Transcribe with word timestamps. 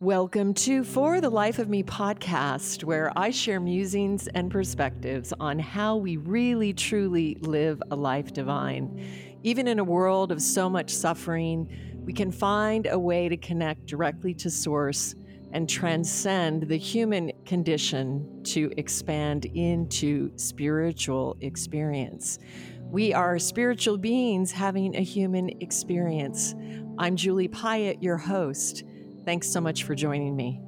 Welcome 0.00 0.54
to 0.54 0.82
For 0.82 1.20
the 1.20 1.30
Life 1.30 1.60
of 1.60 1.68
Me 1.68 1.84
podcast, 1.84 2.82
where 2.82 3.12
I 3.16 3.30
share 3.30 3.60
musings 3.60 4.26
and 4.26 4.50
perspectives 4.50 5.32
on 5.38 5.60
how 5.60 5.96
we 5.96 6.16
really 6.16 6.72
truly 6.72 7.36
live 7.42 7.80
a 7.92 7.96
life 7.96 8.32
divine. 8.32 9.38
Even 9.44 9.68
in 9.68 9.78
a 9.78 9.84
world 9.84 10.32
of 10.32 10.42
so 10.42 10.68
much 10.68 10.90
suffering, 10.90 12.02
we 12.04 12.12
can 12.12 12.32
find 12.32 12.88
a 12.88 12.98
way 12.98 13.28
to 13.28 13.36
connect 13.36 13.86
directly 13.86 14.34
to 14.34 14.50
Source 14.50 15.14
and 15.52 15.70
transcend 15.70 16.64
the 16.64 16.76
human 16.76 17.30
condition 17.46 18.42
to 18.42 18.72
expand 18.76 19.44
into 19.44 20.36
spiritual 20.36 21.36
experience. 21.40 22.40
We 22.90 23.14
are 23.14 23.38
spiritual 23.38 23.96
beings 23.96 24.50
having 24.50 24.96
a 24.96 25.02
human 25.02 25.50
experience. 25.62 26.56
I'm 26.98 27.14
Julie 27.14 27.48
Piatt, 27.48 28.02
your 28.02 28.16
host. 28.16 28.82
Thanks 29.24 29.48
so 29.48 29.60
much 29.60 29.84
for 29.84 29.94
joining 29.94 30.36
me. 30.36 30.60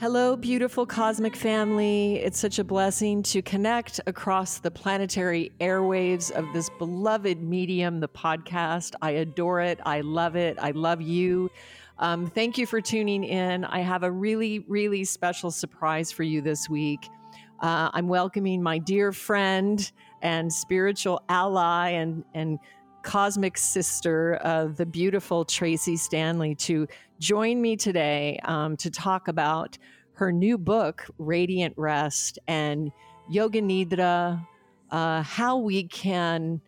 Hello, 0.00 0.36
beautiful 0.36 0.86
cosmic 0.86 1.34
family. 1.34 2.20
It's 2.20 2.38
such 2.38 2.60
a 2.60 2.64
blessing 2.64 3.20
to 3.24 3.42
connect 3.42 3.98
across 4.06 4.58
the 4.58 4.70
planetary 4.70 5.50
airwaves 5.60 6.30
of 6.30 6.46
this 6.54 6.70
beloved 6.78 7.42
medium, 7.42 7.98
the 7.98 8.08
podcast. 8.08 8.94
I 9.02 9.10
adore 9.10 9.60
it. 9.60 9.80
I 9.84 10.02
love 10.02 10.36
it. 10.36 10.56
I 10.60 10.70
love 10.70 11.02
you. 11.02 11.50
Um, 11.98 12.28
thank 12.28 12.58
you 12.58 12.64
for 12.64 12.80
tuning 12.80 13.24
in. 13.24 13.64
I 13.64 13.80
have 13.80 14.04
a 14.04 14.10
really, 14.10 14.60
really 14.68 15.02
special 15.04 15.50
surprise 15.50 16.12
for 16.12 16.22
you 16.22 16.42
this 16.42 16.70
week. 16.70 17.08
Uh, 17.60 17.90
I'm 17.92 18.06
welcoming 18.06 18.62
my 18.62 18.78
dear 18.78 19.10
friend 19.10 19.90
and 20.22 20.52
spiritual 20.52 21.22
ally 21.28 21.90
and, 21.90 22.24
and 22.34 22.58
cosmic 23.02 23.56
sister, 23.56 24.38
the 24.76 24.86
beautiful 24.86 25.44
Tracy 25.44 25.96
Stanley, 25.96 26.54
to 26.56 26.86
join 27.18 27.60
me 27.60 27.76
today 27.76 28.38
um, 28.44 28.76
to 28.76 28.90
talk 28.90 29.28
about 29.28 29.78
her 30.18 30.32
new 30.32 30.58
book, 30.58 31.06
Radiant 31.18 31.74
Rest, 31.76 32.38
and 32.48 32.90
Yoga 33.28 33.62
Nidra, 33.62 34.44
uh, 34.90 35.22
how 35.22 35.56
we 35.58 35.84
can 35.84 36.60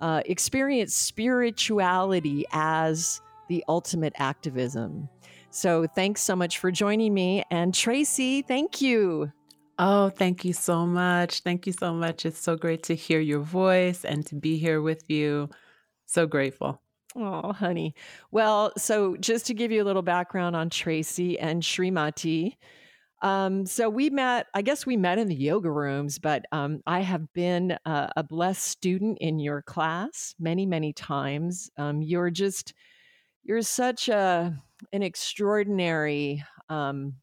uh, 0.00 0.22
experience 0.24 0.94
spirituality 0.94 2.44
as 2.52 3.20
the 3.48 3.62
ultimate 3.68 4.14
activism. 4.16 5.08
So, 5.50 5.86
thanks 5.86 6.20
so 6.22 6.34
much 6.34 6.58
for 6.58 6.70
joining 6.70 7.14
me. 7.14 7.44
And 7.50 7.74
Tracy, 7.74 8.42
thank 8.42 8.80
you. 8.80 9.30
Oh, 9.78 10.08
thank 10.08 10.44
you 10.44 10.52
so 10.52 10.86
much. 10.86 11.40
Thank 11.40 11.66
you 11.66 11.72
so 11.72 11.92
much. 11.92 12.24
It's 12.24 12.40
so 12.40 12.56
great 12.56 12.84
to 12.84 12.94
hear 12.94 13.18
your 13.18 13.40
voice 13.40 14.04
and 14.04 14.24
to 14.26 14.36
be 14.36 14.56
here 14.56 14.80
with 14.80 15.10
you. 15.10 15.50
So 16.06 16.26
grateful. 16.26 16.80
Oh, 17.16 17.52
honey. 17.52 17.94
Well, 18.30 18.72
so 18.76 19.16
just 19.16 19.46
to 19.46 19.54
give 19.54 19.72
you 19.72 19.82
a 19.82 19.84
little 19.84 20.02
background 20.02 20.54
on 20.54 20.70
Tracy 20.70 21.38
and 21.38 21.62
Srimati. 21.62 22.56
Um, 23.22 23.66
so 23.66 23.88
we 23.88 24.10
met, 24.10 24.46
I 24.54 24.62
guess 24.62 24.84
we 24.84 24.96
met 24.96 25.18
in 25.18 25.28
the 25.28 25.34
yoga 25.34 25.70
rooms, 25.70 26.18
but 26.18 26.44
um, 26.52 26.80
I 26.86 27.00
have 27.00 27.32
been 27.32 27.76
a, 27.84 28.12
a, 28.16 28.22
blessed 28.22 28.62
student 28.62 29.16
in 29.20 29.38
your 29.38 29.62
class 29.62 30.34
many, 30.38 30.66
many 30.66 30.92
times. 30.92 31.70
Um, 31.78 32.02
you're 32.02 32.30
just, 32.30 32.74
you're 33.42 33.62
such 33.62 34.08
a, 34.08 34.54
an 34.92 35.02
extraordinary, 35.02 36.44
um, 36.68 37.14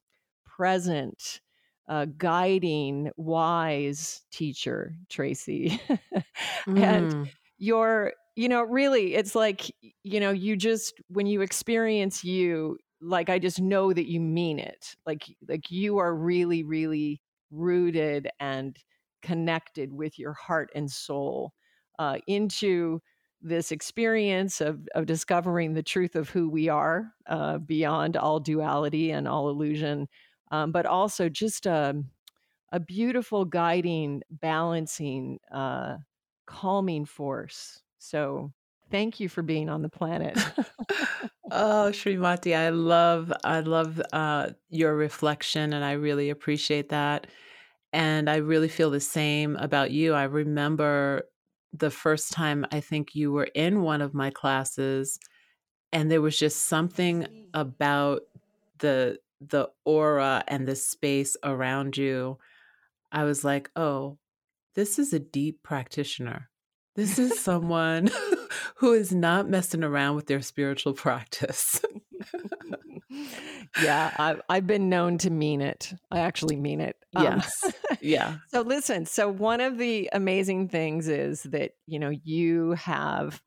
present, 0.45 1.41
uh, 1.87 2.05
guiding, 2.17 3.11
wise 3.17 4.21
teacher, 4.31 4.95
Tracy. 5.09 5.79
and 6.67 7.13
mm. 7.13 7.29
you're, 7.57 8.13
you 8.35 8.47
know, 8.47 8.63
really, 8.63 9.15
it's 9.15 9.35
like, 9.35 9.69
you 10.03 10.19
know, 10.19 10.31
you 10.31 10.55
just, 10.55 10.93
when 11.09 11.25
you 11.25 11.41
experience 11.41 12.23
you, 12.23 12.77
like, 13.01 13.29
I 13.29 13.39
just 13.39 13.59
know 13.59 13.91
that 13.93 14.09
you 14.09 14.19
mean 14.19 14.59
it. 14.59 14.95
Like, 15.05 15.23
like 15.47 15.71
you 15.71 15.97
are 15.97 16.15
really, 16.15 16.63
really 16.63 17.21
rooted 17.49 18.29
and 18.39 18.77
connected 19.21 19.91
with 19.91 20.17
your 20.17 20.33
heart 20.33 20.69
and 20.75 20.89
soul 20.89 21.53
uh, 21.99 22.17
into 22.27 23.01
this 23.41 23.71
experience 23.71 24.61
of, 24.61 24.87
of 24.95 25.07
discovering 25.07 25.73
the 25.73 25.83
truth 25.83 26.15
of 26.15 26.29
who 26.29 26.49
we 26.49 26.69
are 26.69 27.11
uh, 27.27 27.57
beyond 27.57 28.15
all 28.15 28.39
duality 28.39 29.11
and 29.11 29.27
all 29.27 29.49
illusion 29.49 30.07
um, 30.51 30.71
but 30.71 30.85
also 30.85 31.29
just 31.29 31.65
a, 31.65 32.03
a 32.71 32.79
beautiful 32.79 33.45
guiding, 33.45 34.21
balancing, 34.29 35.39
uh, 35.51 35.97
calming 36.45 37.05
force. 37.05 37.81
So 37.97 38.51
thank 38.91 39.19
you 39.19 39.29
for 39.29 39.41
being 39.41 39.69
on 39.69 39.81
the 39.81 39.89
planet. 39.89 40.37
oh, 41.51 41.89
Srimati, 41.91 42.55
I 42.55 42.69
love, 42.69 43.31
I 43.43 43.61
love 43.61 44.01
uh, 44.11 44.49
your 44.69 44.95
reflection, 44.95 45.73
and 45.73 45.83
I 45.83 45.93
really 45.93 46.29
appreciate 46.29 46.89
that. 46.89 47.27
And 47.93 48.29
I 48.29 48.37
really 48.37 48.69
feel 48.69 48.89
the 48.89 48.99
same 49.01 49.55
about 49.57 49.91
you. 49.91 50.13
I 50.13 50.23
remember 50.23 51.23
the 51.73 51.89
first 51.89 52.31
time 52.31 52.65
I 52.71 52.81
think 52.81 53.15
you 53.15 53.31
were 53.31 53.49
in 53.55 53.81
one 53.81 54.01
of 54.01 54.13
my 54.13 54.29
classes, 54.29 55.19
and 55.93 56.11
there 56.11 56.21
was 56.21 56.37
just 56.37 56.63
something 56.63 57.27
about 57.53 58.21
the 58.79 59.17
the 59.41 59.69
aura 59.83 60.43
and 60.47 60.67
the 60.67 60.75
space 60.75 61.35
around 61.43 61.97
you, 61.97 62.37
I 63.11 63.23
was 63.23 63.43
like, 63.43 63.69
oh, 63.75 64.17
this 64.75 64.99
is 64.99 65.11
a 65.11 65.19
deep 65.19 65.63
practitioner. 65.63 66.49
This 66.95 67.17
is 67.17 67.39
someone 67.43 68.09
who 68.75 68.93
is 68.93 69.13
not 69.13 69.49
messing 69.49 69.83
around 69.83 70.15
with 70.15 70.27
their 70.27 70.41
spiritual 70.41 70.93
practice. 70.93 71.81
yeah, 73.81 74.13
I've, 74.17 74.41
I've 74.47 74.67
been 74.67 74.89
known 74.89 75.17
to 75.19 75.29
mean 75.29 75.61
it. 75.61 75.93
I 76.11 76.19
actually 76.19 76.55
mean 76.55 76.79
it. 76.79 76.95
Um, 77.15 77.23
yes. 77.23 77.73
yeah. 77.99 78.37
So, 78.49 78.61
listen, 78.61 79.05
so 79.05 79.27
one 79.27 79.59
of 79.59 79.77
the 79.77 80.09
amazing 80.13 80.69
things 80.69 81.07
is 81.07 81.43
that, 81.43 81.71
you 81.87 81.99
know, 81.99 82.11
you 82.23 82.73
have 82.73 83.41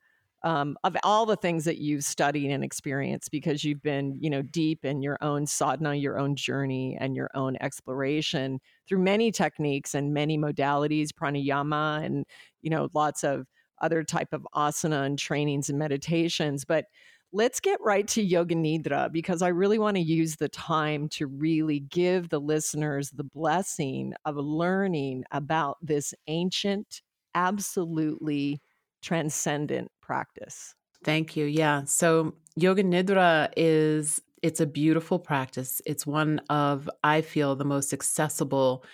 um, 0.45 0.77
of 0.85 0.95
all 1.03 1.25
the 1.25 1.35
things 1.35 1.65
that 1.65 1.79
you've 1.79 2.05
studied 2.05 2.51
and 2.51 2.63
experienced 2.63 3.31
because 3.31 3.63
you've 3.65 3.81
been 3.81 4.15
you 4.21 4.29
know 4.29 4.41
deep 4.43 4.85
in 4.85 5.01
your 5.01 5.17
own 5.21 5.45
sadhana 5.45 5.95
your 5.95 6.17
own 6.19 6.35
journey 6.35 6.97
and 6.99 7.15
your 7.15 7.29
own 7.35 7.57
exploration 7.61 8.59
through 8.87 8.99
many 8.99 9.31
techniques 9.31 9.95
and 9.95 10.13
many 10.13 10.37
modalities 10.37 11.09
pranayama 11.09 12.05
and 12.05 12.25
you 12.61 12.69
know 12.69 12.87
lots 12.93 13.23
of 13.23 13.47
other 13.81 14.03
type 14.03 14.29
of 14.33 14.47
asana 14.55 15.05
and 15.05 15.19
trainings 15.19 15.69
and 15.69 15.77
meditations. 15.77 16.63
But 16.63 16.85
let's 17.33 17.59
get 17.59 17.79
right 17.81 18.07
to 18.07 18.21
yoga 18.21 18.55
nidra 18.55 19.11
because 19.11 19.41
i 19.41 19.47
really 19.47 19.79
want 19.79 19.97
to 19.97 20.01
use 20.01 20.35
the 20.37 20.47
time 20.49 21.09
to 21.09 21.27
really 21.27 21.79
give 21.79 22.29
the 22.29 22.39
listeners 22.39 23.09
the 23.11 23.23
blessing 23.23 24.13
of 24.25 24.37
learning 24.37 25.23
about 25.31 25.77
this 25.81 26.13
ancient 26.27 27.01
absolutely 27.33 28.61
transcendent 29.01 29.89
practice. 30.05 30.75
Thank 31.03 31.35
you. 31.35 31.45
Yeah. 31.45 31.83
So 31.85 32.35
yoga 32.55 32.83
nidra 32.83 33.51
is 33.57 34.21
it's 34.41 34.59
a 34.59 34.65
beautiful 34.65 35.19
practice. 35.19 35.81
It's 35.85 36.05
one 36.05 36.39
of 36.49 36.89
I 37.03 37.21
feel 37.21 37.55
the 37.55 37.65
most 37.65 37.93
accessible 37.93 38.85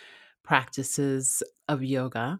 practices 0.43 1.43
of 1.67 1.83
yoga 1.83 2.39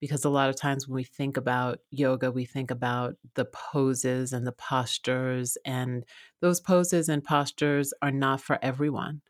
because 0.00 0.24
a 0.24 0.28
lot 0.30 0.48
of 0.48 0.56
times 0.56 0.88
when 0.88 0.96
we 0.96 1.04
think 1.04 1.36
about 1.36 1.78
yoga, 1.92 2.30
we 2.32 2.44
think 2.44 2.72
about 2.72 3.14
the 3.34 3.44
poses 3.44 4.32
and 4.32 4.44
the 4.44 4.50
postures, 4.50 5.56
and 5.64 6.04
those 6.40 6.60
poses 6.60 7.08
and 7.08 7.22
postures 7.22 7.94
are 8.02 8.10
not 8.10 8.40
for 8.40 8.58
everyone. 8.62 9.20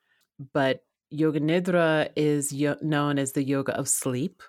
But 0.54 0.80
Yoga 1.10 1.40
Nidra 1.40 2.08
is 2.16 2.52
yo- 2.52 2.78
known 2.80 3.18
as 3.18 3.32
the 3.32 3.44
yoga 3.44 3.76
of 3.76 3.86
sleep. 3.86 4.42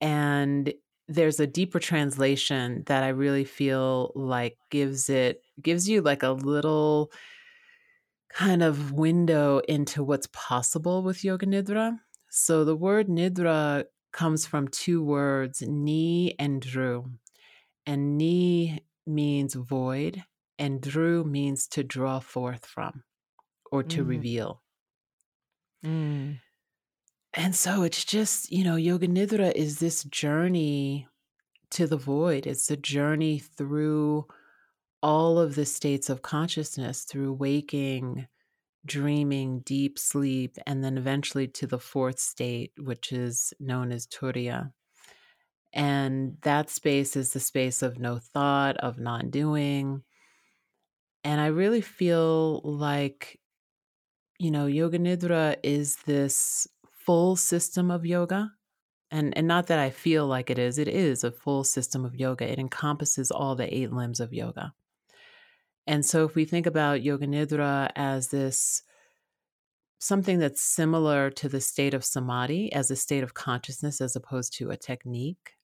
And 0.00 0.72
there's 1.08 1.40
a 1.40 1.46
deeper 1.46 1.80
translation 1.80 2.82
that 2.86 3.02
I 3.02 3.08
really 3.08 3.44
feel 3.44 4.12
like 4.14 4.58
gives 4.70 5.08
it 5.08 5.42
gives 5.60 5.88
you 5.88 6.02
like 6.02 6.22
a 6.22 6.30
little 6.30 7.10
kind 8.30 8.62
of 8.62 8.92
window 8.92 9.60
into 9.68 10.04
what's 10.04 10.28
possible 10.32 11.02
with 11.02 11.24
yoga 11.24 11.46
nidra. 11.46 11.98
So 12.28 12.64
the 12.64 12.76
word 12.76 13.08
nidra 13.08 13.84
comes 14.12 14.46
from 14.46 14.68
two 14.68 15.02
words, 15.02 15.62
ni 15.62 16.34
and 16.38 16.60
dru. 16.60 17.10
And 17.86 18.18
ni 18.18 18.82
means 19.06 19.54
void 19.54 20.22
and 20.58 20.80
dru 20.80 21.24
means 21.24 21.66
to 21.68 21.82
draw 21.82 22.20
forth 22.20 22.66
from 22.66 23.02
or 23.72 23.82
to 23.82 24.04
mm. 24.04 24.08
reveal. 24.08 24.62
Mm. 25.84 26.40
And 27.34 27.54
so 27.54 27.82
it's 27.82 28.04
just, 28.04 28.50
you 28.50 28.64
know, 28.64 28.76
Yoga 28.76 29.06
Nidra 29.06 29.52
is 29.54 29.78
this 29.78 30.04
journey 30.04 31.06
to 31.70 31.86
the 31.86 31.96
void. 31.96 32.46
It's 32.46 32.70
a 32.70 32.76
journey 32.76 33.38
through 33.38 34.26
all 35.02 35.38
of 35.38 35.54
the 35.54 35.66
states 35.66 36.10
of 36.10 36.22
consciousness, 36.22 37.04
through 37.04 37.34
waking, 37.34 38.26
dreaming, 38.86 39.60
deep 39.60 39.98
sleep, 39.98 40.56
and 40.66 40.82
then 40.82 40.96
eventually 40.96 41.46
to 41.46 41.66
the 41.66 41.78
fourth 41.78 42.18
state, 42.18 42.72
which 42.78 43.12
is 43.12 43.52
known 43.60 43.92
as 43.92 44.06
Turiya. 44.06 44.72
And 45.72 46.38
that 46.42 46.70
space 46.70 47.14
is 47.14 47.32
the 47.32 47.40
space 47.40 47.82
of 47.82 47.98
no 47.98 48.18
thought, 48.18 48.78
of 48.78 48.98
non 48.98 49.30
doing. 49.30 50.02
And 51.24 51.40
I 51.40 51.48
really 51.48 51.82
feel 51.82 52.62
like, 52.64 53.38
you 54.38 54.50
know, 54.50 54.66
Yoga 54.66 54.98
Nidra 54.98 55.56
is 55.62 55.96
this 56.06 56.66
full 57.08 57.36
system 57.36 57.90
of 57.90 58.04
yoga. 58.04 58.52
And, 59.10 59.34
and 59.34 59.48
not 59.48 59.68
that 59.68 59.78
I 59.78 59.88
feel 59.88 60.26
like 60.26 60.50
it 60.50 60.58
is, 60.58 60.76
it 60.76 60.88
is 60.88 61.24
a 61.24 61.32
full 61.32 61.64
system 61.64 62.04
of 62.04 62.14
yoga. 62.14 62.44
It 62.44 62.58
encompasses 62.58 63.30
all 63.30 63.54
the 63.54 63.74
eight 63.74 63.90
limbs 63.90 64.20
of 64.20 64.34
yoga. 64.34 64.74
And 65.86 66.04
so 66.04 66.26
if 66.26 66.34
we 66.34 66.44
think 66.44 66.66
about 66.66 67.02
Yoga 67.02 67.26
Nidra 67.26 67.90
as 67.96 68.28
this 68.28 68.82
something 69.98 70.38
that's 70.38 70.60
similar 70.60 71.30
to 71.30 71.48
the 71.48 71.62
state 71.62 71.94
of 71.94 72.04
samadhi 72.04 72.70
as 72.74 72.90
a 72.90 72.96
state 72.96 73.22
of 73.22 73.32
consciousness 73.32 74.02
as 74.02 74.14
opposed 74.14 74.52
to 74.58 74.68
a 74.68 74.76
technique, 74.76 75.54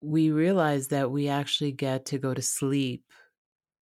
we 0.00 0.32
realize 0.32 0.88
that 0.88 1.12
we 1.12 1.28
actually 1.28 1.70
get 1.70 2.06
to 2.06 2.18
go 2.18 2.34
to 2.34 2.42
sleep 2.42 3.04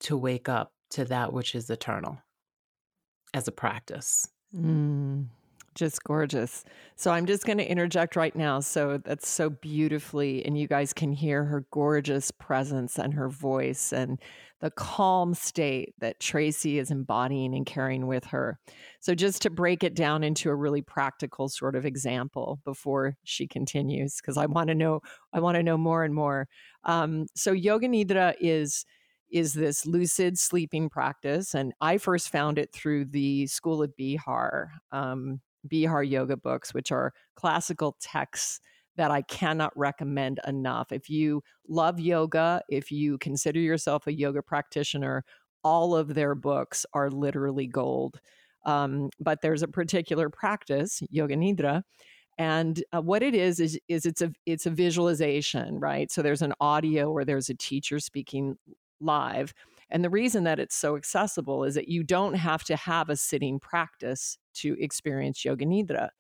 to 0.01 0.15
wake 0.15 0.51
up 0.51 0.75
to 0.91 1.07
that 1.07 1.33
which 1.33 1.55
is 1.55 1.71
eternal 1.71 2.19
as 3.33 3.49
a 3.49 3.53
practice. 3.53 4.29
Mm, 4.55 5.29
just 5.77 6.03
gorgeous. 6.03 6.65
So 6.97 7.13
I'm 7.13 7.27
just 7.27 7.47
going 7.47 7.59
to 7.59 7.71
interject 7.71 8.17
right 8.17 8.35
now. 8.35 8.59
So 8.61 8.99
that's 9.05 9.29
so 9.29 9.51
beautifully, 9.51 10.45
and 10.45 10.59
you 10.59 10.67
guys 10.67 10.93
can 10.93 11.13
hear 11.13 11.45
her 11.45 11.65
gorgeous 11.71 12.33
presence 12.33 12.99
and 12.99 13.15
her 13.15 13.29
voice 13.29 13.93
and 13.93 14.19
the 14.61 14.71
calm 14.71 15.35
state 15.35 15.95
that 15.99 16.19
Tracy 16.19 16.79
is 16.79 16.91
embodying 16.91 17.55
and 17.55 17.67
carrying 17.67 18.07
with 18.07 18.25
her. 18.25 18.59
So, 19.01 19.15
just 19.15 19.43
to 19.43 19.51
break 19.51 19.85
it 19.85 19.95
down 19.95 20.25
into 20.25 20.49
a 20.49 20.55
really 20.55 20.83
practical 20.83 21.49
sort 21.49 21.77
of 21.77 21.85
example 21.85 22.61
before 22.65 23.17
she 23.25 23.47
continues, 23.47 24.17
because 24.17 24.39
I 24.39 24.47
want 24.47 24.69
to 24.69 24.75
know, 24.75 25.01
I 25.33 25.41
want 25.41 25.57
to 25.57 25.63
know 25.63 25.77
more 25.77 26.05
and 26.05 26.15
more. 26.15 26.49
Um, 26.85 27.27
so, 27.35 27.53
Yoga 27.53 27.89
Nidra 27.89 28.35
is 28.41 28.87
is 29.31 29.53
this 29.53 29.85
lucid 29.85 30.39
sleeping 30.39 30.89
practice, 30.89 31.55
and 31.55 31.73
I 31.81 31.99
first 31.99 32.31
found 32.31 32.59
it 32.59 32.73
through 32.73 33.07
the 33.07 33.47
School 33.49 33.83
of 33.83 33.93
Bihar, 33.99 34.69
um, 34.93 35.41
Bihar 35.67 36.09
yoga 36.09 36.37
books, 36.37 36.73
which 36.75 36.93
are 36.93 37.13
classical 37.35 37.97
texts 38.01 38.61
that 38.97 39.11
I 39.11 39.23
cannot 39.23 39.77
recommend 39.77 40.41
enough. 40.47 40.91
If 40.91 41.11
you 41.11 41.43
love 41.69 42.01
yoga, 42.01 42.63
if 42.69 42.91
you 42.91 43.19
consider 43.19 43.61
yourself 43.61 44.07
a 44.07 44.13
yoga 44.13 44.43
practitioner, 44.43 45.25
all 45.63 45.95
of 45.95 46.15
their 46.15 46.35
books 46.35 46.87
are 46.95 47.11
literally 47.11 47.67
gold. 47.67 48.21
Um, 48.65 49.11
but 49.21 49.43
there's 49.43 49.63
a 49.63 49.69
particular 49.69 50.31
practice, 50.31 51.03
Yoga 51.11 51.37
Nidra, 51.37 51.83
and 52.39 52.83
uh, 52.93 53.01
what 53.01 53.23
it 53.23 53.35
is 53.35 53.61
is 53.61 53.79
is 53.89 54.05
it's 54.07 54.23
a 54.23 54.33
it's 54.45 54.67
a 54.67 54.71
visualization, 54.71 55.79
right? 55.79 56.11
So 56.11 56.21
there's 56.23 56.43
an 56.43 56.53
audio 56.61 57.11
or 57.11 57.25
there's 57.25 57.49
a 57.49 57.55
teacher 57.55 57.99
speaking 58.01 58.57
live. 59.01 59.55
And 59.91 60.05
the 60.05 60.11
reason 60.11 60.45
that 60.45 60.59
it's 60.59 60.77
so 60.77 60.97
accessible 60.97 61.65
is 61.65 61.75
that 61.77 61.89
you 61.89 62.03
don't 62.03 62.35
have 62.35 62.65
to 62.65 62.77
have 62.77 63.09
a 63.09 63.17
sitting 63.17 63.61
practice 63.61 64.37
to 64.57 64.77
experience 64.83 65.45
Yoga 65.45 65.65
Nidra 65.65 66.11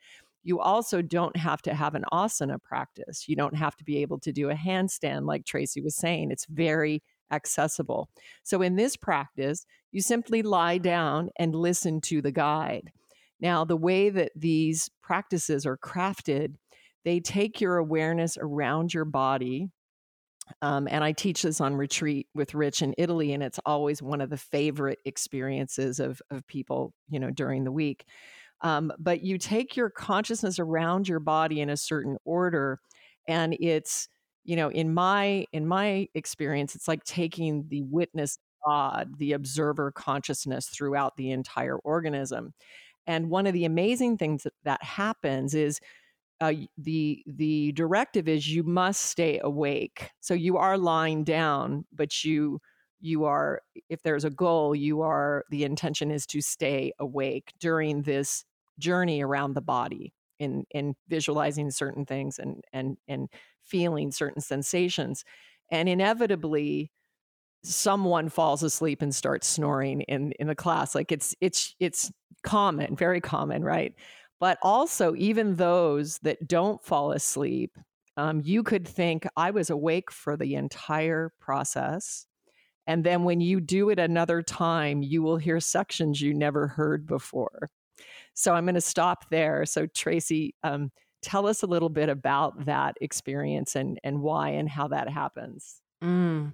you 0.46 0.60
also 0.60 1.02
don't 1.02 1.36
have 1.36 1.60
to 1.62 1.74
have 1.74 1.96
an 1.96 2.04
asana 2.12 2.62
practice. 2.62 3.28
You 3.28 3.34
don't 3.34 3.56
have 3.56 3.74
to 3.78 3.84
be 3.84 3.98
able 3.98 4.20
to 4.20 4.32
do 4.32 4.48
a 4.48 4.54
handstand, 4.54 5.26
like 5.26 5.44
Tracy 5.44 5.80
was 5.80 5.96
saying. 5.96 6.30
It's 6.30 6.46
very 6.46 7.02
accessible. 7.32 8.08
So, 8.44 8.62
in 8.62 8.76
this 8.76 8.96
practice, 8.96 9.66
you 9.90 10.00
simply 10.00 10.42
lie 10.42 10.78
down 10.78 11.30
and 11.36 11.52
listen 11.52 12.00
to 12.02 12.22
the 12.22 12.30
guide. 12.30 12.92
Now, 13.40 13.64
the 13.64 13.76
way 13.76 14.08
that 14.08 14.30
these 14.36 14.88
practices 15.02 15.66
are 15.66 15.76
crafted, 15.76 16.54
they 17.04 17.18
take 17.18 17.60
your 17.60 17.78
awareness 17.78 18.38
around 18.40 18.94
your 18.94 19.04
body. 19.04 19.70
Um, 20.62 20.87
and 20.90 21.02
I 21.02 21.12
teach 21.12 21.43
this 21.43 21.60
on 21.60 21.75
retreat 21.75 22.28
with 22.34 22.54
Rich 22.54 22.82
in 22.82 22.94
Italy, 22.98 23.32
and 23.32 23.43
it's 23.43 23.60
always 23.66 24.02
one 24.02 24.20
of 24.20 24.31
the 24.31 24.37
favorite 24.37 24.98
experiences 25.04 26.00
of, 26.00 26.22
of 26.31 26.46
people, 26.46 26.94
you 27.08 27.19
know, 27.19 27.31
during 27.31 27.64
the 27.64 27.72
week. 27.72 28.04
Um, 28.62 28.93
but 28.98 29.22
you 29.22 29.38
take 29.38 29.76
your 29.76 29.90
consciousness 29.90 30.58
around 30.58 31.08
your 31.08 31.20
body 31.20 31.60
in 31.60 31.69
a 31.69 31.76
certain 31.76 32.16
order, 32.25 32.81
and 33.28 33.56
it's 33.60 34.08
you 34.44 34.56
know 34.56 34.70
in 34.70 34.94
my 34.94 35.44
in 35.52 35.66
my 35.66 36.08
experience, 36.14 36.75
it's 36.75 36.88
like 36.88 37.04
taking 37.04 37.66
the 37.69 37.82
witness 37.82 38.38
God, 38.66 39.19
the 39.19 39.32
observer 39.32 39.93
consciousness 39.93 40.66
throughout 40.69 41.16
the 41.16 41.31
entire 41.31 41.76
organism. 41.78 42.52
And 43.06 43.31
one 43.31 43.46
of 43.46 43.52
the 43.52 43.64
amazing 43.64 44.19
things 44.19 44.43
that, 44.43 44.54
that 44.64 44.82
happens 44.82 45.54
is 45.54 45.81
uh, 46.40 46.52
the 46.76 47.22
the 47.26 47.72
directive 47.72 48.28
is 48.28 48.52
you 48.52 48.62
must 48.62 49.02
stay 49.02 49.40
awake. 49.42 50.10
So 50.20 50.34
you 50.34 50.56
are 50.58 50.76
lying 50.76 51.24
down, 51.24 51.86
but 51.92 52.24
you 52.24 52.60
you 53.00 53.24
are 53.24 53.62
if 53.88 54.02
there's 54.02 54.24
a 54.24 54.30
goal 54.30 54.74
you 54.74 55.02
are 55.02 55.44
the 55.50 55.64
intention 55.64 56.10
is 56.10 56.26
to 56.26 56.40
stay 56.40 56.92
awake 56.98 57.52
during 57.60 58.02
this 58.02 58.44
journey 58.78 59.22
around 59.22 59.54
the 59.54 59.60
body 59.62 60.12
in 60.38 60.64
in 60.70 60.94
visualizing 61.08 61.70
certain 61.70 62.04
things 62.04 62.38
and 62.38 62.62
and 62.72 62.96
and 63.08 63.28
feeling 63.62 64.10
certain 64.12 64.40
sensations. 64.42 65.24
And 65.70 65.88
inevitably 65.88 66.92
someone 67.64 68.28
falls 68.28 68.62
asleep 68.62 69.02
and 69.02 69.14
starts 69.14 69.46
snoring 69.48 70.02
in 70.02 70.32
in 70.32 70.46
the 70.46 70.54
class. 70.54 70.94
Like 70.94 71.12
it's 71.12 71.34
it's 71.40 71.74
it's 71.80 72.12
common 72.42 72.94
very 72.94 73.20
common 73.20 73.64
right 73.64 73.94
but 74.38 74.58
also 74.62 75.14
even 75.16 75.54
those 75.54 76.18
that 76.18 76.46
don't 76.46 76.84
fall 76.84 77.12
asleep 77.12 77.76
um, 78.16 78.40
you 78.44 78.62
could 78.62 78.86
think 78.86 79.26
i 79.36 79.50
was 79.50 79.70
awake 79.70 80.10
for 80.10 80.36
the 80.36 80.54
entire 80.54 81.32
process 81.40 82.26
and 82.86 83.02
then 83.02 83.24
when 83.24 83.40
you 83.40 83.60
do 83.60 83.90
it 83.90 83.98
another 83.98 84.42
time, 84.42 85.02
you 85.02 85.22
will 85.22 85.36
hear 85.36 85.60
sections 85.60 86.20
you 86.20 86.32
never 86.32 86.68
heard 86.68 87.06
before. 87.06 87.68
So 88.34 88.54
I'm 88.54 88.64
going 88.64 88.74
to 88.74 88.80
stop 88.80 89.28
there. 89.30 89.66
So, 89.66 89.86
Tracy, 89.86 90.54
um, 90.62 90.92
tell 91.22 91.46
us 91.46 91.62
a 91.62 91.66
little 91.66 91.88
bit 91.88 92.08
about 92.08 92.66
that 92.66 92.96
experience 93.00 93.74
and, 93.74 93.98
and 94.04 94.20
why 94.20 94.50
and 94.50 94.68
how 94.68 94.88
that 94.88 95.08
happens. 95.08 95.80
Mm. 96.02 96.52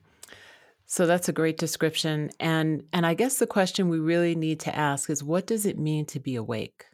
So 0.86 1.06
that's 1.06 1.28
a 1.28 1.32
great 1.32 1.58
description. 1.58 2.30
And 2.38 2.84
and 2.92 3.06
I 3.06 3.14
guess 3.14 3.38
the 3.38 3.46
question 3.46 3.88
we 3.88 3.98
really 3.98 4.34
need 4.34 4.60
to 4.60 4.76
ask 4.76 5.10
is 5.10 5.24
what 5.24 5.46
does 5.46 5.66
it 5.66 5.78
mean 5.78 6.06
to 6.06 6.20
be 6.20 6.36
awake? 6.36 6.86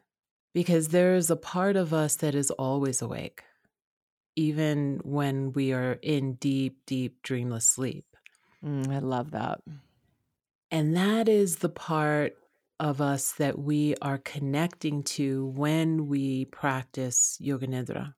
Because 0.55 0.89
there's 0.89 1.31
a 1.31 1.37
part 1.37 1.77
of 1.77 1.93
us 1.93 2.17
that 2.17 2.35
is 2.35 2.51
always 2.51 3.03
awake, 3.03 3.45
even 4.35 5.01
when 5.05 5.53
we 5.53 5.73
are 5.73 5.99
in 6.03 6.35
deep, 6.35 6.81
deep, 6.87 7.23
dreamless 7.23 7.67
sleep. 7.67 8.05
Mm, 8.65 8.91
I 8.91 8.99
love 8.99 9.31
that. 9.33 9.61
And 10.71 10.97
that 10.97 11.29
is 11.29 11.57
the 11.57 11.69
part 11.69 12.37
of 12.81 13.01
us 13.01 13.33
that 13.33 13.59
we 13.59 13.95
are 14.01 14.19
connecting 14.19 15.03
to 15.03 15.47
when 15.47 16.07
we 16.07 16.45
practice 16.47 17.37
Yoga 17.41 17.67
Nidra. 17.67 18.15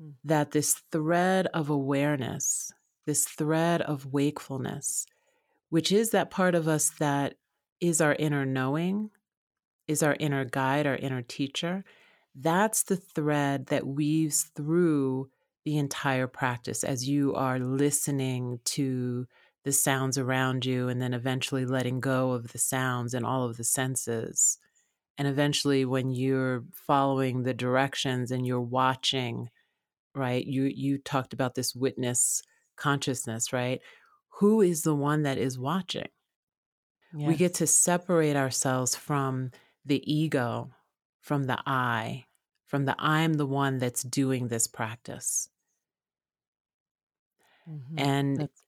Mm. 0.00 0.14
That 0.24 0.50
this 0.50 0.82
thread 0.90 1.46
of 1.48 1.70
awareness, 1.70 2.72
this 3.06 3.24
thread 3.26 3.82
of 3.82 4.12
wakefulness, 4.12 5.06
which 5.70 5.92
is 5.92 6.10
that 6.10 6.30
part 6.30 6.54
of 6.54 6.68
us 6.68 6.90
that 6.98 7.34
is 7.80 8.00
our 8.00 8.14
inner 8.14 8.44
knowing, 8.46 9.10
is 9.88 10.02
our 10.02 10.16
inner 10.18 10.44
guide, 10.44 10.86
our 10.86 10.96
inner 10.96 11.22
teacher, 11.22 11.84
that's 12.34 12.82
the 12.84 12.96
thread 12.96 13.66
that 13.66 13.86
weaves 13.86 14.50
through 14.54 15.30
the 15.64 15.78
entire 15.78 16.26
practice 16.26 16.84
as 16.84 17.08
you 17.08 17.34
are 17.34 17.58
listening 17.58 18.60
to 18.64 19.26
the 19.64 19.72
sounds 19.72 20.16
around 20.16 20.64
you 20.64 20.88
and 20.88 21.02
then 21.02 21.12
eventually 21.12 21.66
letting 21.66 21.98
go 21.98 22.30
of 22.32 22.52
the 22.52 22.58
sounds 22.58 23.14
and 23.14 23.26
all 23.26 23.44
of 23.44 23.56
the 23.56 23.64
senses. 23.64 24.58
And 25.18 25.26
eventually 25.26 25.84
when 25.84 26.10
you're 26.10 26.64
following 26.72 27.42
the 27.42 27.54
directions 27.54 28.30
and 28.30 28.46
you're 28.46 28.60
watching, 28.60 29.50
right? 30.14 30.46
You 30.46 30.64
you 30.64 30.98
talked 30.98 31.32
about 31.32 31.54
this 31.54 31.74
witness 31.74 32.42
consciousness, 32.76 33.52
right? 33.52 33.80
Who 34.38 34.60
is 34.60 34.82
the 34.82 34.94
one 34.94 35.22
that 35.22 35.38
is 35.38 35.58
watching? 35.58 36.08
Yes. 37.12 37.28
We 37.28 37.34
get 37.36 37.54
to 37.54 37.66
separate 37.66 38.36
ourselves 38.36 38.94
from 38.94 39.50
the 39.86 40.02
ego, 40.12 40.70
from 41.20 41.44
the 41.44 41.58
I, 41.66 42.26
from 42.66 42.84
the 42.84 42.96
I'm 42.98 43.34
the 43.34 43.46
one 43.46 43.78
that's 43.78 44.02
doing 44.02 44.48
this 44.48 44.66
practice. 44.66 45.48
Mm-hmm. 47.68 47.98
And 47.98 48.36
that's- 48.38 48.62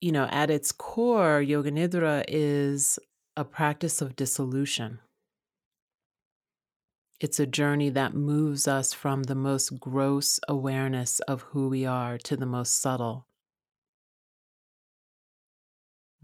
you 0.00 0.12
know, 0.12 0.26
at 0.30 0.50
its 0.50 0.72
core, 0.72 1.42
Yoga 1.42 1.70
Nidra 1.70 2.24
is 2.26 2.98
a 3.36 3.44
practice 3.44 4.00
of 4.00 4.16
dissolution. 4.16 5.00
It's 7.20 7.38
a 7.38 7.46
journey 7.46 7.90
that 7.90 8.14
moves 8.14 8.66
us 8.66 8.94
from 8.94 9.24
the 9.24 9.34
most 9.34 9.78
gross 9.78 10.40
awareness 10.48 11.20
of 11.20 11.42
who 11.42 11.68
we 11.68 11.84
are 11.84 12.16
to 12.16 12.34
the 12.34 12.46
most 12.46 12.80
subtle. 12.80 13.26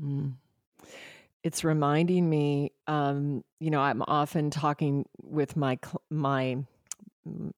Mm. 0.03 0.35
It's 1.47 1.63
reminding 1.63 2.29
me, 2.29 2.73
um, 2.89 3.45
you 3.61 3.71
know, 3.71 3.81
I'm 3.81 4.03
often 4.03 4.51
talking 4.51 5.05
with 5.23 5.57
my 5.57 5.79
my 6.11 6.57
mm, 7.25 7.53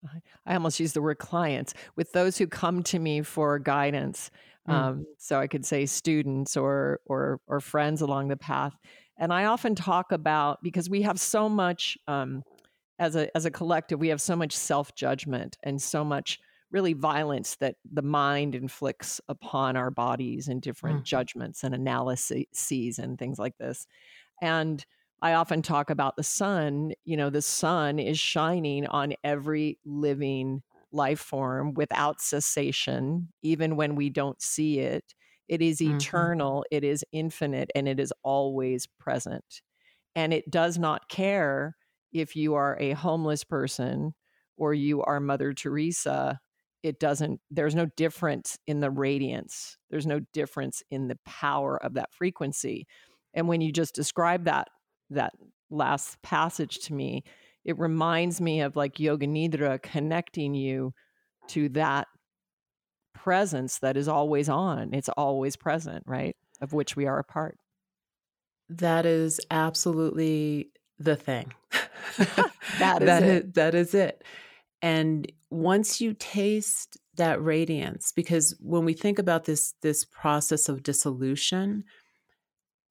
I 0.45 0.53
almost 0.53 0.79
use 0.79 0.93
the 0.93 1.01
word 1.01 1.17
clients, 1.17 1.73
with 1.97 2.13
those 2.13 2.37
who 2.37 2.47
come 2.47 2.83
to 2.83 2.99
me 2.99 3.23
for 3.23 3.59
guidance. 3.59 4.31
Mm. 4.69 4.75
Um, 4.75 5.07
so 5.17 5.41
I 5.41 5.47
could 5.47 5.65
say 5.65 5.87
students 5.87 6.55
or 6.55 7.01
or 7.07 7.41
or 7.47 7.61
friends 7.61 8.03
along 8.03 8.29
the 8.29 8.37
path. 8.37 8.75
And 9.17 9.33
I 9.33 9.47
often 9.47 9.75
talk 9.75 10.13
about 10.13 10.63
because 10.63 10.91
we 10.91 11.01
have 11.01 11.19
so 11.19 11.49
much 11.49 11.97
um, 12.07 12.43
as 12.99 13.17
a 13.17 13.35
as 13.35 13.47
a 13.47 13.51
collective, 13.51 13.99
we 13.99 14.09
have 14.09 14.21
so 14.21 14.37
much 14.37 14.53
self 14.55 14.95
judgment 14.95 15.57
and 15.63 15.81
so 15.81 16.05
much 16.05 16.41
really 16.71 16.93
violence 16.93 17.57
that 17.57 17.77
the 17.91 18.03
mind 18.03 18.55
inflicts 18.55 19.21
upon 19.29 19.77
our 19.77 19.91
bodies 19.91 20.49
and 20.49 20.61
different 20.61 21.01
mm. 21.01 21.05
judgments 21.05 21.65
and 21.65 21.75
analyses 21.75 22.99
and 22.99 23.19
things 23.19 23.39
like 23.39 23.57
this. 23.59 23.87
And 24.43 24.85
I 25.21 25.33
often 25.33 25.63
talk 25.63 25.91
about 25.91 26.17
the 26.17 26.23
sun. 26.23 26.93
You 27.05 27.17
know, 27.17 27.31
the 27.31 27.43
sun 27.43 27.99
is 27.99 28.19
shining 28.19 28.87
on 28.87 29.15
every 29.25 29.79
living 29.85 30.63
life 30.93 31.21
form 31.21 31.75
without 31.75 32.21
cessation, 32.21 33.29
even 33.43 33.77
when 33.77 33.95
we 33.95 34.11
don't 34.11 34.41
see 34.41 34.79
it. 34.79 35.15
It 35.49 35.63
is 35.63 35.81
mm-hmm. 35.81 35.97
eternal, 35.97 36.65
it 36.71 36.85
is 36.85 37.05
infinite, 37.13 37.71
and 37.75 37.89
it 37.89 37.99
is 37.99 38.13
always 38.23 38.87
present. 38.99 39.63
And 40.15 40.33
it 40.33 40.51
does 40.51 40.79
not 40.79 41.09
care 41.09 41.77
if 42.13 42.37
you 42.37 42.55
are 42.55 42.77
a 42.81 42.93
homeless 42.93 43.45
person 43.45 44.15
or 44.57 44.75
you 44.75 45.03
are 45.03 45.21
Mother 45.21 45.53
Teresa. 45.53 46.41
It 46.83 47.01
doesn't, 47.01 47.41
there's 47.51 47.75
no 47.75 47.87
difference 47.97 48.59
in 48.67 48.81
the 48.81 48.91
radiance, 48.91 49.77
there's 49.91 50.07
no 50.07 50.21
difference 50.33 50.83
in 50.91 51.09
the 51.09 51.19
power 51.25 51.77
of 51.83 51.95
that 51.95 52.13
frequency. 52.13 52.87
And 53.35 53.49
when 53.49 53.61
you 53.61 53.73
just 53.73 53.95
describe 53.95 54.45
that, 54.45 54.69
that 55.11 55.33
last 55.71 56.21
passage 56.23 56.79
to 56.81 56.95
me, 56.95 57.25
it 57.65 57.79
reminds 57.79 58.41
me 58.41 58.61
of 58.61 58.77
like 58.77 59.01
Yoga 59.01 59.27
Nidra 59.27 59.83
connecting 59.83 60.55
you 60.55 60.93
to 61.49 61.69
that 61.71 62.07
presence 63.15 63.79
that 63.81 63.97
is 63.97 64.09
always 64.09 64.49
on. 64.49 64.95
It's 64.95 65.09
always 65.11 65.57
present, 65.57 66.05
right? 66.07 66.37
Of 66.61 66.73
which 66.73 66.97
we 66.97 67.07
are 67.07 67.19
a 67.19 67.25
part. 67.25 67.57
That 68.69 69.07
is 69.07 69.41
absolutely 69.51 70.71
the 70.99 71.17
thing. 71.17 71.53
that 72.79 73.03
is 73.03 73.07
that 73.07 73.23
it. 73.23 73.45
Is, 73.45 73.53
that 73.55 73.75
is 73.75 73.95
it. 73.95 74.25
And 74.83 75.31
once 75.51 76.01
you 76.01 76.15
taste 76.15 76.99
that 77.17 77.43
radiance, 77.43 78.13
because 78.13 78.57
when 78.61 78.85
we 78.85 78.93
think 78.93 79.19
about 79.19 79.45
this 79.45 79.75
this 79.83 80.05
process 80.05 80.69
of 80.69 80.83
dissolution, 80.83 81.85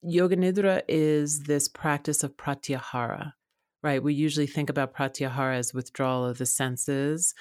Yoga 0.02 0.36
Nidra 0.36 0.82
is 0.88 1.44
this 1.44 1.68
practice 1.68 2.24
of 2.24 2.38
pratyahara, 2.38 3.34
right? 3.84 4.04
We 4.04 4.14
usually 4.14 4.48
think 4.48 4.70
about 4.70 4.96
pratyahara 4.96 5.58
as 5.58 5.74
withdrawal 5.74 6.26
of 6.26 6.38
the 6.38 6.46
senses. 6.46 7.34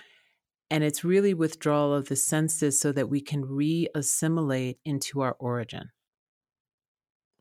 And 0.68 0.82
it's 0.82 1.04
really 1.04 1.32
withdrawal 1.32 1.94
of 1.94 2.08
the 2.08 2.16
senses 2.16 2.80
so 2.80 2.90
that 2.92 3.08
we 3.08 3.20
can 3.20 3.44
re 3.44 3.88
assimilate 3.94 4.78
into 4.84 5.20
our 5.20 5.36
origin. 5.38 5.90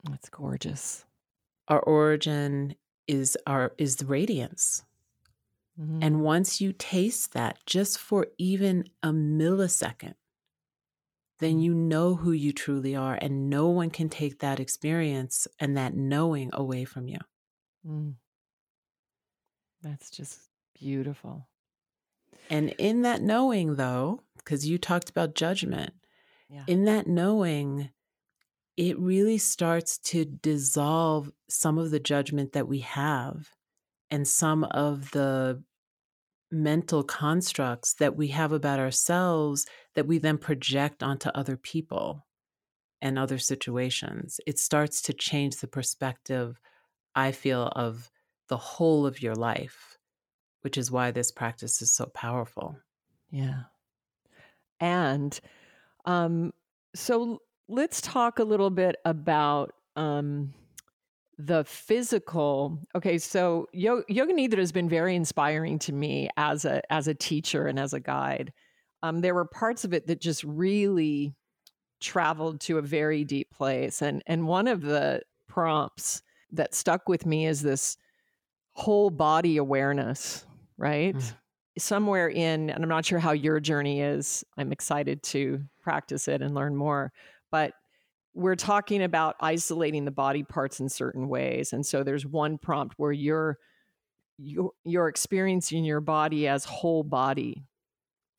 That's 0.03 0.29
gorgeous. 0.29 1.05
Our 1.67 1.79
origin 1.79 2.75
is 3.07 3.37
our 3.47 3.73
is 3.77 3.95
the 3.95 4.05
radiance. 4.05 4.83
Mm-hmm. 5.79 5.99
And 6.01 6.21
once 6.21 6.61
you 6.61 6.73
taste 6.73 7.33
that 7.33 7.57
just 7.65 7.99
for 7.99 8.27
even 8.37 8.85
a 9.03 9.09
millisecond, 9.09 10.15
then 11.39 11.59
you 11.59 11.73
know 11.73 12.15
who 12.15 12.31
you 12.31 12.53
truly 12.53 12.95
are, 12.95 13.17
and 13.21 13.49
no 13.49 13.67
one 13.67 13.89
can 13.89 14.07
take 14.07 14.39
that 14.39 14.59
experience 14.59 15.47
and 15.59 15.75
that 15.75 15.93
knowing 15.93 16.49
away 16.53 16.85
from 16.85 17.09
you. 17.09 17.19
Mm. 17.85 18.13
That's 19.81 20.09
just 20.09 20.39
beautiful. 20.79 21.47
And 22.49 22.69
in 22.77 23.01
that 23.01 23.21
knowing, 23.21 23.75
though, 23.75 24.21
because 24.37 24.67
you 24.67 24.77
talked 24.77 25.09
about 25.09 25.35
judgment, 25.35 25.93
yeah. 26.49 26.63
in 26.67 26.85
that 26.85 27.07
knowing, 27.07 27.89
it 28.77 28.97
really 28.99 29.37
starts 29.37 29.97
to 29.97 30.25
dissolve 30.25 31.31
some 31.49 31.77
of 31.77 31.91
the 31.91 31.99
judgment 31.99 32.53
that 32.53 32.67
we 32.67 32.79
have 32.79 33.54
and 34.11 34.27
some 34.27 34.63
of 34.65 35.11
the 35.11 35.63
mental 36.51 37.03
constructs 37.03 37.93
that 37.95 38.15
we 38.15 38.27
have 38.27 38.51
about 38.51 38.79
ourselves 38.79 39.65
that 39.95 40.07
we 40.07 40.17
then 40.17 40.37
project 40.37 41.03
onto 41.03 41.29
other 41.29 41.57
people 41.57 42.25
and 43.01 43.19
other 43.19 43.37
situations. 43.37 44.39
It 44.47 44.57
starts 44.57 45.01
to 45.03 45.13
change 45.13 45.57
the 45.57 45.67
perspective, 45.67 46.59
I 47.13 47.31
feel, 47.31 47.67
of 47.75 48.09
the 48.47 48.57
whole 48.57 49.05
of 49.05 49.21
your 49.21 49.35
life, 49.35 49.97
which 50.61 50.77
is 50.77 50.91
why 50.91 51.11
this 51.11 51.31
practice 51.31 51.81
is 51.81 51.91
so 51.91 52.05
powerful. 52.05 52.77
Yeah. 53.31 53.63
And 54.79 55.37
um, 56.05 56.53
so 56.93 57.41
let's 57.67 58.01
talk 58.01 58.39
a 58.39 58.43
little 58.43 58.69
bit 58.69 58.95
about 59.03 59.73
um, 59.95 60.53
the 61.37 61.63
physical. 61.65 62.79
Okay, 62.95 63.17
so 63.17 63.67
Yoga 63.73 64.03
Nidra 64.09 64.57
has 64.57 64.71
been 64.71 64.89
very 64.89 65.15
inspiring 65.15 65.79
to 65.79 65.93
me 65.93 66.29
as 66.37 66.65
a 66.65 66.81
as 66.91 67.07
a 67.07 67.13
teacher 67.13 67.67
and 67.67 67.79
as 67.79 67.93
a 67.93 67.99
guide. 67.99 68.53
Um, 69.03 69.21
there 69.21 69.35
were 69.35 69.45
parts 69.45 69.83
of 69.85 69.93
it 69.93 70.07
that 70.07 70.21
just 70.21 70.43
really 70.43 71.35
traveled 72.01 72.59
to 72.61 72.77
a 72.77 72.81
very 72.81 73.23
deep 73.23 73.51
place, 73.51 74.01
and 74.01 74.23
and 74.27 74.47
one 74.47 74.67
of 74.67 74.81
the 74.81 75.21
prompts 75.47 76.21
that 76.51 76.73
stuck 76.73 77.07
with 77.09 77.25
me 77.25 77.47
is 77.47 77.61
this 77.61 77.97
whole 78.73 79.09
body 79.09 79.57
awareness, 79.57 80.45
right? 80.77 81.15
Mm. 81.15 81.33
Somewhere 81.77 82.29
in, 82.29 82.69
and 82.69 82.83
I'm 82.83 82.89
not 82.89 83.05
sure 83.05 83.19
how 83.19 83.33
your 83.33 83.59
journey 83.59 83.99
is. 83.99 84.45
I'm 84.57 84.71
excited 84.71 85.21
to 85.23 85.61
practice 85.81 86.29
it 86.29 86.41
and 86.41 86.55
learn 86.55 86.75
more 86.75 87.11
but 87.55 87.73
we're 88.35 88.55
talking 88.55 89.01
about 89.01 89.35
isolating 89.39 90.03
the 90.03 90.11
body 90.11 90.43
parts 90.43 90.79
in 90.79 90.89
certain 90.89 91.27
ways 91.29 91.73
and 91.73 91.85
so 91.85 92.03
there's 92.03 92.25
one 92.25 92.57
prompt 92.57 92.93
where 92.97 93.13
you're 93.13 93.57
you're, 94.37 94.71
you're 94.83 95.07
experiencing 95.07 95.85
your 95.85 96.01
body 96.01 96.47
as 96.47 96.65
whole 96.65 97.03
body 97.03 97.63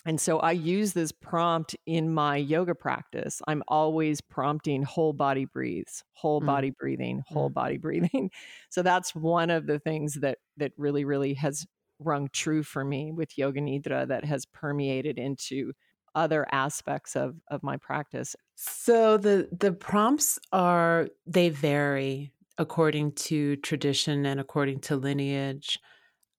and 0.05 0.21
so 0.21 0.39
i 0.41 0.53
use 0.53 0.93
this 0.93 1.11
prompt 1.11 1.75
in 1.87 2.13
my 2.13 2.37
yoga 2.37 2.75
practice 2.75 3.41
i'm 3.49 3.63
always 3.69 4.21
prompting 4.21 4.83
whole 4.83 5.15
body 5.15 5.47
breathes 5.47 6.05
whole 6.13 6.43
mm. 6.43 6.47
body 6.47 6.71
breathing 6.79 7.23
whole 7.27 7.51
mm. 7.51 7.55
body 7.55 7.79
breathing 7.79 8.31
so 8.69 8.83
that's 8.83 9.15
one 9.15 9.49
of 9.51 9.67
the 9.67 9.79
things 9.79 10.15
that 10.15 10.39
that 10.59 10.73
really 10.77 11.05
really 11.07 11.33
has 11.35 11.67
rung 11.99 12.29
true 12.35 12.63
for 12.63 12.85
me 12.85 13.11
with 13.11 13.39
yoga 13.39 13.61
nidra 13.61 14.07
that 14.07 14.27
has 14.27 14.45
permeated 14.45 15.19
into 15.19 15.73
other 16.17 16.47
aspects 16.51 17.15
of 17.15 17.37
of 17.49 17.63
my 17.63 17.77
practice. 17.77 18.35
So 18.57 19.17
the 19.19 19.49
the 19.57 19.73
prompts 19.73 20.39
are 20.53 21.09
they 21.27 21.51
vary 21.51 22.33
according 22.59 23.13
to 23.13 23.57
tradition 23.57 24.27
and 24.27 24.41
according 24.41 24.81
to 24.81 24.97
lineage. 24.97 25.79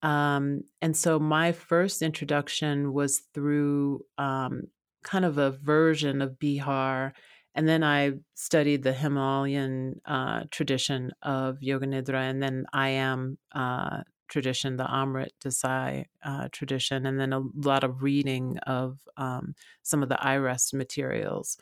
Um, 0.01 0.61
and 0.81 0.97
so 0.97 1.19
my 1.19 1.51
first 1.51 2.01
introduction 2.01 2.91
was 2.91 3.21
through 3.33 4.01
um, 4.17 4.63
kind 5.03 5.25
of 5.25 5.37
a 5.37 5.51
version 5.51 6.21
of 6.21 6.31
bihar 6.33 7.13
and 7.55 7.67
then 7.67 7.83
i 7.83 8.11
studied 8.35 8.83
the 8.83 8.93
himalayan 8.93 9.99
uh, 10.05 10.43
tradition 10.51 11.11
of 11.21 11.57
yoga 11.61 11.87
nidra 11.87 12.29
and 12.29 12.43
then 12.43 12.65
i 12.73 12.89
am 12.89 13.37
uh, 13.53 14.01
tradition, 14.27 14.77
the 14.77 14.85
Amrit 14.85 15.29
Desai 15.43 16.05
uh, 16.23 16.49
tradition, 16.51 17.05
and 17.05 17.19
then 17.19 17.33
a 17.33 17.43
lot 17.55 17.83
of 17.83 18.03
reading 18.03 18.57
of 18.59 18.99
um, 19.17 19.55
some 19.83 20.03
of 20.03 20.09
the 20.09 20.15
iRest 20.21 20.73
materials. 20.73 21.57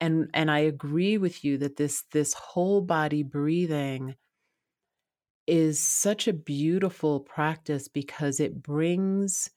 And 0.00 0.30
and 0.32 0.50
I 0.50 0.60
agree 0.60 1.18
with 1.18 1.44
you 1.44 1.58
that 1.58 1.76
this 1.76 2.04
this 2.12 2.32
whole 2.32 2.80
body 2.80 3.22
breathing 3.22 4.16
is 5.46 5.78
such 5.80 6.28
a 6.28 6.32
beautiful 6.32 7.20
practice 7.20 7.88
because 7.88 8.40
it 8.40 8.62
brings 8.62 9.50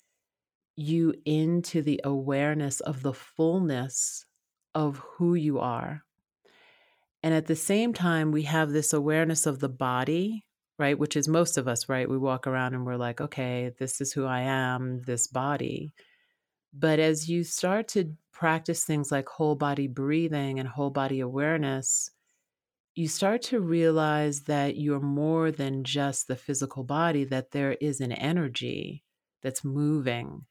you 0.76 1.14
into 1.26 1.82
the 1.82 2.02
awareness 2.04 2.80
of 2.80 3.04
the 3.04 3.14
fullness 3.14 4.26
of 4.74 4.98
who 4.98 5.36
you 5.36 5.60
are. 5.60 6.04
And 7.22 7.34
at 7.34 7.46
the 7.46 7.56
same 7.56 7.94
time, 7.94 8.32
we 8.32 8.44
have 8.44 8.72
this 8.72 8.92
awareness 8.92 9.46
of 9.46 9.60
the 9.60 9.70
body, 9.70 10.46
right? 10.80 10.98
Which 10.98 11.16
is 11.16 11.28
most 11.28 11.58
of 11.58 11.68
us, 11.68 11.88
right? 11.88 12.10
We 12.10 12.18
walk 12.18 12.48
around 12.48 12.74
and 12.74 12.86
we're 12.86 12.98
like, 12.98 13.22
okay, 13.22 13.72
this 13.78 14.02
is 14.02 14.12
who 14.14 14.26
I 14.26 14.42
am, 14.42 15.02
this 15.04 15.28
body. 15.28 15.94
But 16.74 17.00
as 17.00 17.30
you 17.30 17.44
start 17.44 17.88
to 17.90 18.14
practice 18.32 18.84
things 18.84 19.12
like 19.12 19.30
whole 19.30 19.56
body 19.56 19.88
breathing 19.88 20.60
and 20.60 20.68
whole 20.68 20.90
body 20.90 21.20
awareness, 21.20 22.10
you 22.96 23.08
start 23.08 23.42
to 23.44 23.60
realize 23.60 24.42
that 24.42 24.78
you're 24.78 25.00
more 25.00 25.52
than 25.52 25.84
just 25.84 26.28
the 26.28 26.36
physical 26.36 26.84
body, 26.84 27.24
that 27.26 27.52
there 27.52 27.74
is 27.74 28.02
an 28.02 28.12
energy 28.12 29.04
that's 29.42 29.64
moving. 29.64 30.46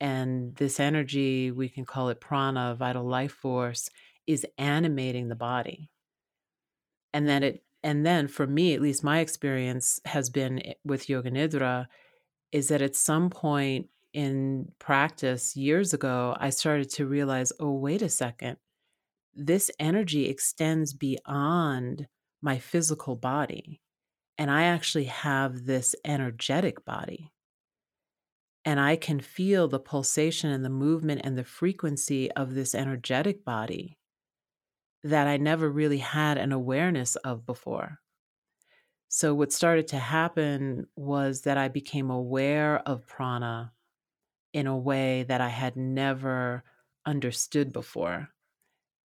And 0.00 0.54
this 0.56 0.78
energy, 0.78 1.50
we 1.50 1.68
can 1.68 1.84
call 1.84 2.08
it 2.08 2.20
prana, 2.20 2.76
vital 2.76 3.04
life 3.04 3.32
force, 3.32 3.88
is 4.26 4.46
animating 4.58 5.28
the 5.28 5.36
body. 5.36 5.90
And 7.12 7.28
that 7.28 7.42
it 7.42 7.63
and 7.84 8.04
then 8.04 8.28
for 8.28 8.46
me, 8.46 8.72
at 8.72 8.80
least 8.80 9.04
my 9.04 9.20
experience 9.20 10.00
has 10.06 10.30
been 10.30 10.58
eh, 10.60 10.72
with 10.84 11.10
Yoga 11.10 11.30
Nidra, 11.30 11.86
is 12.50 12.68
that 12.68 12.80
at 12.80 12.96
some 12.96 13.28
point 13.28 13.88
in 14.14 14.72
practice 14.78 15.54
years 15.54 15.92
ago, 15.92 16.34
I 16.40 16.48
started 16.50 16.88
to 16.92 17.06
realize 17.06 17.52
oh, 17.60 17.72
wait 17.72 18.00
a 18.00 18.08
second. 18.08 18.56
This 19.34 19.70
energy 19.78 20.28
extends 20.28 20.94
beyond 20.94 22.08
my 22.40 22.58
physical 22.58 23.16
body. 23.16 23.82
And 24.38 24.50
I 24.50 24.64
actually 24.64 25.04
have 25.04 25.66
this 25.66 25.94
energetic 26.04 26.84
body. 26.84 27.32
And 28.64 28.80
I 28.80 28.96
can 28.96 29.20
feel 29.20 29.68
the 29.68 29.78
pulsation 29.78 30.50
and 30.50 30.64
the 30.64 30.70
movement 30.70 31.20
and 31.22 31.36
the 31.36 31.44
frequency 31.44 32.32
of 32.32 32.54
this 32.54 32.74
energetic 32.74 33.44
body 33.44 33.98
that 35.04 35.28
I 35.28 35.36
never 35.36 35.70
really 35.70 35.98
had 35.98 36.38
an 36.38 36.52
awareness 36.52 37.16
of 37.16 37.46
before. 37.46 38.00
So, 39.08 39.34
what 39.34 39.52
started 39.52 39.86
to 39.88 39.98
happen 39.98 40.88
was 40.96 41.42
that 41.42 41.56
I 41.58 41.68
became 41.68 42.10
aware 42.10 42.78
of 42.80 43.06
prana 43.06 43.72
in 44.52 44.66
a 44.66 44.76
way 44.76 45.24
that 45.24 45.40
I 45.40 45.48
had 45.48 45.76
never 45.76 46.64
understood 47.06 47.72
before. 47.72 48.28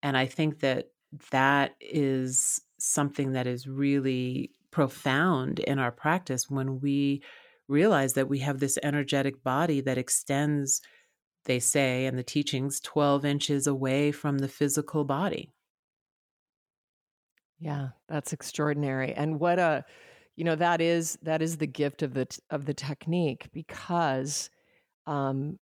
And 0.03 0.17
I 0.17 0.25
think 0.27 0.59
that 0.59 0.91
that 1.31 1.75
is 1.81 2.61
something 2.79 3.33
that 3.33 3.47
is 3.47 3.67
really 3.67 4.51
profound 4.71 5.59
in 5.59 5.79
our 5.79 5.91
practice 5.91 6.49
when 6.49 6.79
we 6.79 7.23
realize 7.67 8.13
that 8.13 8.29
we 8.29 8.39
have 8.39 8.59
this 8.59 8.77
energetic 8.83 9.43
body 9.43 9.81
that 9.81 9.97
extends, 9.97 10.81
they 11.45 11.59
say 11.59 12.05
in 12.05 12.15
the 12.15 12.23
teachings, 12.23 12.79
12 12.79 13.25
inches 13.25 13.67
away 13.67 14.11
from 14.11 14.39
the 14.39 14.49
physical 14.49 15.05
body. 15.05 15.53
Yeah, 17.59 17.89
that's 18.07 18.33
extraordinary. 18.33 19.13
And 19.13 19.39
what 19.39 19.59
a 19.59 19.85
you 20.35 20.45
know 20.45 20.55
that 20.55 20.79
is 20.81 21.17
that 21.23 21.41
is 21.41 21.57
the 21.57 21.67
gift 21.67 22.01
of 22.01 22.13
the 22.13 22.27
of 22.49 22.65
the 22.65 22.73
technique 22.73 23.49
because 23.51 24.49
um 25.07 25.59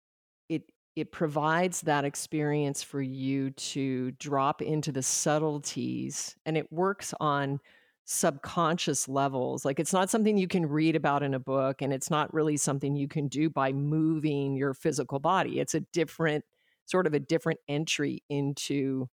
it 0.50 0.63
it 0.96 1.12
provides 1.12 1.82
that 1.84 2.06
experience 2.06 2.84
for 2.84 3.01
you 3.01 3.51
to 3.51 4.12
drop 4.13 4.62
into 4.62 4.92
the 4.92 5.04
subtleties 5.04 6.36
and 6.46 6.58
it 6.58 6.72
works 6.74 7.13
on 7.22 7.60
subconscious 8.06 9.08
levels. 9.08 9.66
Like 9.66 9.80
it's 9.80 9.94
not 9.94 10.10
something 10.10 10.38
you 10.38 10.48
can 10.50 10.66
read 10.68 10.96
about 10.96 11.24
in 11.24 11.34
a 11.36 11.39
book 11.39 11.82
and 11.82 11.94
it's 11.94 12.10
not 12.12 12.34
really 12.34 12.58
something 12.58 12.96
you 12.98 13.08
can 13.08 13.27
do 13.30 13.50
by 13.50 13.72
moving 13.74 14.56
your 14.58 14.74
physical 14.74 15.20
body. 15.20 15.60
It's 15.62 15.75
a 15.75 15.82
different 15.94 16.46
sort 16.86 17.08
of 17.08 17.13
a 17.13 17.20
different 17.22 17.60
entry 17.70 18.24
into 18.30 19.08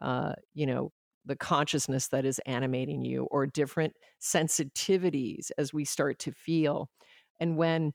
uh, 0.00 0.32
you 0.54 0.66
know, 0.66 0.92
the 1.24 1.36
consciousness 1.36 2.08
that 2.08 2.24
is 2.24 2.40
animating 2.46 3.04
you 3.04 3.24
or 3.30 3.46
different 3.46 3.94
sensitivities 4.20 5.50
as 5.58 5.72
we 5.72 5.84
start 5.84 6.18
to 6.20 6.32
feel. 6.32 6.88
And 7.40 7.56
when 7.56 7.92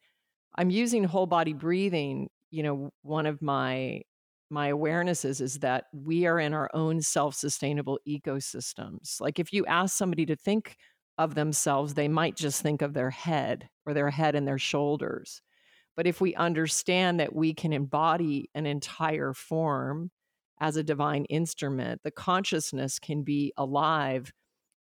I'm 0.55 0.69
using 0.69 1.03
whole 1.03 1.27
body 1.27 1.53
breathing, 1.53 2.29
you 2.51 2.63
know, 2.63 2.91
one 3.01 3.25
of 3.25 3.41
my 3.41 4.01
my 4.50 4.72
awarenesses 4.72 5.41
is 5.41 5.60
that 5.60 5.86
we 5.91 6.25
are 6.25 6.39
in 6.39 6.53
our 6.53 6.69
own 6.74 7.01
self-sustainable 7.01 8.00
ecosystems. 8.07 9.19
Like 9.19 9.39
if 9.39 9.51
you 9.51 9.65
ask 9.65 9.98
somebody 9.98 10.25
to 10.27 10.38
think 10.38 10.77
of 11.17 11.36
themselves, 11.36 11.93
they 11.93 12.07
might 12.07 12.38
just 12.38 12.62
think 12.62 12.81
of 12.81 12.93
their 12.93 13.10
head 13.10 13.67
or 13.86 13.93
their 13.93 14.10
head 14.10 14.36
and 14.36 14.48
their 14.48 14.57
shoulders. 14.57 15.41
But 15.98 16.07
if 16.07 16.22
we 16.22 16.34
understand 16.36 17.19
that 17.19 17.36
we 17.36 17.53
can 17.53 17.74
embody 17.74 18.50
an 18.55 18.65
entire 18.65 19.34
form 19.34 20.12
as 20.59 20.75
a 20.75 20.83
divine 20.83 21.25
instrument, 21.25 22.01
the 22.03 22.11
consciousness 22.11 22.99
can 22.99 23.23
be 23.23 23.53
alive 23.57 24.31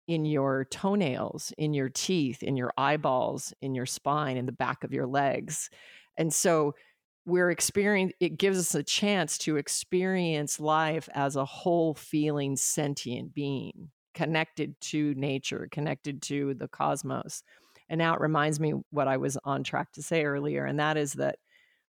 in 0.08 0.26
your 0.26 0.66
toenails, 0.66 1.52
in 1.58 1.74
your 1.74 1.90
teeth, 1.90 2.44
in 2.44 2.56
your 2.56 2.72
eyeballs, 2.78 3.54
in 3.62 3.74
your 3.74 3.88
spine, 3.88 4.38
in 4.38 4.46
the 4.46 4.52
back 4.52 4.84
of 4.84 4.94
your 4.94 5.08
legs. 5.08 5.70
And 6.18 6.32
so 6.32 6.76
we're 7.26 7.50
experiencing 7.50 8.16
it 8.20 8.38
gives 8.38 8.60
us 8.60 8.76
a 8.76 8.84
chance 8.84 9.38
to 9.40 9.58
experience 9.58 10.60
life 10.60 11.10
as 11.14 11.36
a 11.36 11.46
whole 11.46 11.94
feeling 11.96 12.56
sentient 12.56 13.34
being 13.34 13.90
connected 14.14 14.80
to 14.80 15.14
nature 15.16 15.68
connected 15.72 16.22
to 16.22 16.54
the 16.54 16.68
cosmos 16.68 17.44
and 17.90 17.98
now 17.98 18.14
it 18.14 18.22
reminds 18.22 18.60
me 18.60 18.74
what 18.92 19.08
i 19.08 19.18
was 19.18 19.38
on 19.44 19.64
track 19.64 19.92
to 19.92 20.02
say 20.02 20.24
earlier 20.24 20.66
and 20.66 20.80
that 20.80 20.98
is 20.98 21.14
that 21.14 21.38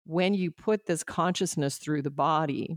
when 0.04 0.34
you 0.34 0.50
put 0.50 0.84
this 0.86 1.04
consciousness 1.04 1.78
through 1.78 2.02
the 2.02 2.10
body 2.10 2.76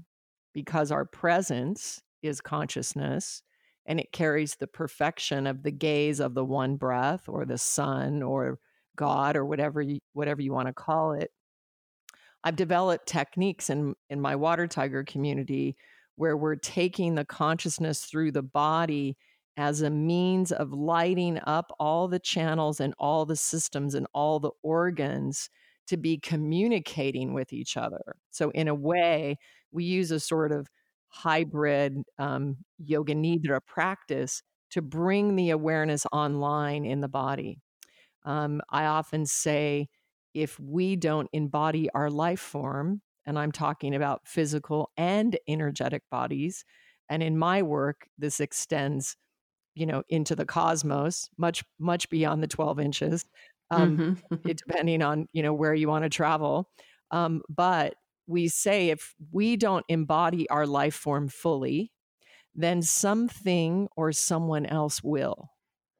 because 0.54 0.92
our 0.92 1.06
presence 1.06 2.02
is 2.22 2.42
consciousness 2.42 3.44
and 3.86 4.00
it 4.00 4.12
carries 4.12 4.56
the 4.56 4.68
perfection 4.68 5.46
of 5.46 5.63
the 5.63 5.72
gaze 5.72 6.20
of 6.20 6.34
the 6.34 6.46
one 6.46 6.78
breath 6.78 7.28
or 7.28 7.46
the 7.46 7.58
sun 7.58 8.24
or 8.24 8.60
god 8.96 9.36
or 9.36 9.46
whatever 9.46 9.82
you, 9.82 10.00
whatever 10.13 10.42
you 10.42 10.54
want 10.54 10.68
to 10.68 10.74
call 10.74 11.13
it. 11.13 11.32
I've 12.44 12.56
developed 12.56 13.08
techniques 13.08 13.70
in 13.70 13.96
in 14.10 14.22
my 14.22 14.36
water 14.36 14.68
tiger 14.68 15.04
community 15.04 15.76
where 16.16 16.38
we're 16.38 16.56
taking 16.56 17.16
the 17.16 17.26
consciousness 17.26 18.06
through 18.06 18.32
the 18.32 18.44
body 18.44 19.18
as 19.58 19.82
a 19.82 19.89
means 19.89 20.52
of 20.52 20.74
lighting 20.74 21.39
up 21.46 21.72
all 21.80 22.08
the 22.08 22.20
channels 22.20 22.80
and 22.80 22.94
all 23.00 23.26
the 23.26 23.36
systems 23.36 23.96
and 23.96 24.08
all 24.13 24.39
the 24.39 24.52
organs 24.62 25.50
to 25.88 25.98
be 25.98 26.17
communicating 26.17 27.34
with 27.34 27.54
each 27.54 27.78
other. 27.78 28.15
So, 28.32 28.50
in 28.52 28.67
a 28.67 28.76
way, 28.76 29.38
we 29.72 29.84
use 29.84 30.12
a 30.12 30.19
sort 30.19 30.52
of 30.52 30.67
hybrid 31.10 31.98
um, 32.17 32.58
yoga 32.80 33.13
nidra 33.13 33.60
practice 33.65 34.41
to 34.72 34.82
bring 34.82 35.36
the 35.36 35.52
awareness 35.52 36.06
online 36.12 36.86
in 36.86 37.02
the 37.02 37.08
body. 37.08 37.60
Um, 38.26 38.62
I 38.72 38.86
often 38.86 39.26
say, 39.26 39.88
if 40.34 40.60
we 40.60 40.96
don't 40.96 41.30
embody 41.34 41.89
our 41.91 42.10
life 42.10 42.39
form, 42.39 43.02
and 43.26 43.38
I'm 43.38 43.52
talking 43.52 43.93
about 43.96 44.22
physical 44.26 44.89
and 44.98 45.38
energetic 45.48 46.04
bodies, 46.10 46.65
and 47.10 47.22
in 47.22 47.38
my 47.38 47.62
work, 47.62 48.08
this 48.17 48.39
extends, 48.39 49.15
you 49.76 49.86
know, 49.86 50.04
into 50.10 50.36
the 50.36 50.46
cosmos, 50.46 51.30
much 51.38 51.63
much 51.80 52.10
beyond 52.10 52.41
the 52.41 52.48
12 52.48 52.80
inches, 52.80 53.26
um, 53.74 53.98
mm-hmm. 54.32 54.36
depending 54.56 55.02
on 55.02 55.28
you 55.34 55.44
know 55.44 55.54
where 55.54 55.74
you 55.74 55.88
want 55.88 56.04
to 56.04 56.10
travel. 56.10 56.70
Um, 57.12 57.42
but 57.50 57.96
we 58.28 58.48
say 58.48 58.90
if 58.90 59.14
we 59.32 59.58
don't 59.58 59.86
embody 59.90 60.50
our 60.50 60.66
life 60.66 60.96
form 60.96 61.28
fully, 61.28 61.92
then 62.56 62.82
something 62.82 63.88
or 63.96 64.12
someone 64.12 64.66
else 64.66 65.04
will. 65.04 65.50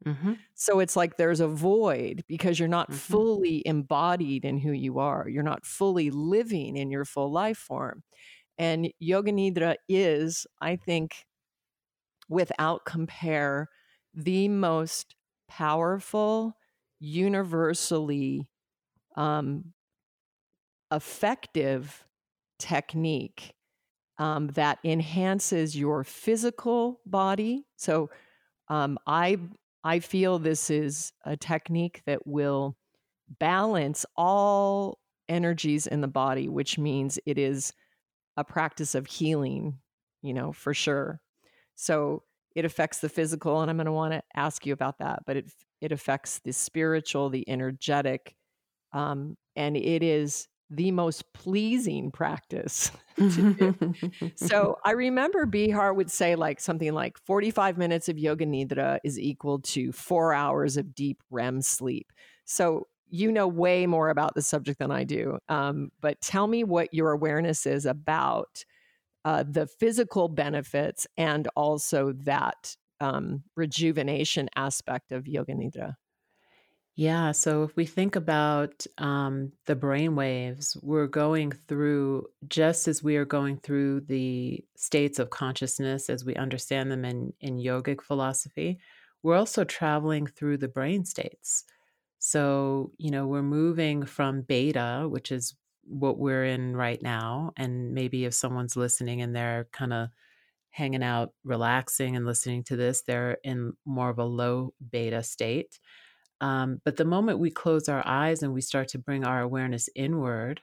Mm-hmm. 0.06 0.34
So 0.54 0.80
it's 0.80 0.96
like 0.96 1.18
there's 1.18 1.40
a 1.40 1.48
void 1.48 2.24
because 2.28 2.60
you're 2.60 2.68
not 2.68 2.90
mm-hmm. 2.90 2.98
fully 2.98 3.64
embodied 3.66 4.46
in 4.46 4.58
who 4.58 4.72
you 4.72 5.00
are. 5.00 5.28
You're 5.30 5.44
not 5.44 5.66
fully 5.66 6.10
living 6.10 6.76
in 6.76 6.92
your 6.92 7.06
full 7.06 7.32
life 7.32 7.58
form. 7.58 8.04
And 8.58 8.92
Yoga 9.00 9.32
Nidra 9.32 9.76
is, 9.90 10.46
I 10.62 10.76
think, 10.76 11.26
without 12.30 12.86
compare, 12.86 13.70
the 14.14 14.48
most 14.48 15.16
powerful, 15.48 16.56
universally 17.04 18.48
um, 19.18 19.74
effective 20.92 22.06
technique 22.60 23.54
um, 24.20 24.48
that 24.50 24.80
enhances 24.86 25.76
your 25.76 26.06
physical 26.06 27.02
body. 27.06 27.66
So 27.76 28.10
um, 28.70 28.98
I 29.06 29.38
I 29.84 30.00
feel 30.00 30.40
this 30.40 30.70
is 30.70 31.12
a 31.26 31.36
technique 31.36 32.02
that 32.06 32.26
will 32.26 32.78
balance 33.40 34.06
all 34.16 35.00
energies 35.28 35.88
in 35.88 36.00
the 36.00 36.08
body, 36.08 36.48
which 36.48 36.78
means 36.78 37.20
it 37.26 37.38
is 37.38 37.74
a 38.38 38.46
practice 38.46 38.96
of 38.96 39.08
healing, 39.08 39.80
you 40.22 40.34
know, 40.34 40.54
for 40.54 40.74
sure. 40.74 41.20
So 41.76 42.24
it 42.56 42.64
affects 42.64 43.00
the 43.00 43.10
physical, 43.10 43.60
and 43.60 43.70
I'm 43.70 43.76
going 43.76 43.88
to 43.88 43.92
want 43.92 44.14
to 44.14 44.24
ask 44.36 44.66
you 44.66 44.72
about 44.72 45.00
that, 45.00 45.24
but 45.26 45.36
it 45.36 45.52
it 45.84 45.92
affects 45.92 46.40
the 46.40 46.54
spiritual, 46.54 47.30
the 47.30 47.48
energetic, 47.50 48.36
um, 48.94 49.36
and 49.56 49.76
it 49.76 50.02
is 50.02 50.48
the 50.70 50.92
most 50.92 51.32
pleasing 51.34 52.10
practice 52.10 52.90
so 54.36 54.78
I 54.84 54.92
remember 54.92 55.46
Bihar 55.46 55.96
would 55.96 56.10
say 56.10 56.36
like 56.36 56.60
something 56.60 56.94
like 56.94 57.18
45 57.20 57.78
minutes 57.78 58.10
of 58.10 58.18
yoga 58.18 58.46
nidra 58.46 58.98
is 59.04 59.20
equal 59.20 59.60
to 59.60 59.92
four 59.92 60.34
hours 60.34 60.78
of 60.78 60.96
deep 60.96 61.22
REM 61.30 61.62
sleep. 61.62 62.12
So 62.46 62.88
you 63.10 63.32
know 63.32 63.48
way 63.48 63.86
more 63.86 64.10
about 64.10 64.34
the 64.34 64.42
subject 64.42 64.80
than 64.80 64.90
I 64.90 65.04
do. 65.04 65.38
Um, 65.48 65.92
but 66.02 66.20
tell 66.22 66.48
me 66.48 66.64
what 66.64 66.92
your 66.92 67.12
awareness 67.12 67.68
is 67.68 67.86
about 67.86 68.66
uh, 69.26 69.44
the 69.48 69.68
physical 69.68 70.28
benefits 70.28 71.06
and 71.16 71.48
also 71.56 72.14
that 72.24 72.76
um, 73.04 73.44
rejuvenation 73.56 74.50
aspect 74.56 75.12
of 75.12 75.28
yoga 75.28 75.54
nidra. 75.54 75.96
Yeah, 76.96 77.32
so 77.32 77.64
if 77.64 77.76
we 77.76 77.88
think 77.88 78.16
about 78.16 78.86
um, 79.00 79.52
the 79.66 79.76
brain 79.76 80.16
waves, 80.16 80.78
we're 80.84 81.08
going 81.08 81.52
through 81.52 82.28
just 82.48 82.88
as 82.88 83.02
we 83.02 83.16
are 83.18 83.26
going 83.26 83.58
through 83.58 84.02
the 84.02 84.64
states 84.76 85.18
of 85.18 85.32
consciousness 85.32 86.08
as 86.08 86.24
we 86.24 86.36
understand 86.36 86.92
them 86.92 87.04
in, 87.04 87.34
in 87.42 87.58
yogic 87.58 88.02
philosophy, 88.04 88.80
we're 89.24 89.36
also 89.36 89.64
traveling 89.64 90.28
through 90.28 90.58
the 90.58 90.68
brain 90.68 91.04
states. 91.04 91.64
So, 92.20 92.92
you 93.00 93.10
know, 93.10 93.26
we're 93.26 93.42
moving 93.42 94.06
from 94.06 94.44
beta, 94.44 95.08
which 95.10 95.32
is 95.32 95.56
what 95.86 96.20
we're 96.20 96.46
in 96.46 96.78
right 96.78 97.02
now. 97.02 97.54
And 97.58 97.94
maybe 97.94 98.26
if 98.26 98.36
someone's 98.36 98.78
listening 98.78 99.22
and 99.22 99.36
they're 99.36 99.68
kind 99.72 99.94
of 99.94 100.10
hanging 100.74 101.04
out, 101.04 101.34
relaxing, 101.44 102.16
and 102.16 102.26
listening 102.26 102.64
to 102.64 102.76
this, 102.76 103.04
they're 103.04 103.38
in 103.44 103.74
more 103.86 104.10
of 104.10 104.18
a 104.18 104.26
low 104.26 104.74
beta 104.92 105.22
state. 105.22 105.80
Um, 106.42 106.82
but 106.84 106.98
the 106.98 107.06
moment 107.06 107.38
we 107.38 107.52
close 107.52 107.88
our 107.88 108.06
eyes 108.06 108.42
and 108.42 108.54
we 108.54 108.62
start 108.62 108.88
to 108.90 108.98
bring 108.98 109.24
our 109.24 109.42
awareness 109.42 109.88
inward 109.96 110.62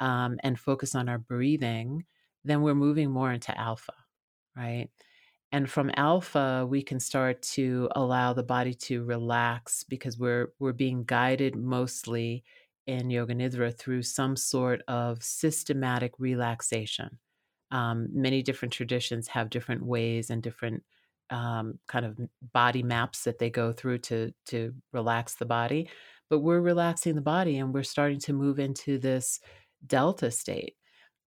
um, 0.00 0.38
and 0.42 0.58
focus 0.58 0.94
on 0.94 1.10
our 1.10 1.18
breathing, 1.18 2.06
then 2.44 2.62
we're 2.62 2.74
moving 2.74 3.10
more 3.10 3.30
into 3.30 3.56
alpha, 3.58 3.92
right? 4.56 4.88
And 5.52 5.70
from 5.70 5.90
alpha, 5.96 6.66
we 6.68 6.82
can 6.82 6.98
start 6.98 7.42
to 7.42 7.90
allow 7.94 8.32
the 8.32 8.42
body 8.42 8.72
to 8.74 9.04
relax 9.04 9.84
because 9.84 10.18
we're 10.18 10.48
we're 10.58 10.72
being 10.72 11.04
guided 11.04 11.56
mostly 11.56 12.42
in 12.86 13.10
yoga 13.10 13.34
nidra 13.34 13.76
through 13.76 14.02
some 14.02 14.34
sort 14.34 14.80
of 14.88 15.22
systematic 15.22 16.12
relaxation. 16.18 17.18
Um, 17.70 18.08
many 18.12 18.42
different 18.42 18.72
traditions 18.72 19.28
have 19.28 19.50
different 19.50 19.84
ways 19.84 20.30
and 20.30 20.42
different 20.42 20.82
um, 21.30 21.78
kind 21.88 22.06
of 22.06 22.18
body 22.52 22.82
maps 22.82 23.24
that 23.24 23.38
they 23.38 23.50
go 23.50 23.72
through 23.72 23.98
to 23.98 24.32
to 24.46 24.74
relax 24.92 25.34
the 25.34 25.46
body. 25.46 25.90
But 26.30 26.40
we're 26.40 26.60
relaxing 26.60 27.14
the 27.14 27.20
body, 27.20 27.58
and 27.58 27.72
we're 27.74 27.82
starting 27.82 28.20
to 28.20 28.32
move 28.32 28.58
into 28.58 28.98
this 28.98 29.40
delta 29.86 30.30
state. 30.30 30.74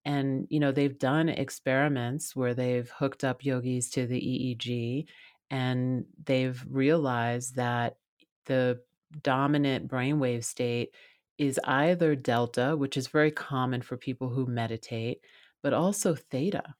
And 0.04 0.46
you 0.50 0.60
know 0.60 0.72
they've 0.72 0.98
done 0.98 1.28
experiments 1.28 2.34
where 2.34 2.54
they've 2.54 2.90
hooked 2.90 3.24
up 3.24 3.44
yogis 3.44 3.90
to 3.90 4.06
the 4.06 4.20
EEG, 4.20 5.06
and 5.50 6.04
they've 6.24 6.62
realized 6.68 7.56
that 7.56 7.96
the 8.46 8.80
dominant 9.22 9.88
brainwave 9.88 10.44
state 10.44 10.94
is 11.38 11.58
either 11.64 12.14
delta, 12.14 12.76
which 12.76 12.96
is 12.96 13.08
very 13.08 13.30
common 13.30 13.82
for 13.82 13.96
people 13.96 14.28
who 14.28 14.46
meditate, 14.46 15.20
but 15.62 15.72
also 15.72 16.14
theta. 16.14 16.74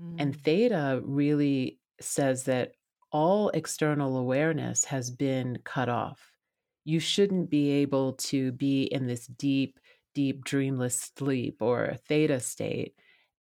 Mm. 0.00 0.16
And 0.18 0.42
theta 0.42 1.00
really 1.04 1.78
says 2.00 2.44
that 2.44 2.72
all 3.12 3.50
external 3.50 4.16
awareness 4.16 4.84
has 4.84 5.10
been 5.10 5.58
cut 5.64 5.88
off. 5.88 6.32
You 6.84 7.00
shouldn't 7.00 7.50
be 7.50 7.70
able 7.70 8.14
to 8.14 8.52
be 8.52 8.84
in 8.84 9.06
this 9.06 9.26
deep, 9.26 9.78
deep 10.14 10.44
dreamless 10.44 11.12
sleep 11.16 11.58
or 11.60 11.96
theta 12.08 12.40
state 12.40 12.94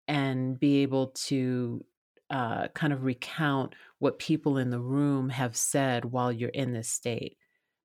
and 0.07 0.59
be 0.59 0.83
able 0.83 1.09
to 1.09 1.85
uh, 2.31 2.69
kind 2.69 2.93
of 2.93 3.05
recount 3.05 3.75
what 3.99 4.19
people 4.19 4.59
in 4.59 4.71
the 4.71 4.81
room 4.81 5.29
have 5.29 5.57
said 5.57 6.05
while 6.05 6.33
you're 6.33 6.49
in 6.51 6.73
this 6.73 6.89
state. 6.89 7.37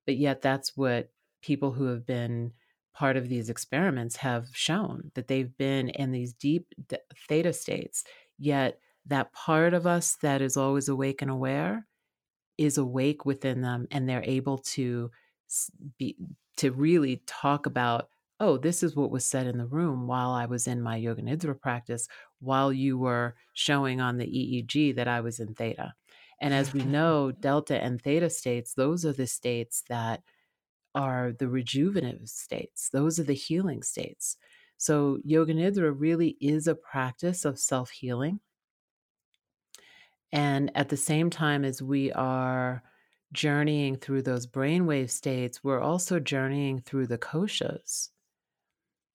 But 0.06 0.16
yet, 0.16 0.42
that's 0.42 0.76
what 0.76 1.10
people 1.42 1.72
who 1.72 1.86
have 1.86 2.06
been 2.06 2.52
part 2.94 3.16
of 3.16 3.28
these 3.28 3.50
experiments 3.50 4.16
have 4.16 4.46
shown 4.52 5.10
that 5.14 5.28
they've 5.28 5.56
been 5.56 5.88
in 5.90 6.12
these 6.12 6.32
deep 6.32 6.72
theta 7.28 7.52
states, 7.52 8.04
yet 8.38 8.78
that 9.06 9.32
part 9.32 9.74
of 9.74 9.86
us 9.86 10.16
that 10.22 10.40
is 10.40 10.56
always 10.56 10.88
awake 10.88 11.20
and 11.22 11.30
aware 11.30 11.86
is 12.56 12.78
awake 12.78 13.24
within 13.24 13.60
them 13.60 13.86
and 13.90 14.08
they're 14.08 14.24
able 14.24 14.58
to 14.58 15.10
be 15.98 16.16
to 16.56 16.70
really 16.70 17.22
talk 17.26 17.66
about 17.66 18.08
oh 18.40 18.56
this 18.56 18.82
is 18.82 18.96
what 18.96 19.10
was 19.10 19.24
said 19.24 19.46
in 19.46 19.58
the 19.58 19.66
room 19.66 20.06
while 20.06 20.30
i 20.30 20.46
was 20.46 20.66
in 20.66 20.80
my 20.80 20.96
yoga 20.96 21.22
nidra 21.22 21.58
practice 21.58 22.08
while 22.40 22.72
you 22.72 22.96
were 22.96 23.34
showing 23.52 24.00
on 24.00 24.18
the 24.18 24.26
eeg 24.26 24.94
that 24.96 25.08
i 25.08 25.20
was 25.20 25.40
in 25.40 25.54
theta. 25.54 25.94
And 26.40 26.52
as 26.52 26.72
we 26.72 26.82
know 26.84 27.32
delta 27.32 27.82
and 27.82 28.00
theta 28.00 28.30
states 28.30 28.74
those 28.74 29.04
are 29.04 29.12
the 29.12 29.26
states 29.26 29.82
that 29.88 30.22
are 30.94 31.32
the 31.32 31.46
rejuvenative 31.46 32.28
states, 32.28 32.88
those 32.90 33.18
are 33.18 33.24
the 33.24 33.34
healing 33.34 33.82
states. 33.82 34.36
So, 34.76 35.18
Yoga 35.24 35.54
Nidra 35.54 35.94
really 35.96 36.36
is 36.40 36.66
a 36.66 36.74
practice 36.74 37.44
of 37.44 37.58
self 37.58 37.90
healing. 37.90 38.40
And 40.32 40.72
at 40.74 40.88
the 40.88 40.96
same 40.96 41.30
time 41.30 41.64
as 41.64 41.80
we 41.80 42.12
are 42.12 42.82
journeying 43.32 43.96
through 43.96 44.22
those 44.22 44.46
brainwave 44.46 45.10
states, 45.10 45.62
we're 45.62 45.80
also 45.80 46.18
journeying 46.18 46.80
through 46.80 47.06
the 47.06 47.18
koshas. 47.18 48.08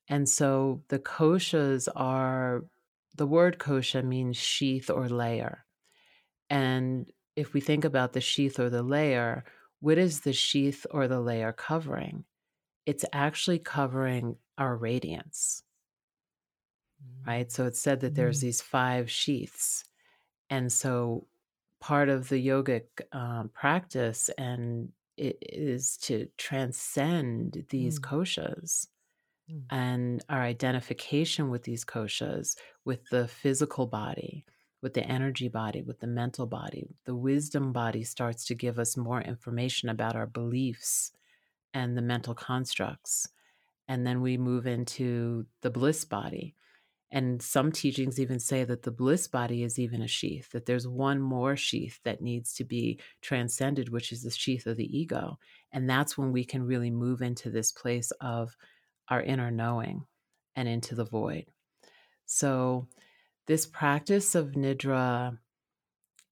And 0.08 0.28
so 0.28 0.82
the 0.88 1.00
koshas 1.00 1.88
are 1.96 2.64
the 3.16 3.28
word 3.28 3.60
kosha 3.60 4.04
means 4.04 4.38
sheath 4.38 4.90
or 4.90 5.10
layer. 5.10 5.66
And 6.50 7.12
if 7.36 7.54
we 7.54 7.62
think 7.62 7.86
about 7.86 8.14
the 8.14 8.22
sheath 8.22 8.60
or 8.60 8.70
the 8.70 8.84
layer, 8.84 9.44
what 9.80 9.98
is 9.98 10.22
the 10.22 10.34
sheath 10.34 10.86
or 10.92 11.08
the 11.08 11.20
layer 11.20 11.52
covering? 11.52 12.26
It's 12.86 13.06
actually 13.14 13.60
covering 13.60 14.36
our 14.58 14.76
radiance. 14.76 15.64
Right? 17.26 17.52
So 17.52 17.66
it's 17.66 17.80
said 17.80 18.02
that 18.02 18.16
there's 18.16 18.40
mm. 18.40 18.42
these 18.42 18.62
five 18.62 19.10
sheaths. 19.10 19.86
And 20.50 20.72
so 20.72 21.28
part 21.80 22.10
of 22.10 22.28
the 22.28 22.46
yogic 22.46 22.84
um, 23.14 23.50
practice 23.54 24.30
and 24.38 24.90
it 25.16 25.38
is 25.42 25.98
to 25.98 26.28
transcend 26.38 27.66
these 27.70 28.00
mm. 28.00 28.04
koshas 28.04 28.88
mm. 29.52 29.62
and 29.70 30.24
our 30.30 30.42
identification 30.42 31.50
with 31.50 31.64
these 31.64 31.86
koshas, 31.86 32.56
with 32.86 33.08
the 33.10 33.28
physical 33.28 33.86
body, 33.86 34.46
with 34.82 34.94
the 34.94 35.04
energy 35.04 35.48
body, 35.48 35.82
with 35.82 36.00
the 36.00 36.08
mental 36.08 36.46
body. 36.46 36.88
The 37.06 37.16
wisdom 37.16 37.72
body 37.74 38.04
starts 38.04 38.46
to 38.46 38.56
give 38.56 38.80
us 38.80 38.96
more 38.96 39.22
information 39.22 39.90
about 39.90 40.16
our 40.16 40.28
beliefs 40.28 41.12
and 41.74 41.98
the 41.98 42.02
mental 42.02 42.34
constructs. 42.34 43.30
And 43.88 44.06
then 44.06 44.22
we 44.22 44.38
move 44.38 44.68
into 44.68 45.46
the 45.62 45.70
bliss 45.70 46.06
body. 46.06 46.56
And 47.12 47.42
some 47.42 47.72
teachings 47.72 48.20
even 48.20 48.40
say 48.40 48.64
that 48.64 48.84
the 48.84 48.92
bliss 48.92 49.28
body 49.28 49.64
is 49.64 49.80
even 49.80 50.04
a 50.04 50.08
sheath, 50.08 50.52
that 50.52 50.68
there's 50.68 50.88
one 50.88 51.20
more 51.20 51.56
sheath 51.56 52.00
that 52.04 52.22
needs 52.22 52.54
to 52.54 52.64
be 52.64 53.00
transcended, 53.22 53.90
which 53.90 54.12
is 54.12 54.22
the 54.22 54.30
sheath 54.30 54.68
of 54.68 54.78
the 54.78 54.98
ego. 54.98 55.40
And 55.72 55.90
that's 55.90 56.18
when 56.18 56.32
we 56.32 56.46
can 56.46 56.64
really 56.64 56.92
move 56.92 57.24
into 57.24 57.50
this 57.50 57.72
place 57.72 58.12
of 58.22 58.56
our 59.10 59.22
inner 59.22 59.50
knowing 59.50 60.06
and 60.56 60.68
into 60.68 60.94
the 60.94 61.06
void. 61.06 61.46
So, 62.28 62.88
this 63.50 63.66
practice 63.66 64.36
of 64.36 64.52
Nidra 64.52 65.36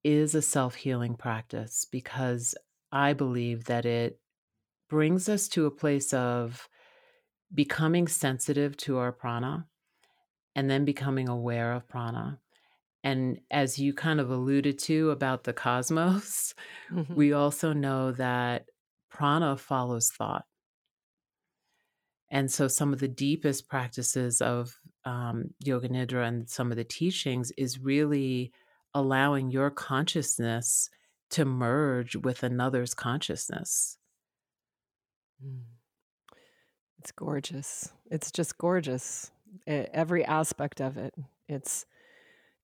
is 0.04 0.36
a 0.36 0.40
self 0.40 0.76
healing 0.76 1.16
practice 1.16 1.84
because 1.90 2.54
I 2.92 3.12
believe 3.12 3.64
that 3.64 3.84
it 3.84 4.20
brings 4.88 5.28
us 5.28 5.48
to 5.48 5.66
a 5.66 5.70
place 5.72 6.14
of 6.14 6.68
becoming 7.52 8.06
sensitive 8.06 8.76
to 8.76 8.98
our 8.98 9.10
prana 9.10 9.66
and 10.54 10.70
then 10.70 10.84
becoming 10.84 11.28
aware 11.28 11.72
of 11.72 11.88
prana. 11.88 12.38
And 13.02 13.40
as 13.50 13.80
you 13.80 13.94
kind 13.94 14.20
of 14.20 14.30
alluded 14.30 14.78
to 14.80 15.10
about 15.10 15.42
the 15.42 15.52
cosmos, 15.52 16.54
mm-hmm. 16.92 17.12
we 17.12 17.32
also 17.32 17.72
know 17.72 18.12
that 18.12 18.66
prana 19.10 19.56
follows 19.56 20.12
thought. 20.16 20.44
And 22.30 22.48
so, 22.48 22.68
some 22.68 22.92
of 22.92 23.00
the 23.00 23.08
deepest 23.08 23.68
practices 23.68 24.40
of 24.40 24.78
um, 25.08 25.54
Yoga 25.64 25.88
Nidra 25.88 26.28
and 26.28 26.48
some 26.48 26.70
of 26.70 26.76
the 26.76 26.84
teachings 26.84 27.50
is 27.56 27.78
really 27.78 28.52
allowing 28.94 29.50
your 29.50 29.70
consciousness 29.70 30.90
to 31.30 31.46
merge 31.46 32.14
with 32.14 32.42
another's 32.42 32.92
consciousness. 32.92 33.96
Mm. 35.44 35.62
It's 36.98 37.12
gorgeous. 37.12 37.90
It's 38.10 38.30
just 38.30 38.58
gorgeous. 38.58 39.30
Every 39.66 40.24
aspect 40.24 40.80
of 40.80 40.98
it. 40.98 41.14
It's 41.48 41.86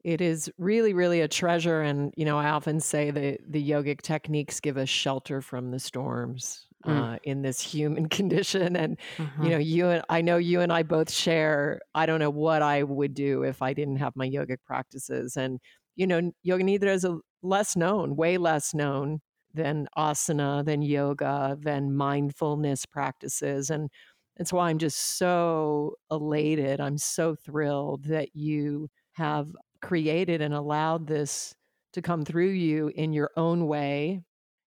it 0.02 0.20
is 0.20 0.50
really 0.58 0.92
really 0.92 1.22
a 1.22 1.28
treasure 1.28 1.80
and 1.80 2.12
you 2.14 2.26
know 2.26 2.38
i 2.38 2.50
often 2.50 2.78
say 2.78 3.10
that 3.10 3.40
the 3.50 3.70
yogic 3.70 4.02
techniques 4.02 4.60
give 4.60 4.76
us 4.76 4.90
shelter 4.90 5.40
from 5.40 5.70
the 5.70 5.78
storms 5.78 6.66
mm. 6.86 7.14
uh, 7.14 7.18
in 7.24 7.42
this 7.42 7.60
human 7.60 8.08
condition. 8.18 8.76
And 8.76 8.98
mm-hmm. 9.16 9.44
you 9.44 9.50
know, 9.50 9.58
you 9.58 9.88
and 9.88 10.04
I 10.08 10.20
know 10.20 10.36
you 10.36 10.60
and 10.60 10.72
I 10.72 10.82
both 10.82 11.10
share. 11.10 11.80
I 11.94 12.06
don't 12.06 12.20
know 12.20 12.30
what 12.30 12.62
I 12.62 12.82
would 12.82 13.14
do 13.14 13.42
if 13.42 13.62
I 13.62 13.72
didn't 13.72 13.96
have 13.96 14.14
my 14.16 14.28
yogic 14.28 14.58
practices. 14.66 15.36
And 15.36 15.60
you 15.96 16.06
know, 16.06 16.32
yoga 16.42 16.64
nidra 16.64 16.88
is 16.88 17.04
a 17.04 17.18
less 17.42 17.76
known, 17.76 18.16
way 18.16 18.36
less 18.38 18.74
known 18.74 19.20
than 19.52 19.86
asana, 19.96 20.64
than 20.64 20.82
yoga, 20.82 21.56
than 21.60 21.94
mindfulness 21.94 22.86
practices. 22.86 23.70
And 23.70 23.88
that's 24.36 24.52
why 24.52 24.68
I'm 24.68 24.78
just 24.78 25.16
so 25.18 25.94
elated. 26.10 26.80
I'm 26.80 26.98
so 26.98 27.36
thrilled 27.36 28.04
that 28.06 28.34
you 28.34 28.88
have 29.12 29.48
created 29.80 30.40
and 30.40 30.52
allowed 30.52 31.06
this 31.06 31.54
to 31.92 32.02
come 32.02 32.24
through 32.24 32.48
you 32.48 32.88
in 32.88 33.12
your 33.12 33.30
own 33.36 33.66
way 33.66 34.22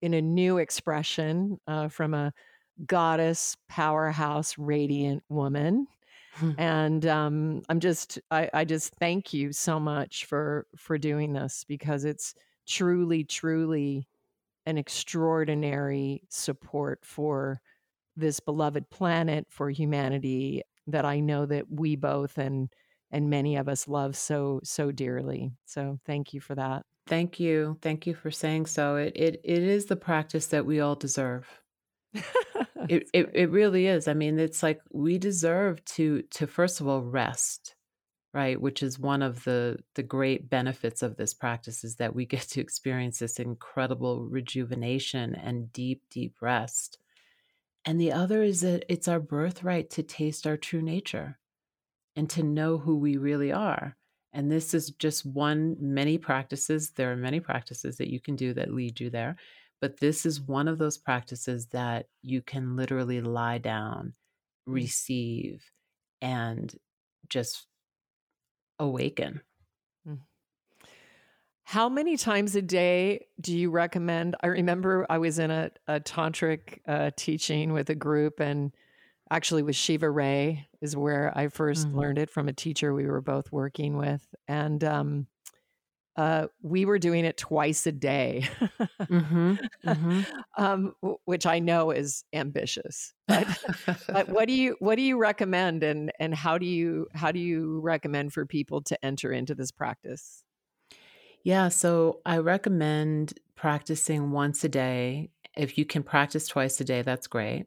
in 0.03 0.15
a 0.15 0.23
new 0.23 0.59
expression 0.59 1.59
uh, 1.67 1.89
from 1.89 2.15
a 2.15 2.33
goddess, 2.87 3.57
powerhouse, 3.69 4.57
radiant 4.57 5.23
woman. 5.29 5.87
Hmm. 6.35 6.53
And 6.59 7.07
um, 7.07 7.63
I'm 7.69 7.81
just, 7.81 8.19
I, 8.31 8.49
I 8.55 8.65
just 8.65 8.95
thank 8.95 9.33
you 9.33 9.53
so 9.53 9.81
much 9.81 10.27
for 10.27 10.67
for 10.77 10.99
doing 10.99 11.33
this 11.33 11.65
because 11.67 12.05
it's 12.05 12.35
truly, 12.67 13.25
truly 13.25 14.07
an 14.67 14.79
extraordinary 14.79 16.23
support 16.29 17.01
for 17.03 17.61
this 18.17 18.39
beloved 18.41 18.89
planet, 18.91 19.47
for 19.49 19.71
humanity, 19.71 20.63
that 20.87 21.05
I 21.05 21.21
know 21.21 21.47
that 21.47 21.71
we 21.71 21.97
both 21.97 22.39
and 22.39 22.69
and 23.11 23.31
many 23.31 23.57
of 23.57 23.69
us 23.69 23.89
love 23.89 24.17
so 24.17 24.61
so 24.63 24.93
dearly. 24.93 25.51
So 25.65 25.99
thank 26.05 26.35
you 26.35 26.41
for 26.41 26.55
that. 26.55 26.85
Thank 27.09 27.41
you. 27.41 27.79
Thank 27.81 28.07
you 28.07 28.15
for 28.15 28.31
saying 28.31 28.67
so. 28.67 28.97
It 28.97 29.15
it 29.17 29.41
it 29.43 29.63
is 29.63 29.87
the 29.87 29.97
practice 29.97 30.47
that 30.49 30.67
we 30.67 30.81
all 30.81 30.95
deserve. 30.95 31.49
it, 32.15 33.09
it 33.15 33.31
it 33.33 33.51
really 33.51 33.87
is. 33.87 34.09
I 34.09 34.15
mean, 34.15 34.39
it's 34.39 34.63
like 34.63 34.81
we 34.93 35.19
deserve 35.19 35.83
to 35.97 36.23
to 36.33 36.47
first 36.47 36.81
of 36.81 36.87
all 36.87 37.03
rest, 37.03 37.75
right? 38.35 38.61
Which 38.61 38.83
is 38.83 38.99
one 38.99 39.23
of 39.23 39.43
the 39.45 39.79
the 39.95 40.03
great 40.03 40.51
benefits 40.51 41.03
of 41.03 41.17
this 41.17 41.33
practice 41.33 41.83
is 41.83 41.97
that 41.97 42.15
we 42.15 42.27
get 42.27 42.43
to 42.51 42.61
experience 42.61 43.19
this 43.19 43.39
incredible 43.39 44.27
rejuvenation 44.27 45.35
and 45.35 45.73
deep 45.73 46.03
deep 46.11 46.37
rest. 46.43 46.99
And 47.87 47.99
the 47.99 48.13
other 48.13 48.43
is 48.43 48.61
that 48.61 48.85
it's 48.91 49.09
our 49.09 49.21
birthright 49.21 49.89
to 49.91 50.03
taste 50.03 50.47
our 50.47 50.59
true 50.59 50.83
nature 50.83 51.39
and 52.15 52.29
to 52.31 52.43
know 52.43 52.77
who 52.77 52.99
we 52.99 53.17
really 53.17 53.51
are. 53.51 53.97
And 54.33 54.51
this 54.53 54.75
is 54.75 54.91
just 54.91 55.25
one, 55.25 55.77
many 55.81 56.19
practices. 56.19 56.91
There 56.91 57.11
are 57.11 57.17
many 57.17 57.41
practices 57.41 57.97
that 57.97 58.11
you 58.11 58.21
can 58.21 58.37
do 58.37 58.53
that 58.55 58.73
lead 58.73 59.01
you 59.01 59.11
there. 59.11 59.37
But 59.81 60.01
this 60.01 60.27
is 60.27 60.41
one 60.41 60.69
of 60.69 60.79
those 60.79 60.99
practices 60.99 61.67
that 61.69 62.07
you 62.23 62.43
can 62.43 62.77
literally 62.77 63.21
lie 63.21 63.59
down, 63.59 64.15
mm. 64.69 64.75
receive, 64.75 65.63
and 66.21 66.75
just 67.29 67.67
awaken. 68.79 69.41
Mm. 70.07 70.19
How 71.65 71.89
many 71.89 72.17
times 72.17 72.57
a 72.57 72.63
day 72.63 73.27
do 73.41 73.57
you 73.57 73.71
recommend? 73.71 74.37
I 74.43 74.49
remember 74.49 75.07
I 75.09 75.19
was 75.19 75.39
in 75.39 75.51
a, 75.51 75.71
a 75.87 76.01
tantric 76.01 76.81
uh, 76.87 77.11
teaching 77.17 77.73
with 77.73 77.89
a 77.91 77.95
group, 77.95 78.41
and 78.41 78.73
actually 79.31 79.63
with 79.63 79.77
Shiva 79.77 80.11
Rea 80.11 80.67
is 80.81 80.97
where 80.97 81.33
I 81.37 81.47
1st 81.47 81.87
mm-hmm. 81.87 81.99
learned 81.99 82.19
it 82.19 82.31
from 82.31 82.49
a 82.49 82.53
teacher 82.53 82.95
we 82.95 83.07
were 83.07 83.21
both 83.21 83.51
working 83.53 83.97
with, 83.97 84.23
and 84.47 84.83
um, 84.85 85.27
uh, 86.17 86.49
we 86.63 86.85
were 86.85 86.99
doing 86.99 87.25
it 87.25 87.37
twice 87.37 87.87
a 87.87 87.93
day, 87.93 88.49
mm-hmm. 89.01 89.55
Mm-hmm. 89.87 90.21
Um, 90.59 90.95
which 91.25 91.47
I 91.47 91.61
know 91.61 91.93
is 91.93 92.25
ambitious. 92.33 93.15
But, 93.29 93.47
but 94.09 94.29
what 94.29 94.49
do 94.49 94.55
you 94.55 94.75
what 94.81 94.97
do 94.97 95.03
you 95.03 95.17
recommend, 95.17 95.85
and 95.85 96.11
and 96.19 96.35
how 96.35 96.59
do 96.59 96.67
you 96.67 97.07
how 97.15 97.31
do 97.31 97.39
you 97.39 97.79
recommend 97.79 98.33
for 98.33 98.45
people 98.45 98.83
to 98.83 99.05
enter 99.05 99.31
into 99.31 99.55
this 99.55 99.71
practice? 99.71 100.43
Yeah, 101.45 101.69
so 101.69 102.21
I 102.27 102.39
recommend 102.39 103.39
practicing 103.55 104.33
once 104.33 104.65
a 104.65 104.69
day. 104.69 105.31
If 105.57 105.79
you 105.79 105.85
can 105.85 106.03
practice 106.03 106.49
twice 106.49 106.81
a 106.81 106.85
day, 106.85 107.03
that's 107.03 107.29
great. 107.29 107.67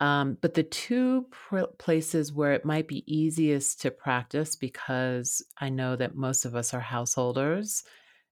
Um, 0.00 0.36
but 0.42 0.54
the 0.54 0.62
two 0.62 1.26
pr- 1.30 1.72
places 1.78 2.32
where 2.32 2.52
it 2.52 2.64
might 2.66 2.86
be 2.86 3.04
easiest 3.12 3.80
to 3.82 3.90
practice, 3.90 4.54
because 4.54 5.42
I 5.58 5.70
know 5.70 5.96
that 5.96 6.14
most 6.14 6.44
of 6.44 6.54
us 6.54 6.74
are 6.74 6.80
householders 6.80 7.82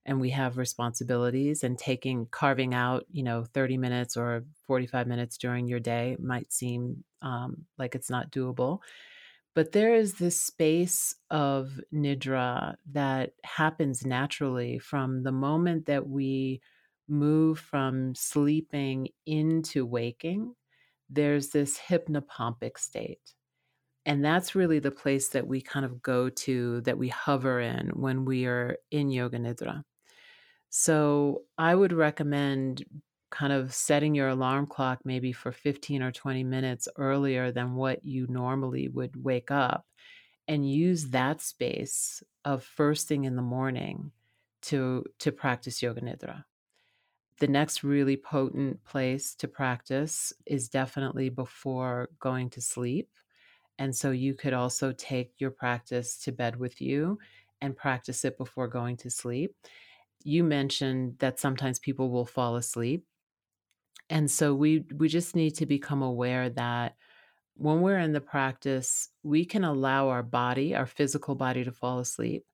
and 0.06 0.20
we 0.20 0.30
have 0.30 0.58
responsibilities, 0.58 1.64
and 1.64 1.78
taking 1.78 2.26
carving 2.26 2.74
out, 2.74 3.06
you 3.10 3.22
know, 3.22 3.44
30 3.44 3.78
minutes 3.78 4.16
or 4.16 4.44
45 4.66 5.06
minutes 5.06 5.38
during 5.38 5.66
your 5.66 5.80
day 5.80 6.16
might 6.20 6.52
seem 6.52 7.04
um, 7.22 7.66
like 7.78 7.94
it's 7.94 8.10
not 8.10 8.30
doable. 8.30 8.80
But 9.54 9.72
there 9.72 9.94
is 9.94 10.14
this 10.14 10.40
space 10.40 11.14
of 11.30 11.80
nidra 11.92 12.76
that 12.92 13.34
happens 13.44 14.04
naturally 14.04 14.78
from 14.78 15.22
the 15.22 15.32
moment 15.32 15.86
that 15.86 16.08
we 16.08 16.60
move 17.08 17.58
from 17.58 18.14
sleeping 18.14 19.08
into 19.26 19.86
waking 19.86 20.54
there's 21.10 21.50
this 21.50 21.78
hypnopompic 21.78 22.78
state. 22.78 23.20
And 24.06 24.24
that's 24.24 24.54
really 24.54 24.80
the 24.80 24.90
place 24.90 25.28
that 25.30 25.46
we 25.46 25.60
kind 25.60 25.86
of 25.86 26.02
go 26.02 26.28
to, 26.28 26.82
that 26.82 26.98
we 26.98 27.08
hover 27.08 27.60
in 27.60 27.88
when 27.94 28.24
we 28.24 28.44
are 28.46 28.76
in 28.90 29.10
Yoga 29.10 29.38
Nidra. 29.38 29.82
So 30.68 31.42
I 31.56 31.74
would 31.74 31.92
recommend 31.92 32.84
kind 33.30 33.52
of 33.52 33.74
setting 33.74 34.14
your 34.14 34.28
alarm 34.28 34.66
clock 34.66 35.00
maybe 35.04 35.32
for 35.32 35.50
15 35.50 36.02
or 36.02 36.12
20 36.12 36.44
minutes 36.44 36.86
earlier 36.96 37.50
than 37.50 37.74
what 37.74 38.04
you 38.04 38.26
normally 38.28 38.88
would 38.88 39.24
wake 39.24 39.50
up 39.50 39.84
and 40.46 40.70
use 40.70 41.02
mm-hmm. 41.02 41.12
that 41.12 41.40
space 41.40 42.22
of 42.44 42.62
first 42.62 43.08
thing 43.08 43.24
in 43.24 43.36
the 43.36 43.42
morning 43.42 44.12
to 44.62 45.04
to 45.18 45.32
practice 45.32 45.82
yoga 45.82 46.00
nidra 46.00 46.44
the 47.38 47.48
next 47.48 47.82
really 47.82 48.16
potent 48.16 48.82
place 48.84 49.34
to 49.36 49.48
practice 49.48 50.32
is 50.46 50.68
definitely 50.68 51.28
before 51.28 52.10
going 52.18 52.50
to 52.50 52.60
sleep. 52.60 53.10
And 53.78 53.94
so 53.94 54.10
you 54.12 54.34
could 54.34 54.52
also 54.52 54.92
take 54.92 55.34
your 55.40 55.50
practice 55.50 56.18
to 56.20 56.32
bed 56.32 56.56
with 56.56 56.80
you 56.80 57.18
and 57.60 57.76
practice 57.76 58.24
it 58.24 58.38
before 58.38 58.68
going 58.68 58.96
to 58.98 59.10
sleep. 59.10 59.56
You 60.22 60.44
mentioned 60.44 61.18
that 61.18 61.40
sometimes 61.40 61.78
people 61.78 62.10
will 62.10 62.26
fall 62.26 62.56
asleep. 62.56 63.04
And 64.10 64.30
so 64.30 64.54
we 64.54 64.86
we 64.94 65.08
just 65.08 65.34
need 65.34 65.52
to 65.52 65.66
become 65.66 66.02
aware 66.02 66.50
that 66.50 66.96
when 67.56 67.80
we're 67.80 67.98
in 67.98 68.12
the 68.12 68.20
practice, 68.20 69.10
we 69.22 69.44
can 69.44 69.64
allow 69.64 70.08
our 70.08 70.22
body, 70.22 70.74
our 70.74 70.86
physical 70.86 71.34
body 71.34 71.64
to 71.64 71.72
fall 71.72 72.00
asleep 72.00 72.46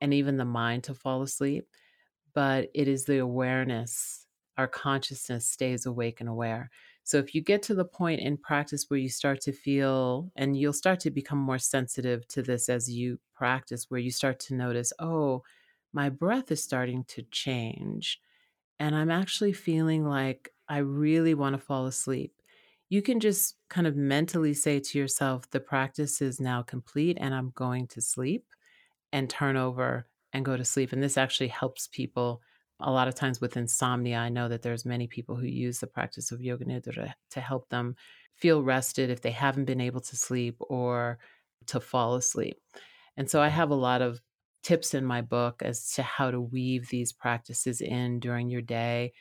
and 0.00 0.14
even 0.14 0.36
the 0.36 0.44
mind 0.44 0.84
to 0.84 0.94
fall 0.94 1.22
asleep 1.22 1.68
but 2.34 2.70
it 2.74 2.88
is 2.88 3.04
the 3.04 3.18
awareness. 3.18 4.26
Our 4.56 4.68
consciousness 4.68 5.46
stays 5.46 5.86
awake 5.86 6.20
and 6.20 6.28
aware. 6.28 6.70
So 7.04 7.18
if 7.18 7.34
you 7.34 7.40
get 7.40 7.62
to 7.62 7.74
the 7.74 7.84
point 7.84 8.20
in 8.20 8.36
practice 8.36 8.86
where 8.88 9.00
you 9.00 9.08
start 9.08 9.40
to 9.42 9.52
feel, 9.52 10.30
and 10.36 10.56
you'll 10.58 10.72
start 10.72 11.00
to 11.00 11.10
become 11.10 11.38
more 11.38 11.58
sensitive 11.58 12.26
to 12.28 12.42
this 12.42 12.68
as 12.68 12.90
you 12.90 13.18
practice, 13.34 13.86
where 13.88 14.00
you 14.00 14.10
start 14.10 14.38
to 14.40 14.54
notice, 14.54 14.92
oh, 14.98 15.42
my 15.92 16.10
breath 16.10 16.50
is 16.50 16.62
starting 16.62 17.04
to 17.04 17.22
change. 17.30 18.20
And 18.78 18.94
I'm 18.94 19.10
actually 19.10 19.52
feeling 19.52 20.06
like 20.06 20.52
I 20.68 20.78
really 20.78 21.34
want 21.34 21.54
to 21.54 21.62
fall 21.62 21.86
asleep. 21.86 22.34
You 22.90 23.02
can 23.02 23.20
just 23.20 23.56
kind 23.68 23.86
of 23.86 23.96
mentally 23.96 24.54
say 24.54 24.80
to 24.80 24.98
yourself, 24.98 25.50
the 25.50 25.60
practice 25.60 26.20
is 26.22 26.40
now 26.40 26.62
complete 26.62 27.18
and 27.20 27.34
I'm 27.34 27.50
going 27.54 27.86
to 27.88 28.00
sleep 28.00 28.46
and 29.12 29.28
turn 29.28 29.56
over 29.56 30.06
and 30.32 30.44
go 30.44 30.56
to 30.56 30.64
sleep. 30.64 30.92
And 30.92 31.02
this 31.02 31.18
actually 31.18 31.48
helps 31.48 31.88
people 31.88 32.42
a 32.80 32.90
lot 32.90 33.08
of 33.08 33.14
times 33.14 33.40
with 33.40 33.56
insomnia. 33.56 34.18
I 34.18 34.28
know 34.28 34.48
that 34.48 34.62
there's 34.62 34.84
many 34.84 35.06
people 35.06 35.36
who 35.36 35.46
use 35.46 35.80
the 35.80 35.86
practice 35.86 36.30
of 36.30 36.40
yoga 36.40 36.64
nidra 36.64 37.14
to 37.30 37.40
help 37.40 37.68
them 37.68 37.96
feel 38.34 38.62
rested 38.62 39.10
if 39.10 39.20
they 39.20 39.32
haven't 39.32 39.64
been 39.64 39.80
able 39.80 40.00
to 40.00 40.16
sleep 40.16 40.56
or 40.60 41.18
to 41.66 41.80
fall 41.80 42.14
asleep. 42.14 42.56
And 43.16 43.28
so 43.28 43.40
I 43.40 43.48
have 43.48 43.70
a 43.70 43.74
lot 43.74 44.00
of 44.00 44.20
tips 44.62 44.94
in 44.94 45.04
my 45.04 45.22
book 45.22 45.62
as 45.62 45.92
to 45.92 46.02
how 46.02 46.30
to 46.30 46.40
weave 46.40 46.88
these 46.88 47.12
practices 47.12 47.80
in 47.80 48.20
during 48.20 48.48
your 48.48 48.62
day. 48.62 49.12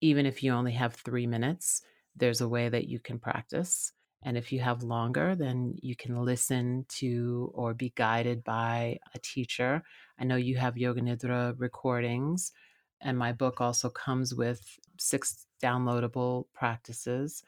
Even 0.00 0.26
if 0.26 0.42
you 0.42 0.52
only 0.52 0.72
have 0.72 0.94
three 0.94 1.26
minutes, 1.26 1.82
there's 2.16 2.40
a 2.40 2.48
way 2.48 2.68
that 2.68 2.88
you 2.88 2.98
can 2.98 3.18
practice. 3.18 3.92
And 4.24 4.36
if 4.36 4.52
you 4.52 4.58
have 4.60 4.82
longer, 4.82 5.36
then 5.36 5.74
you 5.80 5.94
can 5.94 6.24
listen 6.24 6.84
to 6.88 7.52
or 7.54 7.74
be 7.74 7.92
guided 7.94 8.42
by 8.42 8.98
a 9.14 9.18
teacher. 9.20 9.82
I 10.18 10.24
know 10.24 10.36
you 10.36 10.56
have 10.56 10.76
Yoga 10.76 11.00
Nidra 11.00 11.54
recordings, 11.58 12.52
and 13.00 13.16
my 13.16 13.32
book 13.32 13.60
also 13.60 13.88
comes 13.88 14.34
with 14.34 14.60
six 14.98 15.46
downloadable 15.62 16.46
practices. 16.52 17.42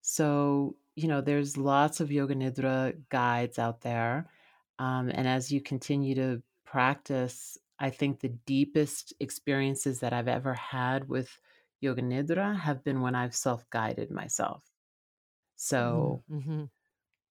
So, 0.00 0.76
you 0.94 1.08
know, 1.08 1.20
there's 1.20 1.56
lots 1.56 2.00
of 2.00 2.12
Yoga 2.12 2.34
Nidra 2.34 2.94
guides 3.08 3.58
out 3.58 3.80
there. 3.80 4.28
Um, 4.78 5.10
and 5.12 5.26
as 5.26 5.50
you 5.50 5.60
continue 5.60 6.14
to 6.16 6.42
practice, 6.64 7.58
I 7.78 7.90
think 7.90 8.20
the 8.20 8.36
deepest 8.46 9.12
experiences 9.20 10.00
that 10.00 10.12
I've 10.12 10.28
ever 10.28 10.54
had 10.54 11.08
with 11.08 11.36
Yoga 11.80 12.02
Nidra 12.02 12.58
have 12.58 12.84
been 12.84 13.00
when 13.00 13.14
I've 13.14 13.34
self 13.34 13.68
guided 13.70 14.10
myself. 14.10 14.62
So, 15.56 16.22
mm-hmm. 16.30 16.64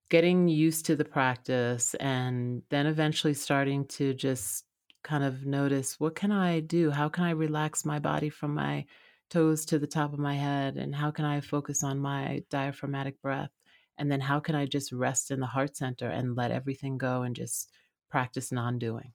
getting 0.10 0.47
used 0.47 0.86
to 0.86 0.95
the 0.95 1.06
practice 1.06 1.93
and 1.95 2.63
then 2.69 2.86
eventually 2.86 3.34
starting 3.34 3.86
to 3.88 4.13
just 4.13 4.65
kind 5.04 5.24
of 5.24 5.46
notice 5.46 6.00
what 6.00 6.16
can 6.16 6.32
I 6.32 6.60
do? 6.60 6.92
How 6.92 7.10
can 7.10 7.24
I 7.24 7.32
relax 7.32 7.86
my 7.86 8.00
body 8.00 8.30
from 8.30 8.54
my 8.54 8.86
toes 9.30 9.66
to 9.66 9.80
the 9.80 9.88
top 9.88 10.14
of 10.14 10.20
my 10.20 10.36
head? 10.36 10.78
And 10.78 10.94
how 10.94 11.12
can 11.12 11.26
I 11.26 11.42
focus 11.42 11.84
on 11.84 12.00
my 12.00 12.44
diaphragmatic 12.50 13.22
breath? 13.22 13.52
And 13.98 14.12
then 14.12 14.22
how 14.22 14.40
can 14.40 14.56
I 14.56 14.66
just 14.66 14.92
rest 14.92 15.32
in 15.32 15.40
the 15.40 15.46
heart 15.46 15.76
center 15.78 16.08
and 16.08 16.36
let 16.36 16.52
everything 16.52 16.98
go 16.98 17.24
and 17.24 17.36
just 17.36 17.70
practice 18.10 18.52
non 18.52 18.80
doing? 18.80 19.14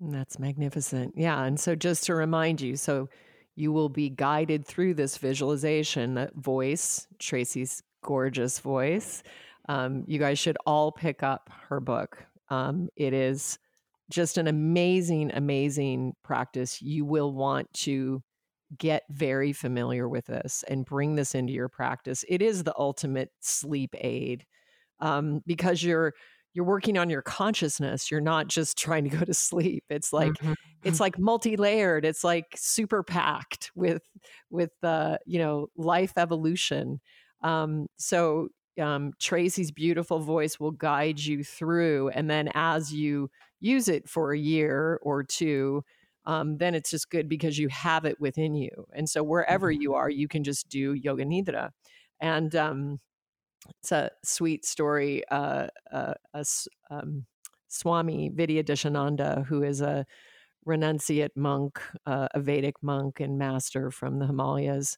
That's 0.00 0.38
magnificent. 0.38 1.14
Yeah. 1.16 1.42
And 1.42 1.58
so, 1.58 1.74
just 1.74 2.04
to 2.04 2.14
remind 2.14 2.60
you, 2.60 2.76
so 2.76 3.08
you 3.56 3.72
will 3.72 3.88
be 3.88 4.08
guided 4.08 4.64
through 4.64 4.94
this 4.94 5.16
visualization 5.16 6.14
that 6.14 6.34
voice, 6.36 7.08
Tracy's 7.18 7.82
gorgeous 8.02 8.60
voice. 8.60 9.24
Um, 9.68 10.04
you 10.06 10.20
guys 10.20 10.38
should 10.38 10.56
all 10.64 10.92
pick 10.92 11.24
up 11.24 11.50
her 11.68 11.80
book. 11.80 12.24
Um, 12.50 12.88
it 12.96 13.12
is 13.12 13.58
just 14.10 14.38
an 14.38 14.46
amazing, 14.46 15.32
amazing 15.34 16.14
practice. 16.24 16.80
You 16.82 17.04
will 17.04 17.32
want 17.32 17.72
to 17.74 18.22
get 18.76 19.04
very 19.10 19.52
familiar 19.52 20.08
with 20.08 20.26
this 20.26 20.64
and 20.68 20.84
bring 20.84 21.14
this 21.16 21.34
into 21.34 21.52
your 21.52 21.68
practice. 21.68 22.24
It 22.28 22.42
is 22.42 22.64
the 22.64 22.74
ultimate 22.78 23.30
sleep 23.40 23.94
aid. 23.98 24.44
um, 25.00 25.42
because 25.46 25.82
you're 25.82 26.14
you're 26.54 26.64
working 26.64 26.98
on 26.98 27.08
your 27.10 27.22
consciousness 27.22 28.10
you're 28.10 28.20
not 28.20 28.48
just 28.48 28.76
trying 28.84 29.04
to 29.08 29.16
go 29.16 29.24
to 29.24 29.34
sleep 29.34 29.84
it's 29.90 30.12
like 30.12 30.32
mm-hmm. 30.32 30.54
it's 30.82 31.00
like 31.00 31.18
multi-layered 31.18 32.04
it's 32.04 32.24
like 32.24 32.46
super 32.56 33.02
packed 33.02 33.70
with 33.74 34.02
with 34.50 34.70
the 34.82 34.88
uh, 34.88 35.16
you 35.26 35.38
know 35.38 35.68
life 35.76 36.12
evolution 36.16 37.00
um, 37.42 37.86
so 37.96 38.48
um, 38.78 39.12
tracee's 39.18 39.70
beautiful 39.70 40.20
voice 40.20 40.58
will 40.60 40.70
guide 40.70 41.18
you 41.18 41.42
through 41.42 42.08
and 42.10 42.30
then 42.30 42.48
as 42.54 42.92
you 42.92 43.30
use 43.60 43.88
it 43.88 44.08
for 44.08 44.32
a 44.32 44.38
year 44.38 44.98
or 45.02 45.22
two 45.22 45.84
um, 46.26 46.58
then 46.58 46.74
it's 46.74 46.90
just 46.90 47.10
good 47.10 47.28
because 47.28 47.58
you 47.58 47.68
have 47.68 48.04
it 48.04 48.20
within 48.20 48.54
you 48.54 48.86
and 48.92 49.08
so 49.08 49.22
wherever 49.22 49.72
mm-hmm. 49.72 49.82
you 49.82 49.94
are 49.94 50.10
you 50.10 50.28
can 50.28 50.44
just 50.44 50.68
do 50.68 50.92
yoga 50.94 51.24
nidra 51.24 51.70
and 52.20 52.54
um, 52.56 53.00
it's 53.80 53.92
a 53.92 54.10
sweet 54.22 54.64
story. 54.64 55.22
Uh, 55.30 55.68
uh, 55.92 56.14
a 56.34 56.44
um, 56.90 57.26
Swami 57.68 58.30
Vidyadeshananda, 58.30 59.46
who 59.46 59.62
is 59.62 59.80
a 59.80 60.06
renunciate 60.66 61.36
monk, 61.36 61.80
uh, 62.06 62.28
a 62.34 62.40
Vedic 62.40 62.76
monk 62.82 63.20
and 63.20 63.38
master 63.38 63.90
from 63.90 64.18
the 64.18 64.26
Himalayas. 64.26 64.96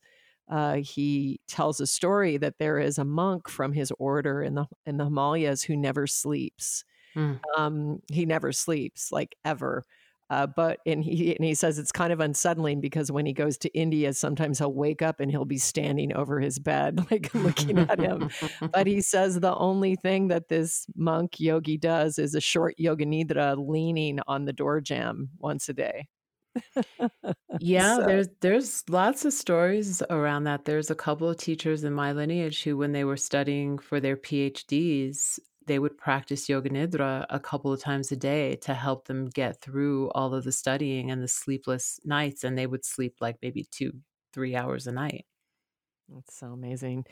Uh, 0.51 0.77
he 0.77 1.41
tells 1.47 1.81
a 1.81 1.87
story 1.87 2.37
that 2.37 2.59
there 2.59 2.79
is 2.79 2.99
a 2.99 3.05
monk 3.05 3.49
from 3.49 3.73
his 3.73 3.93
order 3.99 4.43
in 4.43 4.55
the 4.55 4.67
in 4.85 4.97
the 4.97 5.05
Himalayas 5.05 5.63
who 5.63 5.77
never 5.77 6.07
sleeps. 6.07 6.85
Mm. 7.17 7.41
Um, 7.57 8.01
he 8.11 8.27
never 8.27 8.53
sleeps, 8.53 9.13
like 9.13 9.37
ever. 9.45 9.85
Uh, 10.29 10.47
but 10.47 10.79
and 10.87 11.03
he 11.03 11.35
and 11.35 11.45
he 11.45 11.55
says 11.55 11.79
it's 11.79 11.91
kind 11.91 12.13
of 12.13 12.21
unsettling 12.21 12.81
because 12.81 13.11
when 13.11 13.27
he 13.27 13.33
goes 13.33 13.59
to 13.59 13.69
India, 13.77 14.13
sometimes 14.13 14.59
he'll 14.59 14.73
wake 14.73 15.03
up 15.03 15.19
and 15.19 15.31
he'll 15.31 15.45
be 15.45 15.59
standing 15.59 16.15
over 16.15 16.39
his 16.39 16.59
bed, 16.61 17.05
like 17.11 17.35
looking 17.35 17.79
at 17.79 17.99
him. 17.99 18.31
but 18.73 18.87
he 18.87 19.01
says 19.01 19.41
the 19.41 19.55
only 19.57 19.97
thing 19.97 20.29
that 20.29 20.49
this 20.49 20.87
monk 20.95 21.41
yogi 21.41 21.77
does 21.77 22.19
is 22.19 22.37
a 22.37 22.41
short 22.41 22.75
yoga 22.79 23.05
nidra, 23.05 23.57
leaning 23.59 24.21
on 24.29 24.45
the 24.45 24.53
door 24.53 24.81
jamb 24.81 25.31
once 25.39 25.69
a 25.69 25.73
day. 25.73 26.07
yeah, 27.59 27.99
so. 27.99 28.05
there's 28.05 28.29
there's 28.41 28.89
lots 28.89 29.25
of 29.25 29.33
stories 29.33 30.03
around 30.11 30.45
that. 30.45 30.65
There's 30.65 30.91
a 30.91 30.95
couple 30.95 31.29
of 31.29 31.37
teachers 31.37 31.85
in 31.85 31.93
my 31.93 32.13
lineage 32.13 32.63
who, 32.63 32.77
when 32.77 32.93
they 32.93 33.05
were 33.05 33.17
studying 33.17 33.79
for 33.79 34.01
their 34.01 34.17
PhDs, 34.17 35.39
they 35.67 35.79
would 35.79 35.99
practice 35.99 36.49
yoga 36.49 36.71
nidra 36.71 37.27
a 37.31 37.41
couple 37.41 37.73
of 37.73 37.81
times 37.81 38.11
a 38.13 38.17
day 38.17 38.57
to 38.57 38.75
help 38.75 39.07
them 39.07 39.29
get 39.29 39.61
through 39.61 40.11
all 40.13 40.35
of 40.35 40.45
the 40.45 40.53
studying 40.53 41.11
and 41.11 41.23
the 41.23 41.29
sleepless 41.29 42.01
nights 42.05 42.45
and 42.45 42.57
they 42.59 42.67
would 42.67 42.85
sleep 42.85 43.17
like 43.21 43.37
maybe 43.43 43.65
2 43.71 43.93
3 44.33 44.57
hours 44.57 44.87
a 44.87 44.93
night 44.93 45.27
that's 46.09 46.35
so 46.37 46.49
amazing. 46.49 47.05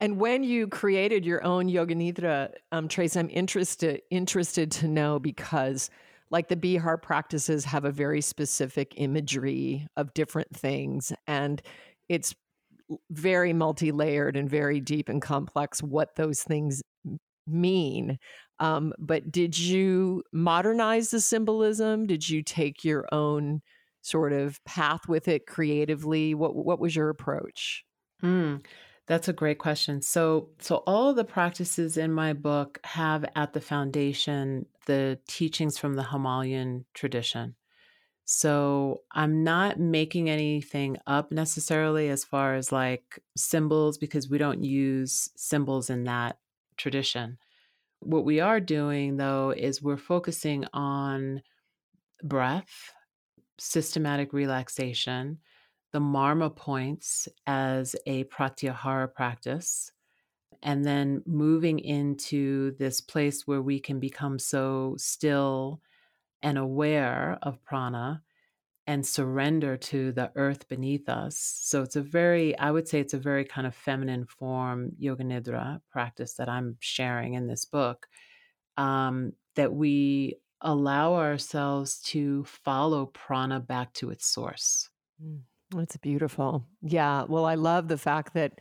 And 0.00 0.18
when 0.20 0.44
you 0.44 0.68
created 0.68 1.24
your 1.24 1.42
own 1.44 1.68
yoga 1.68 1.94
nidra, 1.94 2.52
um, 2.72 2.88
Trace, 2.88 3.16
I'm 3.16 3.30
interested 3.30 4.02
interested 4.10 4.70
to 4.72 4.88
know 4.88 5.18
because, 5.18 5.88
like 6.32 6.48
the 6.48 6.56
Bihar 6.56 7.00
practices, 7.00 7.64
have 7.66 7.84
a 7.84 7.92
very 7.92 8.22
specific 8.22 8.94
imagery 8.96 9.86
of 9.96 10.14
different 10.14 10.56
things, 10.56 11.12
and 11.26 11.62
it's 12.08 12.34
very 13.10 13.52
multi-layered 13.52 14.36
and 14.36 14.50
very 14.50 14.80
deep 14.80 15.08
and 15.08 15.22
complex 15.22 15.82
what 15.82 16.16
those 16.16 16.42
things 16.42 16.82
mean. 17.46 18.18
Um, 18.58 18.92
but 18.98 19.30
did 19.30 19.58
you 19.58 20.22
modernize 20.32 21.10
the 21.10 21.20
symbolism? 21.20 22.06
Did 22.06 22.28
you 22.28 22.42
take 22.42 22.84
your 22.84 23.06
own 23.12 23.60
sort 24.00 24.32
of 24.32 24.62
path 24.64 25.08
with 25.08 25.28
it 25.28 25.46
creatively? 25.46 26.34
What 26.34 26.56
what 26.56 26.80
was 26.80 26.96
your 26.96 27.08
approach? 27.08 27.84
Mm, 28.22 28.64
that's 29.12 29.28
a 29.28 29.32
great 29.34 29.58
question. 29.58 30.00
So 30.00 30.48
so 30.58 30.76
all 30.86 31.12
the 31.12 31.22
practices 31.22 31.98
in 31.98 32.14
my 32.14 32.32
book 32.32 32.80
have 32.84 33.26
at 33.36 33.52
the 33.52 33.60
foundation 33.60 34.64
the 34.86 35.18
teachings 35.28 35.76
from 35.76 35.94
the 35.94 36.02
Himalayan 36.02 36.86
tradition. 36.94 37.54
So 38.24 39.02
I'm 39.12 39.44
not 39.44 39.78
making 39.78 40.30
anything 40.30 40.96
up 41.06 41.30
necessarily 41.30 42.08
as 42.08 42.24
far 42.24 42.54
as 42.54 42.72
like 42.72 43.22
symbols 43.36 43.98
because 43.98 44.30
we 44.30 44.38
don't 44.38 44.64
use 44.64 45.28
symbols 45.36 45.90
in 45.90 46.04
that 46.04 46.38
tradition. 46.78 47.36
What 48.00 48.24
we 48.24 48.40
are 48.40 48.60
doing, 48.60 49.18
though, 49.18 49.50
is 49.50 49.82
we're 49.82 49.98
focusing 49.98 50.64
on 50.72 51.42
breath, 52.24 52.94
systematic 53.58 54.32
relaxation, 54.32 55.38
the 55.92 56.00
Marma 56.00 56.54
points 56.54 57.28
as 57.46 57.94
a 58.06 58.24
pratyahara 58.24 59.12
practice, 59.12 59.92
and 60.62 60.84
then 60.84 61.22
moving 61.26 61.78
into 61.78 62.76
this 62.78 63.00
place 63.00 63.46
where 63.46 63.62
we 63.62 63.80
can 63.80 64.00
become 64.00 64.38
so 64.38 64.94
still 64.98 65.80
and 66.42 66.58
aware 66.58 67.38
of 67.42 67.62
prana 67.64 68.22
and 68.86 69.06
surrender 69.06 69.76
to 69.76 70.12
the 70.12 70.32
earth 70.34 70.68
beneath 70.68 71.08
us. 71.08 71.36
So 71.36 71.82
it's 71.82 71.96
a 71.96 72.02
very, 72.02 72.58
I 72.58 72.70
would 72.70 72.88
say 72.88 73.00
it's 73.00 73.14
a 73.14 73.18
very 73.18 73.44
kind 73.44 73.66
of 73.66 73.74
feminine 73.74 74.26
form 74.26 74.92
yoga 74.98 75.22
nidra 75.24 75.80
practice 75.90 76.34
that 76.34 76.48
I'm 76.48 76.76
sharing 76.80 77.34
in 77.34 77.46
this 77.46 77.64
book. 77.64 78.08
Um, 78.76 79.32
that 79.54 79.72
we 79.72 80.38
allow 80.62 81.14
ourselves 81.14 82.00
to 82.00 82.44
follow 82.44 83.06
prana 83.06 83.60
back 83.60 83.92
to 83.94 84.10
its 84.10 84.26
source. 84.26 84.88
Mm, 85.22 85.40
that's 85.72 85.96
beautiful. 85.96 86.64
Yeah. 86.82 87.24
Well, 87.24 87.44
I 87.44 87.54
love 87.54 87.88
the 87.88 87.98
fact 87.98 88.34
that 88.34 88.60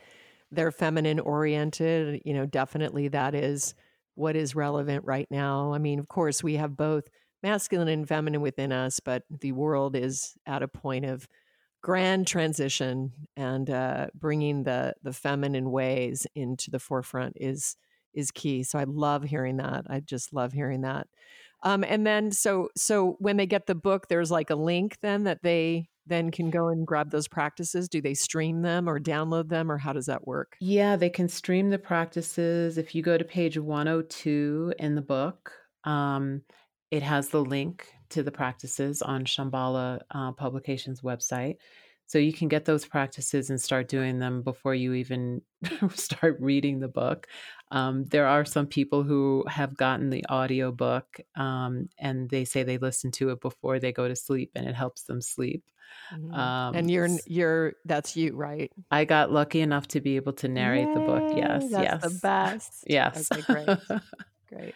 they're 0.52 0.72
feminine 0.72 1.20
oriented. 1.20 2.22
You 2.26 2.34
know, 2.34 2.46
definitely 2.46 3.08
that 3.10 3.36
is 3.36 3.74
what 4.16 4.36
is 4.36 4.56
relevant 4.56 5.06
right 5.06 5.28
now. 5.32 5.74
I 5.74 5.78
mean, 5.78 6.00
of 6.00 6.08
course, 6.08 6.44
we 6.44 6.56
have 6.56 6.76
both 6.76 7.10
masculine 7.44 7.88
and 7.88 8.08
feminine 8.08 8.42
within 8.42 8.72
us, 8.72 9.00
but 9.00 9.24
the 9.30 9.52
world 9.52 9.96
is 9.96 10.36
at 10.46 10.64
a 10.64 10.68
point 10.68 11.06
of 11.06 11.28
grand 11.82 12.28
transition, 12.28 13.12
and 13.36 13.70
uh, 13.70 14.08
bringing 14.14 14.64
the 14.64 14.94
the 15.04 15.14
feminine 15.14 15.72
ways 15.72 16.28
into 16.36 16.70
the 16.70 16.80
forefront 16.80 17.34
is 17.38 17.76
is 18.14 18.32
key. 18.32 18.64
So 18.64 18.78
I 18.78 18.84
love 18.84 19.24
hearing 19.24 19.58
that. 19.58 19.86
I 19.90 20.02
just 20.02 20.34
love 20.34 20.54
hearing 20.54 20.82
that. 20.82 21.08
Um, 21.64 21.84
and 21.84 22.06
then 22.06 22.32
so 22.32 22.70
so 22.76 23.16
when 23.20 23.38
they 23.38 23.46
get 23.46 23.68
the 23.68 23.76
book, 23.76 24.08
there's 24.08 24.32
like 24.32 24.50
a 24.50 24.56
link 24.56 24.98
then 25.02 25.24
that 25.24 25.44
they 25.44 25.88
then 26.12 26.32
can 26.32 26.50
go 26.50 26.68
and 26.68 26.86
grab 26.86 27.12
those 27.12 27.28
practices? 27.28 27.88
Do 27.88 28.02
they 28.02 28.14
stream 28.14 28.62
them 28.62 28.90
or 28.90 29.00
download 29.00 29.50
them 29.50 29.72
or 29.72 29.78
how 29.78 29.94
does 29.94 30.08
that 30.08 30.28
work? 30.28 30.56
Yeah, 30.60 30.96
they 30.96 31.10
can 31.10 31.30
stream 31.30 31.70
the 31.70 31.80
practices. 31.80 32.78
If 32.78 32.94
you 32.94 33.02
go 33.02 33.18
to 33.18 33.24
page 33.24 33.58
102 33.58 34.74
in 34.80 34.96
the 34.96 35.02
book, 35.02 35.54
um, 35.84 36.42
it 36.92 37.04
has 37.04 37.30
the 37.30 37.44
link 37.44 37.88
to 38.10 38.24
the 38.24 38.32
practices 38.32 39.02
on 39.02 39.24
Shambhala 39.24 40.02
uh, 40.12 40.34
Publications 40.34 41.02
website. 41.02 41.56
So 42.06 42.18
you 42.18 42.34
can 42.34 42.50
get 42.50 42.66
those 42.66 42.86
practices 42.86 43.50
and 43.50 43.62
start 43.62 43.88
doing 43.88 44.20
them 44.20 44.42
before 44.42 44.76
you 44.76 44.94
even 44.96 45.42
start 45.96 46.36
reading 46.42 46.80
the 46.80 46.90
book. 46.90 47.28
Um, 47.72 48.04
there 48.06 48.28
are 48.28 48.44
some 48.44 48.68
people 48.68 49.04
who 49.04 49.46
have 49.48 49.78
gotten 49.78 50.10
the 50.10 50.26
audio 50.28 50.72
book 50.72 51.06
um, 51.36 51.88
and 51.98 52.30
they 52.30 52.44
say 52.44 52.64
they 52.64 52.78
listen 52.78 53.12
to 53.12 53.30
it 53.30 53.40
before 53.40 53.80
they 53.80 53.94
go 53.94 54.10
to 54.10 54.16
sleep 54.16 54.52
and 54.56 54.68
it 54.68 54.76
helps 54.76 55.04
them 55.04 55.22
sleep. 55.22 55.64
Mm-hmm. 56.14 56.34
Um, 56.34 56.76
and 56.76 56.92
you're 56.92 57.10
you're 57.26 57.74
that's 57.86 58.16
you, 58.16 58.36
right? 58.36 58.72
I 58.92 59.06
got 59.06 59.32
lucky 59.32 59.62
enough 59.62 59.88
to 59.90 60.02
be 60.02 60.18
able 60.18 60.34
to 60.34 60.48
narrate 60.48 60.88
Yay, 60.88 60.94
the 60.94 61.00
book. 61.00 61.34
Yes, 61.36 61.66
yes, 61.70 62.02
the 62.02 62.20
best. 62.22 62.84
yes, 62.88 63.28
okay, 63.32 63.42
great, 63.42 63.78
great. 64.50 64.76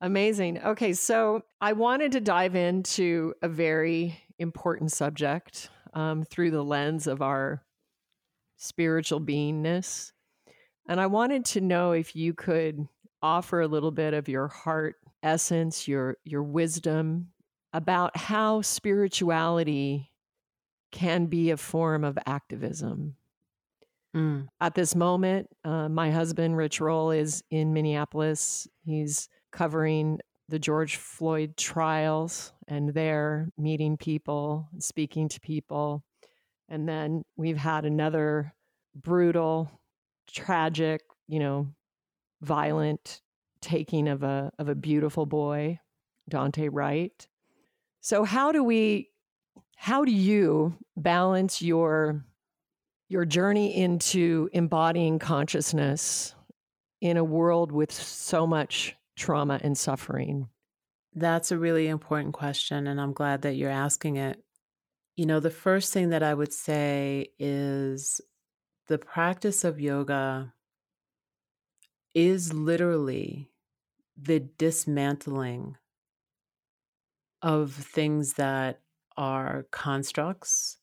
Amazing. 0.00 0.62
Okay, 0.62 0.92
so 0.92 1.42
I 1.60 1.72
wanted 1.72 2.12
to 2.12 2.20
dive 2.20 2.54
into 2.54 3.34
a 3.42 3.48
very 3.48 4.20
important 4.38 4.92
subject 4.92 5.70
um, 5.94 6.22
through 6.24 6.52
the 6.52 6.62
lens 6.62 7.06
of 7.06 7.20
our 7.20 7.64
spiritual 8.56 9.20
beingness. 9.20 10.12
And 10.88 11.00
I 11.00 11.06
wanted 11.06 11.44
to 11.46 11.60
know 11.60 11.92
if 11.92 12.16
you 12.16 12.34
could 12.34 12.88
offer 13.22 13.60
a 13.60 13.68
little 13.68 13.90
bit 13.90 14.14
of 14.14 14.28
your 14.28 14.48
heart 14.48 14.96
essence, 15.22 15.86
your 15.86 16.16
your 16.24 16.42
wisdom 16.42 17.28
about 17.72 18.16
how 18.16 18.62
spirituality 18.62 20.10
can 20.90 21.26
be 21.26 21.50
a 21.50 21.56
form 21.56 22.04
of 22.04 22.18
activism. 22.26 23.14
Mm. 24.16 24.48
At 24.60 24.74
this 24.74 24.94
moment, 24.94 25.48
uh, 25.64 25.88
my 25.88 26.10
husband, 26.10 26.56
Rich 26.56 26.80
Roll, 26.80 27.10
is 27.10 27.42
in 27.50 27.74
Minneapolis. 27.74 28.66
He's 28.84 29.28
covering 29.52 30.18
the 30.48 30.58
George 30.58 30.96
Floyd 30.96 31.56
trials 31.58 32.52
and 32.66 32.94
there 32.94 33.50
meeting 33.58 33.98
people, 33.98 34.68
speaking 34.78 35.28
to 35.28 35.40
people. 35.40 36.02
And 36.70 36.88
then 36.88 37.22
we've 37.36 37.58
had 37.58 37.84
another 37.84 38.54
brutal, 38.94 39.70
tragic, 40.32 41.02
you 41.26 41.38
know, 41.38 41.68
violent 42.40 43.20
taking 43.60 44.08
of 44.08 44.22
a 44.22 44.52
of 44.58 44.68
a 44.68 44.74
beautiful 44.74 45.26
boy, 45.26 45.80
Daunte 46.30 46.68
Wright. 46.70 47.26
So 48.00 48.24
how 48.24 48.52
do 48.52 48.62
we 48.62 49.10
how 49.76 50.04
do 50.04 50.12
you 50.12 50.76
balance 50.96 51.62
your 51.62 52.24
your 53.08 53.24
journey 53.24 53.76
into 53.76 54.50
embodying 54.52 55.18
consciousness 55.18 56.34
in 57.00 57.16
a 57.16 57.24
world 57.24 57.72
with 57.72 57.92
so 57.92 58.46
much 58.46 58.96
trauma 59.16 59.60
and 59.62 59.76
suffering? 59.76 60.48
That's 61.14 61.50
a 61.50 61.58
really 61.58 61.88
important 61.88 62.34
question, 62.34 62.86
and 62.86 63.00
I'm 63.00 63.12
glad 63.12 63.42
that 63.42 63.54
you're 63.54 63.70
asking 63.70 64.16
it. 64.16 64.42
You 65.16 65.26
know, 65.26 65.40
the 65.40 65.50
first 65.50 65.92
thing 65.92 66.10
that 66.10 66.22
I 66.22 66.34
would 66.34 66.52
say 66.52 67.30
is 67.38 68.20
the 68.88 68.98
practice 68.98 69.64
of 69.64 69.80
yoga 69.80 70.54
is 72.14 72.52
literally 72.52 73.50
the 74.16 74.40
dismantling 74.40 75.76
of 77.42 77.72
things 77.72 78.34
that 78.34 78.80
are 79.16 79.66
constructs. 79.70 80.78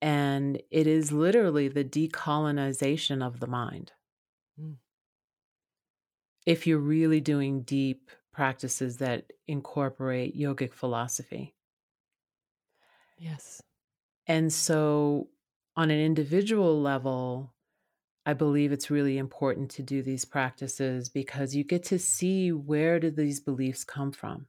And 0.00 0.60
it 0.70 0.86
is 0.86 1.12
literally 1.12 1.68
the 1.68 1.84
decolonization 1.84 3.24
of 3.24 3.38
the 3.40 3.46
mind. 3.46 3.92
Mm. 4.60 4.76
If 6.44 6.66
you're 6.66 6.78
really 6.78 7.20
doing 7.20 7.62
deep 7.62 8.10
practices 8.32 8.96
that 8.96 9.30
incorporate 9.46 10.36
yogic 10.36 10.74
philosophy. 10.74 11.54
Yes. 13.18 13.62
And 14.26 14.52
so, 14.52 15.28
on 15.76 15.90
an 15.90 15.98
individual 16.00 16.80
level, 16.80 17.54
I 18.26 18.34
believe 18.34 18.72
it's 18.72 18.90
really 18.90 19.18
important 19.18 19.70
to 19.72 19.82
do 19.82 20.02
these 20.02 20.24
practices 20.24 21.08
because 21.10 21.54
you 21.56 21.64
get 21.64 21.84
to 21.84 21.98
see 21.98 22.52
where 22.52 23.00
do 23.00 23.10
these 23.10 23.40
beliefs 23.40 23.84
come 23.84 24.12
from 24.12 24.48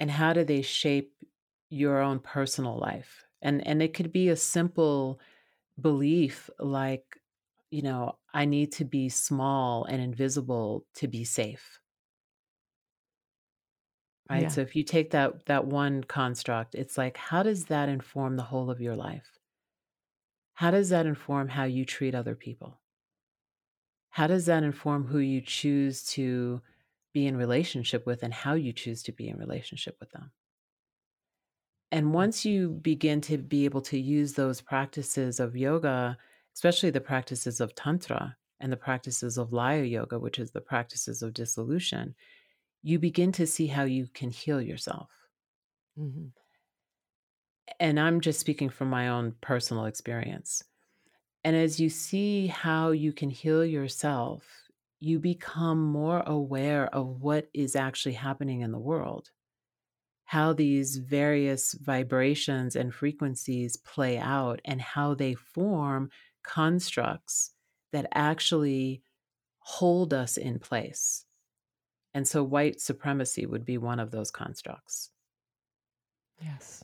and 0.00 0.10
how 0.10 0.32
do 0.32 0.44
they 0.44 0.62
shape 0.62 1.14
your 1.70 2.00
own 2.00 2.20
personal 2.20 2.78
life. 2.78 3.24
And 3.42 3.66
and 3.66 3.82
it 3.82 3.94
could 3.94 4.12
be 4.12 4.28
a 4.28 4.36
simple 4.36 5.20
belief 5.80 6.50
like, 6.58 7.20
you 7.70 7.82
know, 7.82 8.18
I 8.34 8.46
need 8.46 8.72
to 8.74 8.84
be 8.86 9.08
small 9.08 9.84
and 9.84 10.02
invisible 10.02 10.86
to 10.96 11.08
be 11.08 11.24
safe. 11.24 11.80
Right? 14.30 14.50
Yeah. 14.50 14.50
So 14.50 14.60
if 14.62 14.74
you 14.76 14.84
take 14.84 15.10
that 15.10 15.46
that 15.46 15.66
one 15.66 16.02
construct, 16.04 16.74
it's 16.74 16.96
like 16.98 17.16
how 17.16 17.42
does 17.42 17.66
that 17.66 17.88
inform 17.88 18.36
the 18.36 18.42
whole 18.44 18.70
of 18.70 18.80
your 18.80 18.96
life? 18.96 19.37
How 20.58 20.72
does 20.72 20.88
that 20.88 21.06
inform 21.06 21.46
how 21.46 21.62
you 21.62 21.84
treat 21.84 22.16
other 22.16 22.34
people? 22.34 22.80
How 24.10 24.26
does 24.26 24.46
that 24.46 24.64
inform 24.64 25.06
who 25.06 25.20
you 25.20 25.40
choose 25.40 26.02
to 26.14 26.60
be 27.14 27.28
in 27.28 27.36
relationship 27.36 28.04
with 28.04 28.24
and 28.24 28.34
how 28.34 28.54
you 28.54 28.72
choose 28.72 29.04
to 29.04 29.12
be 29.12 29.28
in 29.28 29.36
relationship 29.36 29.96
with 30.00 30.10
them? 30.10 30.32
And 31.92 32.12
once 32.12 32.44
you 32.44 32.70
begin 32.70 33.20
to 33.20 33.38
be 33.38 33.66
able 33.66 33.82
to 33.82 33.96
use 33.96 34.32
those 34.32 34.60
practices 34.60 35.38
of 35.38 35.56
yoga, 35.56 36.18
especially 36.56 36.90
the 36.90 37.00
practices 37.00 37.60
of 37.60 37.76
Tantra 37.76 38.36
and 38.58 38.72
the 38.72 38.76
practices 38.76 39.38
of 39.38 39.52
Laya 39.52 39.84
Yoga, 39.84 40.18
which 40.18 40.40
is 40.40 40.50
the 40.50 40.60
practices 40.60 41.22
of 41.22 41.34
dissolution, 41.34 42.16
you 42.82 42.98
begin 42.98 43.30
to 43.30 43.46
see 43.46 43.68
how 43.68 43.84
you 43.84 44.08
can 44.12 44.30
heal 44.32 44.60
yourself. 44.60 45.08
Mm-hmm. 45.96 46.30
And 47.80 47.98
I'm 47.98 48.20
just 48.20 48.40
speaking 48.40 48.70
from 48.70 48.88
my 48.90 49.08
own 49.08 49.34
personal 49.40 49.86
experience. 49.86 50.62
And 51.44 51.56
as 51.56 51.78
you 51.78 51.88
see 51.88 52.46
how 52.48 52.90
you 52.90 53.12
can 53.12 53.30
heal 53.30 53.64
yourself, 53.64 54.44
you 55.00 55.18
become 55.18 55.80
more 55.82 56.22
aware 56.26 56.86
of 56.94 57.22
what 57.22 57.48
is 57.54 57.76
actually 57.76 58.14
happening 58.14 58.62
in 58.62 58.72
the 58.72 58.78
world, 58.78 59.30
how 60.24 60.52
these 60.52 60.96
various 60.96 61.74
vibrations 61.74 62.74
and 62.74 62.92
frequencies 62.92 63.76
play 63.76 64.18
out, 64.18 64.60
and 64.64 64.80
how 64.80 65.14
they 65.14 65.34
form 65.34 66.10
constructs 66.42 67.52
that 67.92 68.08
actually 68.12 69.02
hold 69.60 70.12
us 70.12 70.36
in 70.36 70.58
place. 70.58 71.24
And 72.14 72.26
so 72.26 72.42
white 72.42 72.80
supremacy 72.80 73.46
would 73.46 73.64
be 73.64 73.78
one 73.78 74.00
of 74.00 74.10
those 74.10 74.30
constructs. 74.30 75.10
Yes. 76.42 76.82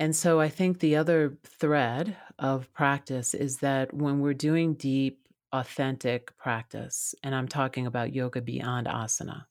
And 0.00 0.16
so 0.16 0.40
I 0.40 0.48
think 0.48 0.80
the 0.80 0.96
other 0.96 1.38
thread 1.44 2.16
of 2.38 2.72
practice 2.72 3.34
is 3.34 3.58
that 3.58 3.92
when 3.92 4.20
we're 4.20 4.34
doing 4.34 4.74
deep, 4.74 5.28
authentic 5.52 6.36
practice, 6.38 7.14
and 7.22 7.34
I'm 7.34 7.46
talking 7.46 7.86
about 7.86 8.14
yoga 8.14 8.40
beyond 8.40 8.86
asana, 8.86 9.44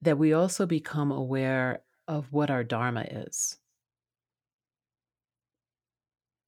that 0.00 0.16
we 0.16 0.32
also 0.32 0.64
become 0.64 1.10
aware 1.10 1.82
of 2.06 2.32
what 2.32 2.50
our 2.50 2.62
dharma 2.62 3.02
is. 3.02 3.58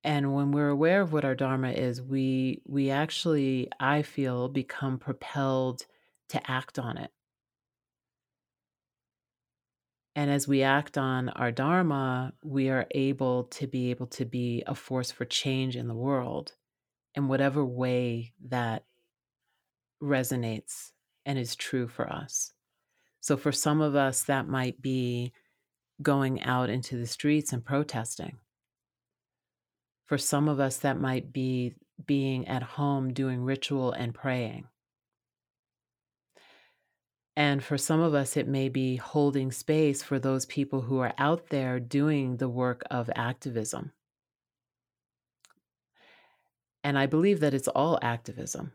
And 0.05 0.33
when 0.33 0.53
we're 0.53 0.69
aware 0.69 1.01
of 1.03 1.13
what 1.13 1.25
our 1.25 1.35
dharma 1.35 1.73
is, 1.73 2.01
we 2.01 2.63
we 2.65 2.91
actually 2.91 3.69
I 3.81 4.03
feel 4.03 4.49
become 4.49 4.99
propelled 4.99 5.87
to 6.29 6.51
act 6.51 6.79
on 6.79 6.97
it. 6.97 7.11
And 10.21 10.31
as 10.31 10.47
we 10.47 10.63
act 10.63 10.99
on 10.99 11.31
our 11.31 11.51
dharma, 11.51 12.35
we 12.45 12.69
are 12.69 12.87
able 12.91 13.45
to 13.45 13.67
be 13.67 13.91
able 13.91 14.07
to 14.09 14.27
be 14.27 14.63
a 14.67 14.75
force 14.75 15.11
for 15.11 15.25
change 15.25 15.77
in 15.77 15.89
the 15.89 15.95
world 15.95 16.53
in 17.15 17.27
whatever 17.27 17.65
way 17.65 18.35
that 18.49 18.85
resonates 20.03 20.91
and 21.25 21.39
is 21.39 21.57
true 21.57 21.89
for 21.89 22.07
us. 22.07 22.53
So 23.23 23.39
for 23.39 23.51
some 23.51 23.81
of 23.81 23.97
us 23.97 24.25
that 24.25 24.47
might 24.47 24.83
be 24.83 25.33
going 26.03 26.43
out 26.43 26.69
into 26.69 26.99
the 26.99 27.07
streets 27.07 27.55
and 27.55 27.65
protesting. 27.65 28.37
For 30.05 30.19
some 30.19 30.51
of 30.51 30.61
us 30.61 30.77
that 30.77 31.01
might 31.01 31.33
be 31.33 31.77
being 32.05 32.47
at 32.47 32.63
home 32.63 33.15
doing 33.15 33.43
ritual 33.43 33.93
and 33.93 34.15
praying. 34.15 34.67
And 37.37 37.63
for 37.63 37.79
some 37.79 38.01
of 38.01 38.15
us, 38.15 38.37
it 38.37 38.49
may 38.49 38.69
be 38.69 38.97
holding 38.97 39.53
space 39.53 40.03
for 40.03 40.19
those 40.19 40.47
people 40.47 40.83
who 40.83 40.99
are 40.99 41.15
out 41.17 41.49
there 41.49 41.81
doing 41.81 42.37
the 42.37 42.49
work 42.49 42.83
of 42.91 43.11
activism. 43.15 43.93
And 46.83 46.99
I 46.99 47.07
believe 47.07 47.41
that 47.41 47.55
it's 47.55 47.69
all 47.69 47.99
activism. 48.03 48.73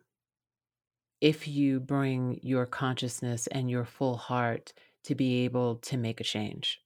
If 1.22 1.48
you 1.48 1.80
bring 1.80 2.40
your 2.44 2.66
consciousness 2.66 3.48
and 3.48 3.70
your 3.70 3.86
full 3.86 4.18
heart 4.18 4.74
to 5.06 5.16
be 5.16 5.44
able 5.46 5.78
to 5.78 5.98
make 5.98 6.20
a 6.20 6.24
change. 6.24 6.82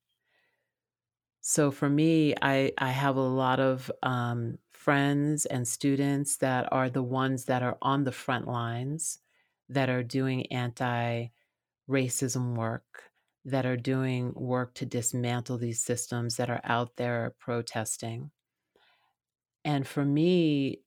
So 1.42 1.72
for 1.72 1.90
me, 1.90 2.36
I, 2.42 2.74
I 2.78 2.90
have 2.92 3.16
a 3.16 3.22
lot 3.22 3.60
of 3.60 3.90
um, 4.04 4.58
friends 4.72 5.46
and 5.46 5.68
students 5.68 6.38
that 6.38 6.68
are 6.72 6.90
the 6.90 7.04
ones 7.04 7.46
that 7.46 7.64
are 7.64 7.78
on 7.82 8.04
the 8.04 8.12
front 8.12 8.48
lines 8.48 9.20
that 9.70 9.90
are 9.90 10.04
doing 10.04 10.46
anti 10.52 11.28
racism 11.90 12.56
work, 12.56 13.12
that 13.46 13.66
are 13.66 13.78
doing 13.78 14.34
work 14.36 14.74
to 14.76 14.86
dismantle 14.86 15.58
these 15.58 15.84
systems 15.84 16.36
that 16.36 16.50
are 16.50 16.62
out 16.64 16.96
there 16.98 17.36
protesting. 17.40 18.32
And 19.66 19.88
for 19.88 20.06
me, 20.06 20.82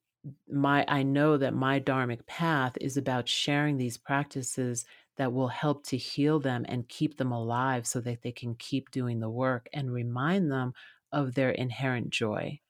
my 0.49 0.85
I 0.87 1.03
know 1.03 1.37
that 1.37 1.55
my 1.55 1.81
dharmic 1.81 2.27
path 2.27 2.77
is 2.81 2.97
about 2.97 3.29
sharing 3.29 3.77
these 3.77 3.97
practices 3.99 4.85
that 5.17 5.33
will 5.33 5.49
help 5.49 5.85
to 5.87 5.97
heal 5.97 6.41
them 6.41 6.65
and 6.69 6.89
keep 6.89 7.17
them 7.17 7.33
alive 7.33 7.87
so 7.87 8.01
that 8.01 8.23
they 8.23 8.33
can 8.33 8.55
keep 8.55 8.91
doing 8.91 9.21
the 9.21 9.31
work 9.31 9.69
and 9.73 9.93
remind 9.93 10.51
them 10.51 10.73
of 11.11 11.35
their 11.35 11.51
inherent 11.51 12.11
joy 12.11 12.61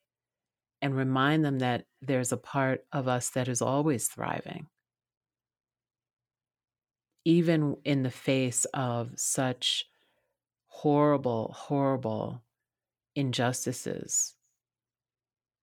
and 0.81 0.97
remind 0.97 1.45
them 1.45 1.61
that 1.61 1.87
there's 2.01 2.33
a 2.33 2.37
part 2.37 2.85
of 2.93 3.07
us 3.07 3.31
that 3.31 3.49
is 3.49 3.63
always 3.63 4.09
thriving 4.09 4.67
even 7.25 7.77
in 7.85 8.03
the 8.03 8.11
face 8.11 8.65
of 8.75 9.13
such 9.17 9.87
horrible, 10.67 11.55
horrible 11.57 12.43
injustices. 13.15 14.35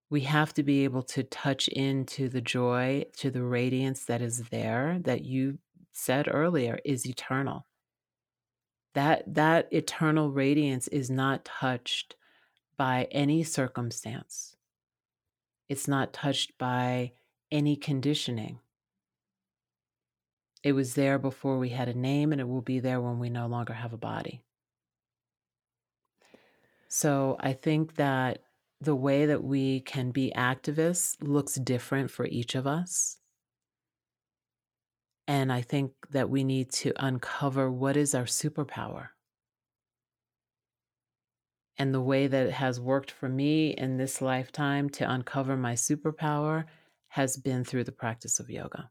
We 0.10 0.22
have 0.22 0.53
to 0.55 0.64
be 0.64 0.84
able 0.84 1.03
to 1.03 1.24
touch 1.24 1.68
into 1.68 2.30
the 2.30 2.41
joy, 2.41 3.05
to 3.18 3.30
the 3.30 3.43
radiance 3.43 4.05
that 4.05 4.22
is 4.22 4.49
there, 4.49 4.99
that 5.03 5.26
you 5.26 5.60
said 5.91 6.28
earlier 6.32 6.80
is 6.86 7.05
eternal. 7.05 7.68
That, 8.95 9.36
that 9.36 9.68
eternal 9.72 10.32
radiance 10.32 10.88
is 10.88 11.10
not 11.10 11.45
touched 11.45 12.16
by 12.76 13.07
any 13.12 13.43
circumstance. 13.43 14.55
It's 15.68 15.88
not 15.88 16.14
touched 16.14 16.57
by 16.57 17.12
any 17.51 17.76
conditioning. 17.76 18.60
It 20.64 20.74
was 20.74 20.93
there 20.95 21.18
before 21.18 21.57
we 21.57 21.70
had 21.70 21.88
a 21.88 21.93
name, 21.93 22.32
and 22.32 22.41
it 22.41 22.47
will 22.47 22.62
be 22.62 22.80
there 22.80 22.99
when 22.99 23.20
we 23.20 23.30
no 23.30 23.47
longer 23.47 23.74
have 23.74 23.93
a 23.93 23.97
body. 23.97 24.41
So 26.89 27.38
I 27.39 27.53
think 27.53 27.95
that 27.95 28.39
the 28.82 28.95
way 28.95 29.26
that 29.28 29.43
we 29.43 29.82
can 29.82 30.12
be 30.12 30.34
activists 30.36 31.16
looks 31.22 31.55
different 31.55 32.12
for 32.12 32.26
each 32.26 32.55
of 32.55 32.66
us. 32.66 33.18
And 35.28 35.53
I 35.53 35.62
think 35.62 35.91
that 36.10 36.30
we 36.30 36.43
need 36.43 36.72
to 36.72 36.91
uncover 36.97 37.72
what 37.72 37.95
is 37.95 38.16
our 38.16 38.24
superpower. 38.24 39.10
And 41.78 41.93
the 41.93 42.01
way 42.01 42.28
that 42.28 42.47
it 42.47 42.53
has 42.53 42.82
worked 42.82 43.12
for 43.12 43.30
me 43.30 43.70
in 43.70 43.97
this 43.97 44.22
lifetime 44.22 44.89
to 44.91 45.10
uncover 45.10 45.55
my 45.55 45.74
superpower 45.74 46.66
has 47.10 47.38
been 47.38 47.64
through 47.64 47.84
the 47.84 47.91
practice 47.91 48.39
of 48.39 48.49
yoga 48.49 48.89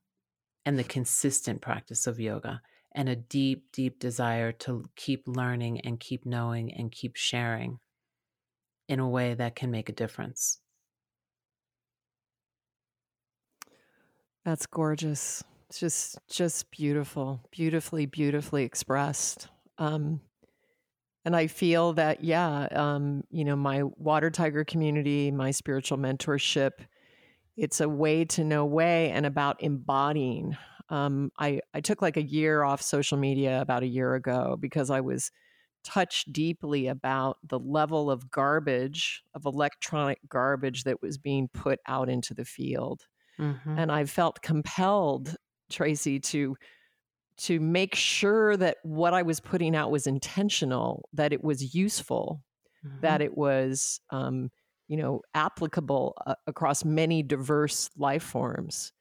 and 0.69 0.79
the 0.79 0.85
consistent 0.85 1.63
practice 1.63 2.07
of 2.07 2.21
yoga 2.21 2.61
and 2.95 3.09
a 3.09 3.17
deep, 3.17 3.73
deep 3.73 3.99
desire 3.99 4.53
to 4.53 4.85
keep 4.97 5.27
learning 5.27 5.81
and 5.81 5.99
keep 5.99 6.27
knowing 6.27 6.75
and 6.75 6.93
keep 6.93 7.17
sharing 7.17 7.79
in 8.87 9.01
a 9.01 9.09
way 9.09 9.33
that 9.33 9.57
can 9.57 9.71
make 9.71 9.89
a 9.89 9.95
difference. 9.95 10.61
That's 14.45 14.67
gorgeous. 14.67 15.43
It's 15.71 15.81
just 15.81 16.19
just 16.31 16.71
beautiful, 16.71 17.41
beautifully, 17.51 18.05
beautifully 18.05 18.65
expressed. 18.65 19.49
Um, 19.79 20.21
and 21.25 21.35
I 21.35 21.47
feel 21.47 21.95
that, 21.95 22.23
yeah, 22.23 22.69
um, 22.73 23.25
you 23.31 23.47
know, 23.47 23.57
my 23.57 23.85
water 23.85 24.31
tiger 24.31 24.65
community, 24.65 25.31
my 25.31 25.51
spiritual 25.51 25.97
mentorship, 25.97 26.73
it's 27.59 27.81
a 27.81 27.89
way 27.89 28.25
to 28.25 28.45
know 28.45 28.65
way 28.65 29.11
and 29.11 29.27
about 29.27 29.63
embodying. 29.63 30.57
Um, 30.89 31.33
I, 31.39 31.61
I 31.75 31.81
took 31.81 32.01
like 32.01 32.17
a 32.17 32.23
year 32.23 32.63
off 32.63 32.81
social 32.81 33.19
media 33.19 33.61
about 33.61 33.83
a 33.83 33.87
year 33.87 34.15
ago 34.15 34.57
because 34.59 34.91
I 34.91 35.01
was 35.01 35.31
touched 35.85 36.33
deeply 36.33 36.87
about 36.87 37.39
the 37.43 37.59
level 37.59 38.11
of 38.11 38.31
garbage, 38.31 39.23
of 39.35 39.45
electronic 39.45 40.19
garbage 40.29 40.85
that 40.85 41.03
was 41.03 41.19
being 41.19 41.49
put 41.49 41.81
out 41.87 42.09
into 42.09 42.33
the 42.33 42.45
field. 42.45 43.03
Mm-hmm. 43.41 43.79
And 43.79 43.93
I 43.93 44.05
felt 44.05 44.41
compelled, 44.41 45.37
Tracee, 45.71 46.21
to 46.21 46.57
to 47.39 47.61
make 47.61 47.95
sure 47.95 48.57
that 48.57 48.79
what 48.83 49.15
I 49.15 49.23
was 49.23 49.39
putting 49.39 49.77
out 49.77 49.93
was 49.93 50.09
intentional, 50.09 51.09
that 51.13 51.33
it 51.33 51.43
was 51.43 51.73
useful, 51.73 52.43
mm-hmm. 52.85 53.01
that 53.03 53.23
it 53.23 53.37
was, 53.39 54.01
um, 54.11 54.51
you 54.89 54.97
know, 54.97 55.21
applicable 55.35 56.17
uh, 56.27 56.35
across 56.47 56.85
many 56.85 57.23
diverse 57.23 57.91
life 57.97 58.23
forms. 58.23 58.93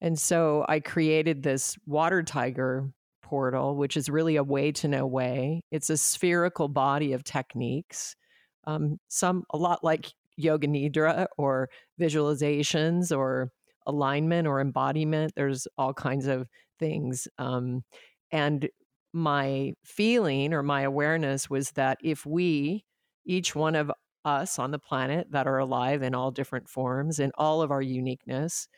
And 0.00 0.18
so 0.18 0.64
I 0.68 0.80
created 0.80 1.42
this 1.42 1.76
water 1.86 2.22
tiger 2.22 2.90
portal, 3.22 3.76
which 3.76 3.96
is 3.96 4.08
really 4.08 4.36
a 4.36 4.42
way 4.42 4.72
to 4.72 4.88
know 4.88 5.06
way. 5.06 5.62
It's 5.70 5.90
a 5.90 5.96
spherical 5.96 6.68
body 6.68 7.12
of 7.12 7.22
techniques, 7.22 8.16
um, 8.64 8.98
some 9.08 9.44
a 9.50 9.56
lot 9.56 9.84
like 9.84 10.12
yoga 10.36 10.66
nidra 10.66 11.26
or 11.38 11.68
visualizations 12.00 13.16
or 13.16 13.52
alignment 13.86 14.48
or 14.48 14.60
embodiment. 14.60 15.32
There's 15.36 15.68
all 15.78 15.94
kinds 15.94 16.26
of 16.26 16.48
things. 16.78 17.28
Um, 17.38 17.84
and 18.32 18.68
my 19.12 19.74
feeling 19.84 20.52
or 20.54 20.62
my 20.62 20.82
awareness 20.82 21.50
was 21.50 21.72
that 21.72 21.98
if 22.02 22.24
we, 22.24 22.84
each 23.26 23.54
one 23.54 23.74
of 23.76 23.92
us 24.24 24.58
on 24.58 24.70
the 24.70 24.78
planet 24.78 25.28
that 25.30 25.46
are 25.46 25.58
alive 25.58 26.02
in 26.02 26.14
all 26.14 26.30
different 26.30 26.68
forms 26.68 27.18
and 27.18 27.32
all 27.36 27.62
of 27.62 27.70
our 27.70 27.82
uniqueness, 27.82 28.68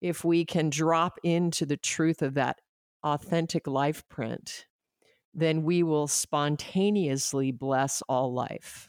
if 0.00 0.24
we 0.24 0.44
can 0.44 0.70
drop 0.70 1.18
into 1.22 1.64
the 1.64 1.76
truth 1.76 2.22
of 2.22 2.34
that 2.34 2.60
authentic 3.04 3.66
life 3.66 4.06
print, 4.08 4.66
then 5.34 5.62
we 5.62 5.82
will 5.82 6.06
spontaneously 6.06 7.52
bless 7.52 8.02
all 8.08 8.32
life. 8.32 8.88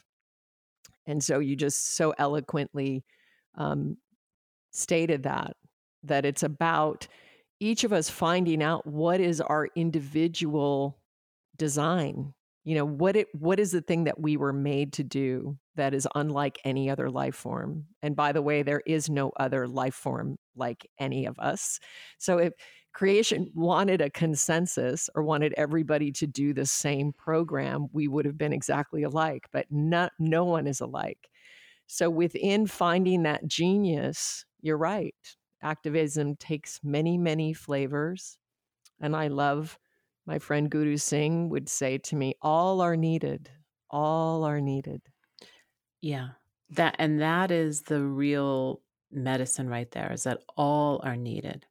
And 1.06 1.22
so 1.22 1.38
you 1.38 1.56
just 1.56 1.96
so 1.96 2.14
eloquently 2.18 3.04
um, 3.56 3.96
stated 4.70 5.22
that 5.24 5.56
that 6.02 6.26
it's 6.26 6.42
about 6.42 7.08
each 7.60 7.84
of 7.84 7.92
us 7.92 8.10
finding 8.10 8.62
out 8.62 8.86
what 8.86 9.20
is 9.20 9.40
our 9.40 9.68
individual 9.74 10.98
design 11.56 12.34
you 12.64 12.74
know 12.74 12.84
what 12.84 13.16
it 13.16 13.28
what 13.32 13.60
is 13.60 13.72
the 13.72 13.80
thing 13.80 14.04
that 14.04 14.20
we 14.20 14.36
were 14.36 14.52
made 14.52 14.92
to 14.92 15.04
do 15.04 15.56
that 15.76 15.94
is 15.94 16.08
unlike 16.14 16.58
any 16.64 16.88
other 16.90 17.10
life 17.10 17.34
form 17.34 17.84
and 18.02 18.16
by 18.16 18.32
the 18.32 18.42
way 18.42 18.62
there 18.62 18.82
is 18.86 19.08
no 19.08 19.30
other 19.38 19.68
life 19.68 19.94
form 19.94 20.36
like 20.56 20.88
any 20.98 21.26
of 21.26 21.38
us 21.38 21.78
so 22.18 22.38
if 22.38 22.52
creation 22.92 23.50
wanted 23.54 24.00
a 24.00 24.10
consensus 24.10 25.10
or 25.16 25.24
wanted 25.24 25.52
everybody 25.56 26.12
to 26.12 26.26
do 26.26 26.54
the 26.54 26.66
same 26.66 27.12
program 27.12 27.86
we 27.92 28.08
would 28.08 28.24
have 28.24 28.38
been 28.38 28.52
exactly 28.52 29.02
alike 29.02 29.46
but 29.52 29.66
not 29.70 30.12
no 30.18 30.44
one 30.44 30.66
is 30.66 30.80
alike 30.80 31.28
so 31.86 32.08
within 32.08 32.66
finding 32.66 33.24
that 33.24 33.46
genius 33.46 34.44
you're 34.64 34.78
right. 34.78 35.14
Activism 35.62 36.36
takes 36.36 36.80
many, 36.82 37.18
many 37.18 37.52
flavors. 37.52 38.38
And 38.98 39.14
I 39.14 39.28
love 39.28 39.78
my 40.26 40.38
friend 40.38 40.70
Guru 40.70 40.96
Singh 40.96 41.48
would 41.50 41.68
say 41.68 41.98
to 41.98 42.16
me, 42.16 42.34
all 42.40 42.80
are 42.80 42.96
needed. 42.96 43.50
All 43.90 44.44
are 44.44 44.60
needed. 44.60 45.02
Yeah. 46.00 46.30
That 46.70 46.96
and 46.98 47.20
that 47.20 47.50
is 47.50 47.82
the 47.82 48.00
real 48.02 48.80
medicine 49.10 49.68
right 49.68 49.90
there 49.90 50.12
is 50.12 50.24
that 50.24 50.40
all 50.56 51.00
are 51.04 51.16
needed. 51.16 51.66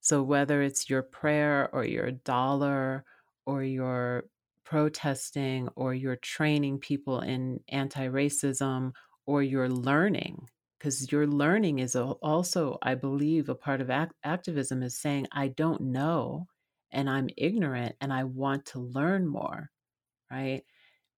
So 0.00 0.22
whether 0.22 0.62
it's 0.62 0.88
your 0.88 1.02
prayer 1.02 1.68
or 1.72 1.84
your 1.84 2.10
dollar 2.10 3.04
or 3.46 3.62
your 3.62 4.24
protesting 4.64 5.68
or 5.76 5.94
you're 5.94 6.16
training 6.16 6.78
people 6.78 7.20
in 7.20 7.60
anti-racism 7.68 8.92
or 9.26 9.42
you're 9.42 9.68
learning 9.68 10.48
because 10.78 11.12
your 11.12 11.26
learning 11.26 11.78
is 11.78 11.94
also 11.94 12.78
i 12.82 12.94
believe 12.94 13.48
a 13.48 13.54
part 13.54 13.80
of 13.80 13.90
act- 13.90 14.14
activism 14.24 14.82
is 14.82 14.98
saying 14.98 15.26
i 15.32 15.48
don't 15.48 15.80
know 15.80 16.46
and 16.92 17.08
i'm 17.10 17.28
ignorant 17.36 17.94
and 18.00 18.12
i 18.12 18.24
want 18.24 18.64
to 18.66 18.78
learn 18.78 19.26
more 19.26 19.70
right? 20.32 20.62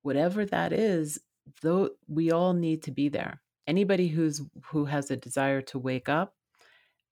Whatever 0.03 0.45
that 0.47 0.73
is 0.73 1.21
though 1.63 1.91
we 2.09 2.31
all 2.31 2.53
need 2.53 2.83
to 2.83 2.91
be 2.91 3.09
there. 3.09 3.41
Anybody 3.67 4.09
who's 4.09 4.43
who 4.67 4.87
has 4.87 5.11
a 5.11 5.17
desire 5.17 5.63
to 5.63 5.79
wake 5.79 6.09
up 6.09 6.35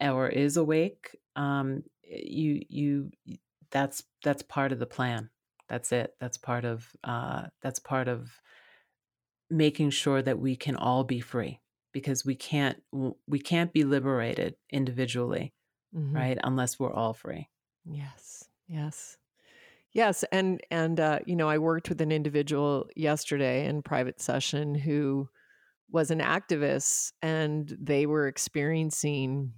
or 0.01 0.29
is 0.29 0.57
awake 0.57 1.17
um 1.37 1.83
you 2.05 2.63
you 2.69 3.11
that's 3.71 4.03
that's 4.23 4.43
part 4.43 4.73
of 4.73 4.79
the 4.79 4.87
plan. 4.87 5.31
That's 5.69 5.93
it. 5.93 6.15
That's 6.21 6.37
part 6.37 6.65
of 6.65 6.89
uh 7.05 7.45
that's 7.63 7.79
part 7.79 8.09
of 8.09 8.31
making 9.49 9.91
sure 9.91 10.21
that 10.23 10.39
we 10.39 10.57
can 10.57 10.77
all 10.77 11.05
be 11.05 11.21
free 11.21 11.61
because 11.93 12.25
we 12.25 12.35
can't 12.35 12.83
we 13.27 13.39
can't 13.39 13.73
be 13.73 13.85
liberated 13.85 14.57
individually 14.71 15.55
mm-hmm. 15.95 16.15
right 16.15 16.39
unless 16.43 16.79
we're 16.79 16.93
all 16.93 17.15
free. 17.15 17.49
Yes 17.87 18.42
yes. 18.69 19.17
Yes 19.93 20.25
and 20.33 20.61
and 20.71 20.99
uh, 20.99 21.19
you 21.27 21.37
know 21.37 21.51
i 21.51 21.59
worked 21.59 21.91
with 21.91 22.01
an 22.01 22.11
individual 22.11 22.87
yesterday 22.97 23.67
in 23.67 23.83
private 23.83 24.21
session 24.23 24.75
who 24.75 25.29
was 25.91 26.11
an 26.11 26.21
activist 26.21 27.13
and 27.21 27.77
they 27.79 28.07
were 28.07 28.27
experiencing 28.27 29.53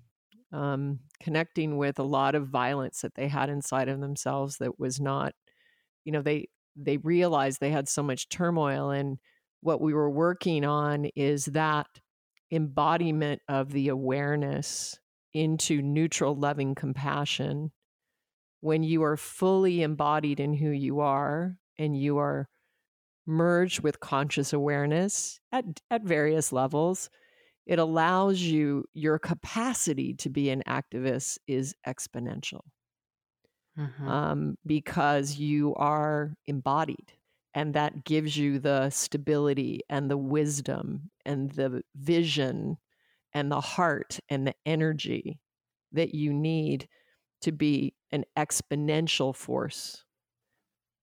um, 0.52 0.98
connecting 1.20 1.76
with 1.76 2.00
a 2.00 2.04
lot 2.04 2.34
of 2.34 2.48
violence 2.48 3.00
that 3.02 3.14
they 3.14 3.28
had 3.28 3.48
inside 3.48 3.88
of 3.88 4.00
themselves 4.00 4.56
that 4.58 4.78
was 4.78 5.00
not 5.00 5.34
you 6.04 6.10
know 6.10 6.22
they 6.22 6.48
they 6.76 6.96
realized 6.96 7.60
they 7.60 7.70
had 7.70 7.88
so 7.88 8.02
much 8.02 8.28
turmoil 8.28 8.90
and 8.90 9.18
what 9.60 9.80
we 9.80 9.94
were 9.94 10.10
working 10.10 10.64
on 10.64 11.06
is 11.16 11.46
that 11.46 11.86
embodiment 12.52 13.40
of 13.48 13.72
the 13.72 13.88
awareness 13.88 14.98
into 15.32 15.80
neutral, 15.80 16.36
loving 16.36 16.74
compassion, 16.74 17.72
when 18.64 18.82
you 18.82 19.02
are 19.02 19.18
fully 19.18 19.82
embodied 19.82 20.40
in 20.40 20.54
who 20.54 20.70
you 20.70 21.00
are 21.00 21.54
and 21.76 21.94
you 21.94 22.16
are 22.16 22.48
merged 23.26 23.80
with 23.80 24.00
conscious 24.00 24.54
awareness 24.54 25.38
at, 25.52 25.66
at 25.90 26.00
various 26.02 26.50
levels, 26.50 27.10
it 27.66 27.78
allows 27.78 28.40
you, 28.40 28.86
your 28.94 29.18
capacity 29.18 30.14
to 30.14 30.30
be 30.30 30.48
an 30.48 30.62
activist 30.66 31.36
is 31.46 31.74
exponential 31.86 32.62
mm-hmm. 33.78 34.08
um, 34.08 34.56
because 34.64 35.36
you 35.36 35.74
are 35.74 36.32
embodied 36.46 37.12
and 37.52 37.74
that 37.74 38.02
gives 38.02 38.34
you 38.34 38.58
the 38.58 38.88
stability 38.88 39.80
and 39.90 40.10
the 40.10 40.16
wisdom 40.16 41.10
and 41.26 41.50
the 41.50 41.82
vision 41.96 42.78
and 43.34 43.52
the 43.52 43.60
heart 43.60 44.20
and 44.30 44.46
the 44.46 44.54
energy 44.64 45.38
that 45.92 46.14
you 46.14 46.32
need 46.32 46.88
to 47.44 47.52
be 47.52 47.94
an 48.12 48.24
exponential 48.36 49.34
force. 49.34 50.04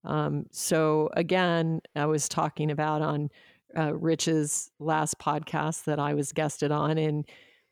Um, 0.04 0.46
so, 0.52 1.10
again, 1.14 1.82
I 1.96 2.06
was 2.06 2.28
talking 2.28 2.72
about 2.72 3.02
on 3.02 3.30
uh, 3.78 3.94
Rich's 3.94 4.72
last 4.80 5.20
podcast 5.20 5.86
that 5.86 6.00
I 6.00 6.14
was 6.14 6.32
guested 6.32 6.72
on, 6.72 6.98
and 6.98 7.26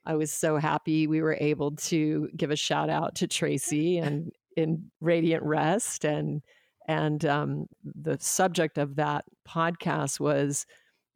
I 0.05 0.15
was 0.15 0.32
so 0.32 0.57
happy 0.57 1.07
we 1.07 1.22
were 1.22 1.38
able 1.39 1.72
to 1.72 2.30
give 2.36 2.51
a 2.51 2.55
shout 2.55 2.89
out 2.89 3.15
to 3.15 3.28
Tracee 3.28 3.97
and 3.97 4.32
in 4.55 4.91
Radiant 5.01 5.43
Rest 5.43 6.05
and 6.05 6.41
and 6.88 7.24
um, 7.26 7.67
the 7.84 8.17
subject 8.20 8.80
of 8.80 8.95
that 8.95 9.24
podcast 9.47 10.20
was 10.20 10.65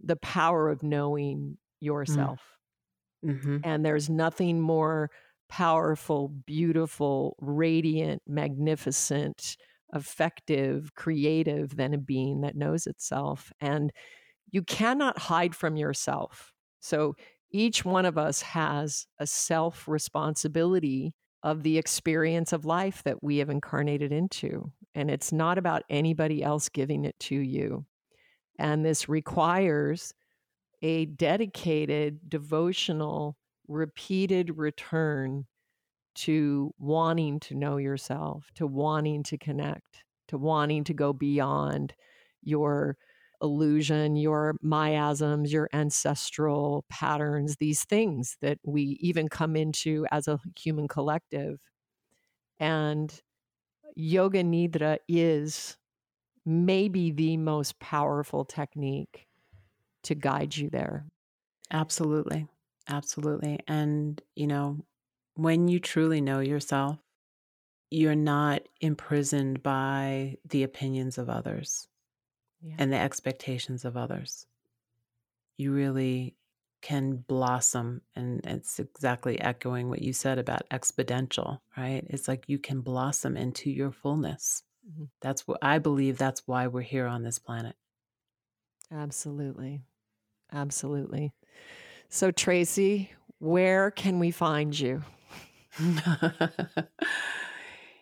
the 0.03 0.15
power 0.17 0.69
of 0.69 0.83
knowing 0.83 1.39
mm. 1.39 1.57
yourself. 1.79 2.41
Mm-hmm. 3.25 3.57
And 3.63 3.83
there's 3.83 4.09
nothing 4.09 4.61
more 4.61 5.09
powerful, 5.53 6.29
beautiful, 6.47 7.37
radiant, 7.39 8.23
magnificent, 8.27 9.55
effective, 9.93 10.95
creative 10.95 11.75
than 11.75 11.93
a 11.93 11.97
being 11.99 12.41
that 12.41 12.55
knows 12.55 12.87
itself. 12.87 13.53
And 13.61 13.91
you 14.49 14.63
cannot 14.63 15.19
hide 15.19 15.53
from 15.53 15.77
yourself. 15.77 16.51
So 16.79 17.13
each 17.51 17.85
one 17.85 18.05
of 18.07 18.17
us 18.17 18.41
has 18.41 19.05
a 19.19 19.27
self 19.27 19.87
responsibility 19.87 21.13
of 21.43 21.61
the 21.61 21.77
experience 21.77 22.51
of 22.51 22.65
life 22.65 23.03
that 23.03 23.21
we 23.21 23.37
have 23.37 23.51
incarnated 23.51 24.11
into. 24.11 24.71
And 24.95 25.11
it's 25.11 25.31
not 25.31 25.59
about 25.59 25.83
anybody 25.87 26.41
else 26.41 26.67
giving 26.67 27.05
it 27.05 27.19
to 27.19 27.35
you. 27.35 27.85
And 28.57 28.83
this 28.83 29.07
requires 29.07 30.15
a 30.81 31.05
dedicated, 31.05 32.27
devotional, 32.27 33.37
repeated 33.67 34.57
return 34.57 35.45
to 36.15 36.73
wanting 36.77 37.39
to 37.41 37.55
know 37.55 37.77
yourself, 37.77 38.49
to 38.55 38.67
wanting 38.67 39.23
to 39.23 39.37
connect, 39.37 40.03
to 40.27 40.37
wanting 40.37 40.83
to 40.85 40.93
go 40.93 41.13
beyond 41.13 41.93
your 42.43 42.97
illusion, 43.41 44.15
your 44.15 44.55
miasms, 44.61 45.51
your 45.51 45.69
ancestral 45.73 46.85
patterns, 46.89 47.57
these 47.57 47.83
things 47.85 48.37
that 48.41 48.59
we 48.63 48.97
even 49.01 49.27
come 49.27 49.55
into 49.55 50.05
as 50.11 50.27
a 50.27 50.39
human 50.57 50.87
collective. 50.87 51.59
And 52.59 53.21
Yoga 53.95 54.43
Nidra 54.43 54.99
is 55.07 55.77
maybe 56.45 57.11
the 57.11 57.37
most 57.37 57.79
powerful 57.79 58.45
technique 58.45 59.27
to 60.03 60.15
guide 60.15 60.55
you 60.57 60.69
there. 60.69 61.07
Absolutely. 61.71 62.47
Absolutely. 62.87 63.59
And, 63.67 64.21
you 64.35 64.47
know, 64.47 64.85
when 65.35 65.67
you 65.67 65.79
truly 65.79 66.21
know 66.21 66.39
yourself, 66.39 66.97
you're 67.89 68.15
not 68.15 68.63
imprisoned 68.81 69.61
by 69.61 70.37
the 70.49 70.63
opinions 70.63 71.17
of 71.17 71.29
others 71.29 71.87
yeah. 72.61 72.75
and 72.79 72.91
the 72.91 72.97
expectations 72.97 73.85
of 73.85 73.95
others. 73.95 74.47
You 75.57 75.71
really 75.71 76.35
can 76.81 77.15
blossom. 77.15 78.01
And 78.15 78.41
it's 78.45 78.79
exactly 78.79 79.39
echoing 79.39 79.89
what 79.89 80.01
you 80.01 80.11
said 80.11 80.39
about 80.39 80.67
exponential, 80.69 81.59
right? 81.77 82.03
It's 82.07 82.27
like 82.27 82.45
you 82.47 82.59
can 82.59 82.81
blossom 82.81 83.37
into 83.37 83.69
your 83.69 83.91
fullness. 83.91 84.63
Mm-hmm. 84.89 85.05
That's 85.21 85.47
what 85.47 85.59
I 85.61 85.79
believe 85.79 86.17
that's 86.17 86.43
why 86.45 86.67
we're 86.67 86.81
here 86.81 87.07
on 87.07 87.23
this 87.23 87.39
planet. 87.39 87.75
Absolutely. 88.91 89.81
Absolutely. 90.51 91.33
So, 92.09 92.31
Tracee, 92.31 93.11
where 93.39 93.91
can 93.91 94.19
we 94.19 94.31
find 94.31 94.77
you? 94.77 95.03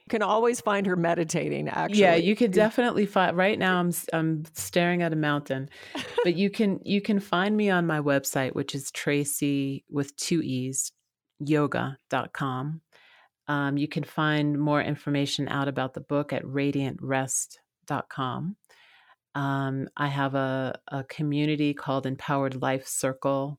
You 0.06 0.20
can 0.20 0.24
always 0.24 0.60
find 0.60 0.86
her 0.88 0.98
meditating 0.98 1.70
actually. 1.70 2.02
Yeah 2.02 2.16
you 2.16 2.36
could 2.36 2.52
definitely 2.52 3.06
find 3.06 3.38
right 3.38 3.58
now 3.58 3.80
i'm 3.80 3.94
i'm 4.12 4.44
staring 4.52 5.04
at 5.04 5.14
a 5.14 5.16
mountain 5.16 5.70
but 6.26 6.36
you 6.36 6.50
can 6.50 6.82
you 6.84 7.00
can 7.00 7.22
find 7.22 7.56
me 7.56 7.70
on 7.70 7.88
my 7.88 8.02
website 8.02 8.54
which 8.54 8.76
is 8.76 8.92
tracee 8.92 9.86
with 9.90 10.14
two 10.18 10.42
e's 10.42 10.92
yoga.com 11.40 12.82
um, 13.48 13.78
you 13.78 13.88
can 13.88 14.04
find 14.04 14.60
more 14.60 14.82
information 14.82 15.48
out 15.48 15.70
about 15.70 15.94
the 15.94 16.02
book 16.02 16.34
at 16.34 16.44
radiantrest.com 16.44 18.58
um, 19.36 19.88
i 19.96 20.08
have 20.08 20.36
a, 20.36 20.78
a 20.90 21.06
community 21.06 21.74
called 21.74 22.06
empowered 22.06 22.62
life 22.62 22.86
circle 22.86 23.58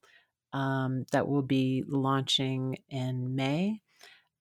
um, 0.53 1.05
that 1.13 1.29
will 1.29 1.43
be 1.43 1.85
launching 1.87 2.79
in 2.89 3.35
may 3.35 3.81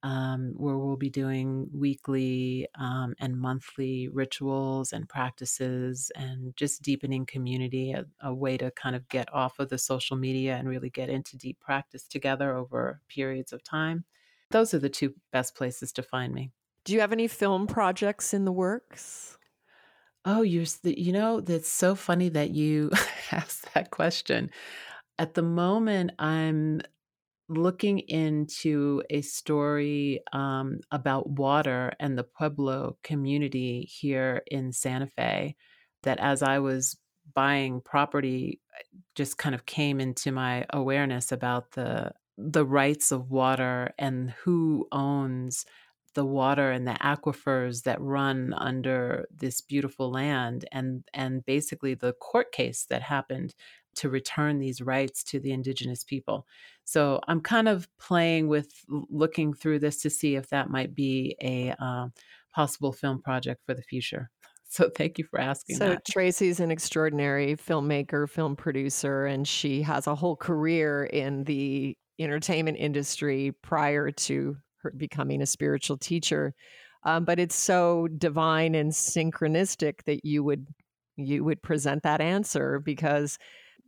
um, 0.04 0.54
where 0.58 0.78
we'll 0.78 0.98
be 0.98 1.10
doing 1.10 1.70
weekly 1.74 2.68
um, 2.76 3.14
and 3.20 3.40
monthly 3.40 4.08
rituals 4.08 4.94
and 4.94 5.08
practices 5.08 6.12
and 6.16 6.56
just 6.56 6.82
deepening 6.82 7.26
community, 7.26 7.92
a, 7.92 8.06
a, 8.22 8.34
way 8.34 8.58
to 8.58 8.72
kind 8.72 8.96
of 8.96 9.08
get 9.10 9.32
off 9.34 9.60
of 9.60 9.70
the 9.70 9.78
social 9.78 10.18
media 10.18 10.56
and 10.56 10.68
really 10.68 10.90
get 10.90 11.10
into 11.10 11.38
deep 11.38 11.60
practice 11.60 12.08
together 12.08 12.56
over 12.56 13.02
periods 13.08 13.54
of 13.54 13.64
time. 13.64 14.04
Those 14.50 14.74
are 14.74 14.80
the 14.80 14.90
two 14.90 15.14
best 15.32 15.56
places 15.56 15.92
to 15.94 16.04
find 16.04 16.34
me. 16.34 16.52
Do 16.84 16.94
you 16.94 17.00
have 17.02 17.14
any 17.14 17.28
film 17.28 17.68
projects 17.68 18.34
in 18.34 18.46
the 18.46 18.52
works? 18.52 19.38
Oh, 20.26 20.42
you're, 20.42 20.66
you 20.84 21.14
know, 21.14 21.42
that's 21.42 21.70
so 21.70 21.94
funny 21.94 22.30
that 22.30 22.52
you 22.52 22.90
asked 23.32 23.72
that 23.76 23.92
question. 23.92 24.50
At 25.20 25.34
the 25.34 25.44
moment, 25.44 26.12
I'm 26.20 26.82
looking 27.50 28.00
into 28.00 29.04
a 29.10 29.22
story 29.22 30.22
um, 30.32 30.80
about 30.92 31.30
water 31.30 31.92
and 32.00 32.18
the 32.18 32.24
Pueblo 32.24 32.98
community 33.04 33.82
here 33.82 34.42
in 34.48 34.72
Santa 34.72 35.08
Fe 35.08 35.56
that 36.04 36.20
as 36.20 36.42
I 36.42 36.60
was 36.60 36.98
buying 37.34 37.82
property 37.82 38.62
just 39.16 39.38
kind 39.38 39.54
of 39.54 39.66
came 39.66 40.00
into 40.00 40.32
my 40.32 40.66
awareness 40.72 41.32
about 41.32 41.72
the 41.72 42.12
the 42.38 42.66
rights 42.66 43.12
of 43.12 43.30
water 43.30 43.94
and 44.00 44.32
who 44.44 44.88
owns 44.92 45.66
the 46.16 46.26
water 46.26 46.72
and 46.72 46.88
the 46.88 46.94
aquifers 46.94 47.84
that 47.84 48.02
run 48.02 48.54
under 48.54 49.28
this 49.34 49.62
beautiful 49.62 50.12
land 50.12 50.66
and 50.72 51.04
and 51.14 51.46
basically 51.46 51.94
the 51.94 52.14
court 52.14 52.52
case 52.52 52.86
that 52.90 53.02
happened 53.02 53.54
to 53.96 54.10
return 54.10 54.60
these 54.60 54.82
rights 54.82 55.24
to 55.26 55.40
the 55.40 55.52
indigenous 55.52 56.04
people. 56.04 56.46
So 56.86 57.20
I'm 57.28 57.42
kind 57.42 57.68
of 57.68 57.88
playing 58.00 58.48
with 58.48 58.72
looking 58.88 59.54
through 59.54 59.80
this 59.80 60.02
to 60.02 60.10
see 60.10 60.36
if 60.36 60.50
that 60.50 60.70
might 60.70 60.96
be 60.96 61.36
a 61.42 61.74
uh, 61.80 62.08
possible 62.54 62.92
film 62.92 63.22
project 63.22 63.62
for 63.66 63.74
the 63.74 63.84
future. 63.84 64.30
So 64.74 64.90
thank 64.90 65.18
you 65.18 65.26
for 65.26 65.38
asking. 65.38 65.76
So 65.76 65.90
that. 65.90 66.06
Tracee's 66.06 66.62
an 66.62 66.72
extraordinary 66.72 67.58
filmmaker, 67.58 68.30
film 68.30 68.56
producer, 68.56 69.26
and 69.26 69.46
she 69.46 69.82
has 69.82 70.08
a 70.08 70.16
whole 70.16 70.38
career 70.38 71.04
in 71.04 71.44
the 71.44 71.98
entertainment 72.20 72.78
industry 72.78 73.52
prior 73.62 74.12
to 74.12 74.56
her 74.82 74.94
becoming 74.96 75.42
a 75.42 75.46
spiritual 75.46 75.98
teacher. 75.98 76.54
Um, 77.04 77.26
but 77.26 77.38
it's 77.38 77.56
so 77.56 78.08
divine 78.18 78.76
and 78.76 78.94
synchronistic 78.94 80.04
that 80.06 80.24
you 80.24 80.42
would 80.44 80.68
you 81.18 81.44
would 81.44 81.62
present 81.62 82.04
that 82.04 82.22
answer 82.22 82.80
because 82.80 83.38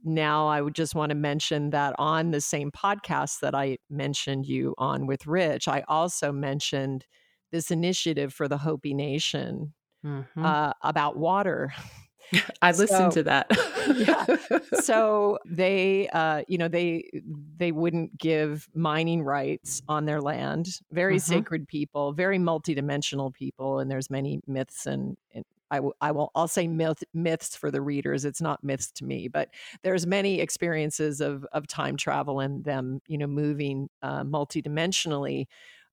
now 0.04 0.48
I 0.48 0.62
would 0.62 0.76
just 0.76 0.96
want 0.96 1.10
to 1.10 1.16
mention 1.16 1.70
that 1.72 1.96
on 1.98 2.32
the 2.32 2.42
same 2.42 2.72
podcast 2.72 3.40
that 3.40 3.56
I 3.56 3.78
mentioned 3.90 4.46
you 4.46 4.76
on 4.78 5.08
with 5.08 5.26
Rich, 5.26 5.68
I 5.68 5.84
also 5.88 6.32
mentioned 6.32 7.06
this 7.52 7.72
initiative 7.72 8.34
for 8.34 8.48
the 8.48 8.58
Hopi 8.58 8.94
Nation 8.94 9.74
mm-hmm. 10.06 10.46
uh, 10.46 10.74
about 10.82 11.18
water. 11.18 11.74
I 12.62 12.72
listened 12.72 13.14
so, 13.14 13.22
to 13.22 13.24
that. 13.24 13.48
yeah. 13.96 14.80
So 14.82 15.40
they, 15.46 16.08
uh, 16.10 16.44
you 16.48 16.58
know, 16.58 16.68
they 16.68 17.10
they 17.58 17.72
wouldn't 17.72 18.18
give 18.18 18.68
mining 18.74 19.24
rights 19.24 19.82
on 19.88 20.06
their 20.06 20.22
land. 20.22 20.80
Very 20.92 21.18
mm-hmm. 21.18 21.34
sacred 21.34 21.68
people, 21.68 22.14
very 22.14 22.40
multidimensional 22.40 23.34
people, 23.34 23.80
and 23.80 23.90
there's 23.90 24.10
many 24.10 24.42
myths 24.48 24.86
and, 24.86 25.18
and 25.34 25.46
I, 25.74 25.78
w- 25.78 25.94
I 26.02 26.12
will 26.12 26.32
I'll 26.36 26.48
say 26.48 26.68
myth, 26.68 27.04
myths 27.14 27.56
for 27.56 27.72
the 27.72 27.82
readers. 27.82 28.26
It's 28.26 28.42
not 28.42 28.64
myths 28.64 28.92
to 28.94 29.06
me, 29.06 29.28
but 29.28 29.50
there's 29.84 30.06
many 30.06 30.40
experiences 30.40 31.20
of 31.20 31.46
of 31.52 31.68
time 31.68 31.98
travel 31.98 32.40
and 32.40 32.64
them 32.64 33.02
you 33.08 33.18
know 33.18 33.28
moving 33.28 33.90
uh, 34.04 34.24
multidimensionally 34.24 35.48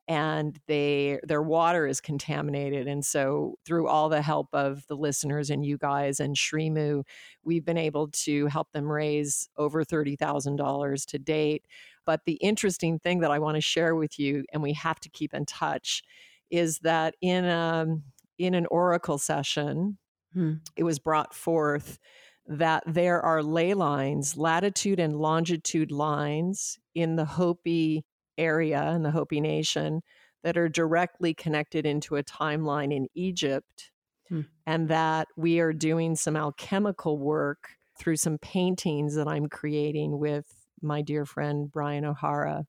and 0.09 0.59
they 0.67 1.21
their 1.23 1.41
water 1.41 1.87
is 1.87 2.01
contaminated 2.01 2.89
and 2.89 3.07
so 3.07 3.55
through 3.65 3.87
all 3.87 4.09
the 4.09 4.21
help 4.21 4.49
of 4.53 4.85
the 4.89 4.97
listeners 4.97 5.51
and 5.51 5.65
you 5.65 5.79
guys 5.79 6.19
and 6.21 6.37
Shrimu 6.37 7.05
we've 7.45 7.65
been 7.65 7.79
able 7.79 8.09
to 8.09 8.47
help 8.47 8.73
them 8.73 8.91
raise 8.91 9.49
over 9.57 9.85
$30,000 9.85 11.07
to 11.07 11.19
date 11.19 11.65
but 12.05 12.23
the 12.27 12.35
interesting 12.35 12.99
thing 12.99 13.21
that 13.21 13.31
I 13.31 13.39
want 13.39 13.55
to 13.55 13.61
share 13.61 13.95
with 13.95 14.19
you 14.19 14.45
and 14.53 14.63
we 14.63 14.73
have 14.73 14.99
to 15.01 15.09
keep 15.09 15.33
in 15.33 15.47
touch 15.47 16.03
is 16.51 16.81
that 16.81 17.15
in 17.21 17.45
um 17.45 18.03
in 18.41 18.55
an 18.55 18.67
oracle 18.71 19.19
session, 19.19 19.99
hmm. 20.33 20.55
it 20.75 20.83
was 20.83 20.99
brought 20.99 21.35
forth 21.35 21.99
that 22.47 22.83
there 22.87 23.21
are 23.21 23.43
ley 23.43 23.75
lines, 23.75 24.37
latitude 24.37 24.99
and 24.99 25.15
longitude 25.15 25.93
lines 25.93 26.79
in 26.95 27.17
the 27.17 27.27
Hopi 27.27 28.05
area, 28.39 28.91
in 28.93 29.03
the 29.03 29.11
Hopi 29.11 29.43
nation, 29.43 30.01
that 30.43 30.57
are 30.57 30.71
directly 30.71 31.35
connected 31.35 31.85
into 31.85 32.17
a 32.17 32.25
timeline 32.25 32.97
in 32.97 33.09
Egypt. 33.15 33.93
Hmm. 34.29 34.43
And 34.67 34.89
that 34.89 35.29
we 35.37 35.61
are 35.61 35.75
doing 35.75 36.17
some 36.17 36.37
alchemical 36.37 37.19
work 37.19 37.69
through 37.99 38.17
some 38.17 38.39
paintings 38.39 39.17
that 39.17 39.29
I'm 39.29 39.49
creating 39.49 40.19
with 40.19 40.47
my 40.81 41.03
dear 41.03 41.27
friend 41.27 41.71
Brian 41.71 42.07
O'Hara. 42.07 42.65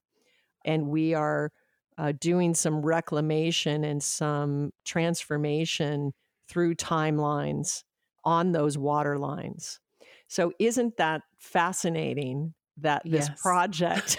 And 0.66 0.88
we 0.88 1.14
are 1.14 1.52
uh, 1.98 2.14
doing 2.20 2.54
some 2.54 2.82
reclamation 2.82 3.84
and 3.84 4.02
some 4.02 4.72
transformation 4.86 6.14
through 6.48 6.76
timelines 6.76 7.84
on 8.24 8.52
those 8.52 8.78
water 8.78 9.18
lines. 9.18 9.80
So, 10.28 10.54
isn't 10.60 10.98
that 10.98 11.22
fascinating 11.40 12.54
that 12.78 13.04
this 13.04 13.30
yes. 13.30 13.42
project 13.42 14.18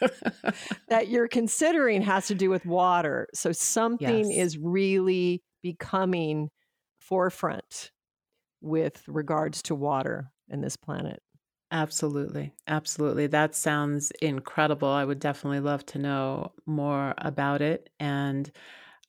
that 0.88 1.08
you're 1.08 1.28
considering 1.28 2.02
has 2.02 2.28
to 2.28 2.34
do 2.34 2.50
with 2.50 2.64
water? 2.64 3.28
So, 3.34 3.52
something 3.52 4.30
yes. 4.30 4.46
is 4.46 4.58
really 4.58 5.42
becoming 5.62 6.50
forefront 6.98 7.90
with 8.60 9.02
regards 9.08 9.62
to 9.62 9.74
water 9.74 10.30
in 10.48 10.60
this 10.60 10.76
planet. 10.76 11.20
Absolutely. 11.72 12.54
Absolutely. 12.68 13.26
That 13.26 13.54
sounds 13.56 14.10
incredible. 14.22 14.88
I 14.88 15.04
would 15.04 15.18
definitely 15.18 15.60
love 15.60 15.84
to 15.86 15.98
know 15.98 16.52
more 16.66 17.14
about 17.18 17.60
it. 17.60 17.90
And 17.98 18.50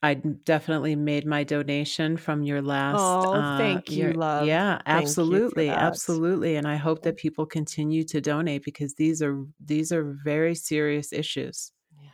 I 0.04 0.16
definitely 0.16 0.96
made 0.96 1.26
my 1.26 1.44
donation 1.44 2.18
from 2.18 2.44
your 2.44 2.62
last 2.62 3.26
Oh, 3.26 3.34
uh 3.34 3.82
thank 3.84 3.96
you, 3.98 4.12
your 4.12 4.14
love. 4.14 4.54
yeah, 4.54 4.82
Thank 4.92 5.20
absolutely. 5.26 5.76
Absolutely. 5.76 6.56
And 6.58 6.68
I 6.68 6.76
hope 6.78 7.04
that 7.04 7.18
people 7.18 7.46
continue 7.46 8.04
to 8.06 8.22
donate 8.22 8.64
because 8.64 8.96
these 8.96 9.22
are 9.22 9.46
these 9.60 9.92
are 9.92 10.04
very 10.24 10.56
serious 10.56 11.14
issues. 11.14 11.72
Yeah. 11.92 12.12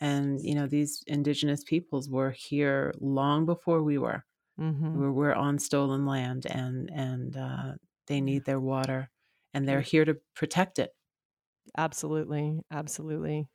And 0.00 0.40
you 0.42 0.54
know, 0.54 0.66
these 0.66 1.02
indigenous 1.06 1.62
peoples 1.64 2.08
were 2.08 2.30
here 2.30 2.92
long 3.00 3.44
before 3.46 3.82
we 3.82 3.98
were. 3.98 4.24
Mm-hmm. 4.58 5.00
We're, 5.00 5.12
we're 5.12 5.34
on 5.34 5.58
stolen 5.58 6.06
land 6.06 6.46
and 6.46 6.90
and 6.92 7.36
uh, 7.36 7.74
they 8.08 8.20
need 8.20 8.44
their 8.46 8.60
water 8.60 9.10
and 9.54 9.68
they're 9.68 9.80
here 9.80 10.04
to 10.04 10.16
protect 10.34 10.78
it. 10.78 10.90
Absolutely. 11.76 12.60
Absolutely. 12.70 13.48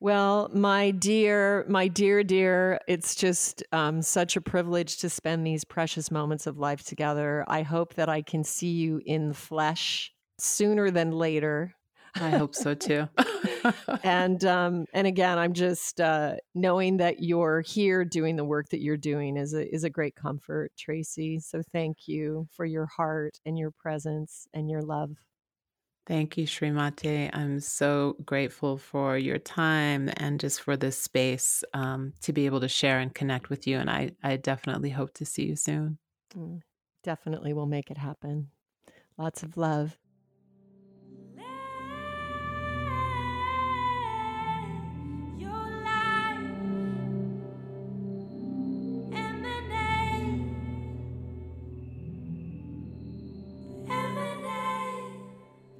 Well, 0.00 0.50
my 0.52 0.90
dear, 0.90 1.64
my 1.68 1.88
dear, 1.88 2.22
dear, 2.24 2.78
it's 2.86 3.14
just 3.14 3.62
um, 3.72 4.02
such 4.02 4.36
a 4.36 4.40
privilege 4.40 4.98
to 4.98 5.08
spend 5.08 5.46
these 5.46 5.64
precious 5.64 6.10
moments 6.10 6.46
of 6.46 6.58
life 6.58 6.84
together. 6.84 7.44
I 7.48 7.62
hope 7.62 7.94
that 7.94 8.08
I 8.08 8.22
can 8.22 8.44
see 8.44 8.72
you 8.72 9.00
in 9.06 9.28
the 9.28 9.34
flesh 9.34 10.12
sooner 10.38 10.90
than 10.90 11.12
later. 11.12 11.74
I 12.16 12.30
hope 12.30 12.54
so 12.54 12.74
too. 12.74 13.08
and 14.04 14.44
um, 14.44 14.86
and 14.92 15.06
again, 15.06 15.38
I'm 15.38 15.52
just 15.52 16.00
uh, 16.00 16.36
knowing 16.54 16.98
that 16.98 17.22
you're 17.22 17.60
here 17.62 18.04
doing 18.04 18.36
the 18.36 18.44
work 18.44 18.68
that 18.70 18.80
you're 18.80 18.96
doing 18.96 19.36
is 19.36 19.54
a 19.54 19.72
is 19.74 19.84
a 19.84 19.90
great 19.90 20.14
comfort, 20.14 20.72
Tracee. 20.78 21.38
So 21.40 21.62
thank 21.72 22.08
you 22.08 22.48
for 22.52 22.64
your 22.64 22.86
heart 22.86 23.38
and 23.46 23.58
your 23.58 23.70
presence 23.70 24.46
and 24.54 24.70
your 24.70 24.82
love. 24.82 25.10
Thank 26.06 26.36
you, 26.36 26.46
Srimati. 26.46 27.30
I'm 27.32 27.60
so 27.60 28.16
grateful 28.26 28.76
for 28.76 29.16
your 29.16 29.38
time 29.38 30.10
and 30.18 30.38
just 30.38 30.60
for 30.60 30.76
this 30.76 30.98
space 31.00 31.64
um, 31.72 32.12
to 32.20 32.32
be 32.32 32.44
able 32.44 32.60
to 32.60 32.68
share 32.68 32.98
and 32.98 33.14
connect 33.14 33.48
with 33.48 33.66
you. 33.66 33.78
And 33.78 33.88
I, 33.88 34.10
I 34.22 34.36
definitely 34.36 34.90
hope 34.90 35.14
to 35.14 35.24
see 35.24 35.46
you 35.46 35.56
soon. 35.56 35.98
Mm, 36.36 36.60
Definitely 37.02 37.54
will 37.54 37.66
make 37.66 37.90
it 37.90 37.98
happen. 37.98 38.48
Lots 39.16 39.42
of 39.42 39.56
love. 39.56 39.96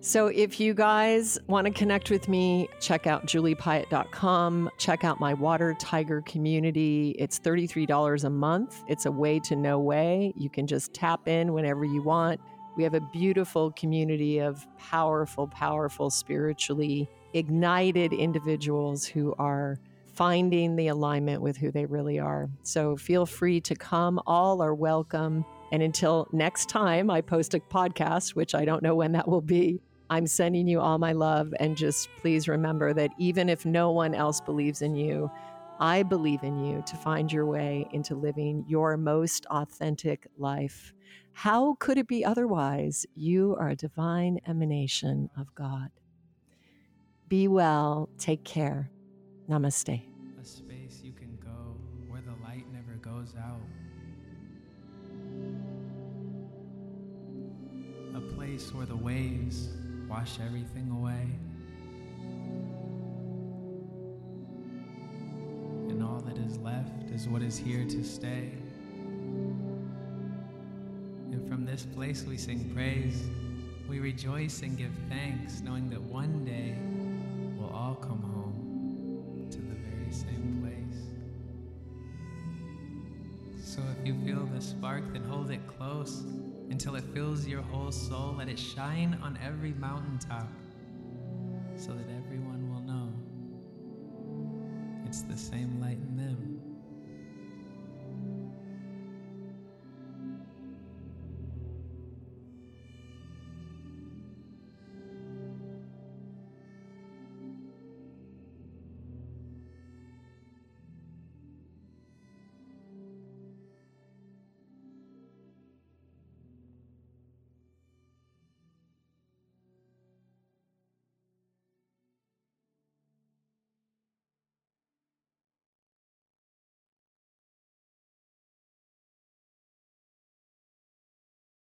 So 0.05 0.27
if 0.27 0.61
you 0.61 0.75
guys 0.75 1.39
want 1.47 1.67
to 1.67 1.73
connect 1.73 2.11
with 2.11 2.29
me, 2.29 2.69
check 2.79 3.07
out 3.07 3.25
juliepiatt.com. 3.25 4.69
Check 4.77 5.03
out 5.03 5.19
my 5.19 5.33
Water 5.33 5.75
Tiger 5.79 6.21
community. 6.27 7.17
It's 7.19 7.41
$33 7.41 8.25
a 8.25 8.29
month. 8.29 8.85
It's 8.87 9.07
a 9.07 9.11
way 9.11 9.41
to 9.41 9.57
no 9.57 9.79
way. 9.79 10.35
You 10.37 10.51
can 10.51 10.67
just 10.67 10.93
tap 10.93 11.27
in 11.27 11.55
whenever 11.55 11.87
you 11.87 12.03
want. 12.03 12.39
We 12.77 12.83
have 12.83 12.93
a 12.93 13.01
beautiful 13.15 13.71
community 13.73 14.41
of 14.41 14.67
powerful, 14.77 15.49
powerful, 15.49 16.11
spiritually 16.11 17.09
ignited 17.33 18.13
individuals 18.13 19.07
who 19.07 19.35
are 19.39 19.79
finding 20.13 20.77
the 20.77 20.89
alignment 20.89 21.41
with 21.41 21.57
who 21.57 21.73
they 21.73 21.87
really 21.87 22.19
are. 22.19 22.51
So 22.63 22.99
feel 22.99 23.25
free 23.25 23.63
to 23.63 23.75
come. 23.75 24.21
All 24.27 24.61
are 24.61 24.75
welcome. 24.75 25.47
And 25.73 25.83
until 25.83 26.29
next 26.31 26.69
time 26.69 27.09
I 27.09 27.23
post 27.23 27.55
a 27.55 27.61
podcast, 27.61 28.35
which 28.35 28.55
I 28.55 28.67
don't 28.67 28.83
know 28.83 28.95
when 28.95 29.13
that 29.13 29.27
will 29.27 29.41
be, 29.41 29.81
I'm 30.11 30.27
sending 30.27 30.69
you 30.69 30.81
all 30.81 30.99
my 30.99 31.13
love. 31.13 31.55
And 31.59 31.77
just 31.77 32.09
please 32.21 32.49
remember 32.49 32.93
that 32.95 33.11
even 33.19 33.49
if 33.49 33.65
no 33.65 33.91
one 33.91 34.15
else 34.15 34.41
believes 34.41 34.83
in 34.83 34.95
you, 34.95 35.31
I 35.81 36.03
believe 36.05 36.43
in 36.43 36.65
you 36.65 36.83
to 36.87 36.97
find 36.97 37.33
your 37.33 37.47
way 37.47 37.87
into 37.93 38.15
living 38.15 38.65
your 38.69 38.97
most 38.97 39.47
authentic 39.47 40.27
life. 40.39 40.93
How 41.33 41.75
could 41.81 41.99
it 41.99 42.07
be 42.07 42.25
otherwise? 42.25 43.07
You 43.17 43.57
are 43.59 43.71
a 43.71 43.77
divine 43.77 44.39
emanation 44.47 45.31
of 45.37 45.53
God. 45.55 45.91
Be 47.29 47.49
well. 47.49 48.09
Take 48.19 48.45
care. 48.45 48.91
Namaste. 49.49 50.03
A 50.41 50.45
space 50.45 51.01
you 51.03 51.13
can 51.13 51.37
go 51.43 51.77
where 52.07 52.21
the 52.21 52.35
light 52.45 52.65
never 52.73 52.95
goes 53.01 53.35
out. 53.37 53.61
A 58.15 58.21
place 58.37 58.73
where 58.73 58.87
the 58.87 58.97
waves 58.97 59.71
wash 60.15 60.39
everything 60.47 60.89
away. 60.93 61.27
And 65.89 66.05
all 66.05 66.21
that 66.21 66.39
is 66.39 66.57
left 66.59 67.11
is 67.11 67.27
what 67.27 67.43
is 67.43 67.59
here 67.59 67.85
to 67.85 68.05
stay. 68.05 68.53
And 71.33 71.45
from 71.49 71.67
this 71.67 71.85
place 71.97 72.23
we 72.23 72.37
sing 72.37 72.71
praise. 72.73 73.25
We 73.89 73.99
rejoice 73.99 74.63
and 74.63 74.79
give 74.79 74.93
thanks, 75.09 75.63
knowing 75.63 75.91
that 75.91 76.01
one 76.01 76.45
day 76.45 76.77
we'll 77.59 77.75
all 77.75 77.97
come 77.97 78.23
home 78.23 79.49
to 79.51 79.59
the 79.59 79.75
very 79.75 80.13
same 80.13 80.61
place. 80.63 81.01
So 83.67 83.83
if 83.99 84.07
you 84.07 84.15
feel 84.25 84.47
the 84.47 84.61
spark, 84.61 85.13
then 85.13 85.25
hold 85.25 85.51
it 85.51 85.67
close 85.67 86.23
until 86.75 86.97
it 86.97 87.05
fills 87.15 87.47
your 87.47 87.63
whole 87.63 87.93
soul. 87.93 88.35
Let 88.37 88.49
it 88.49 88.59
shine 88.59 89.17
on 89.23 89.39
every 89.41 89.71
mountaintop 89.75 90.49
so 91.77 91.93
that 91.93 92.07
everyone 92.17 92.69
will 92.69 92.81
know 92.81 93.13
it's 95.07 95.23
the 95.23 95.37
same 95.37 95.81
light 95.81 95.99
in 95.99 96.17
them. 96.17 96.54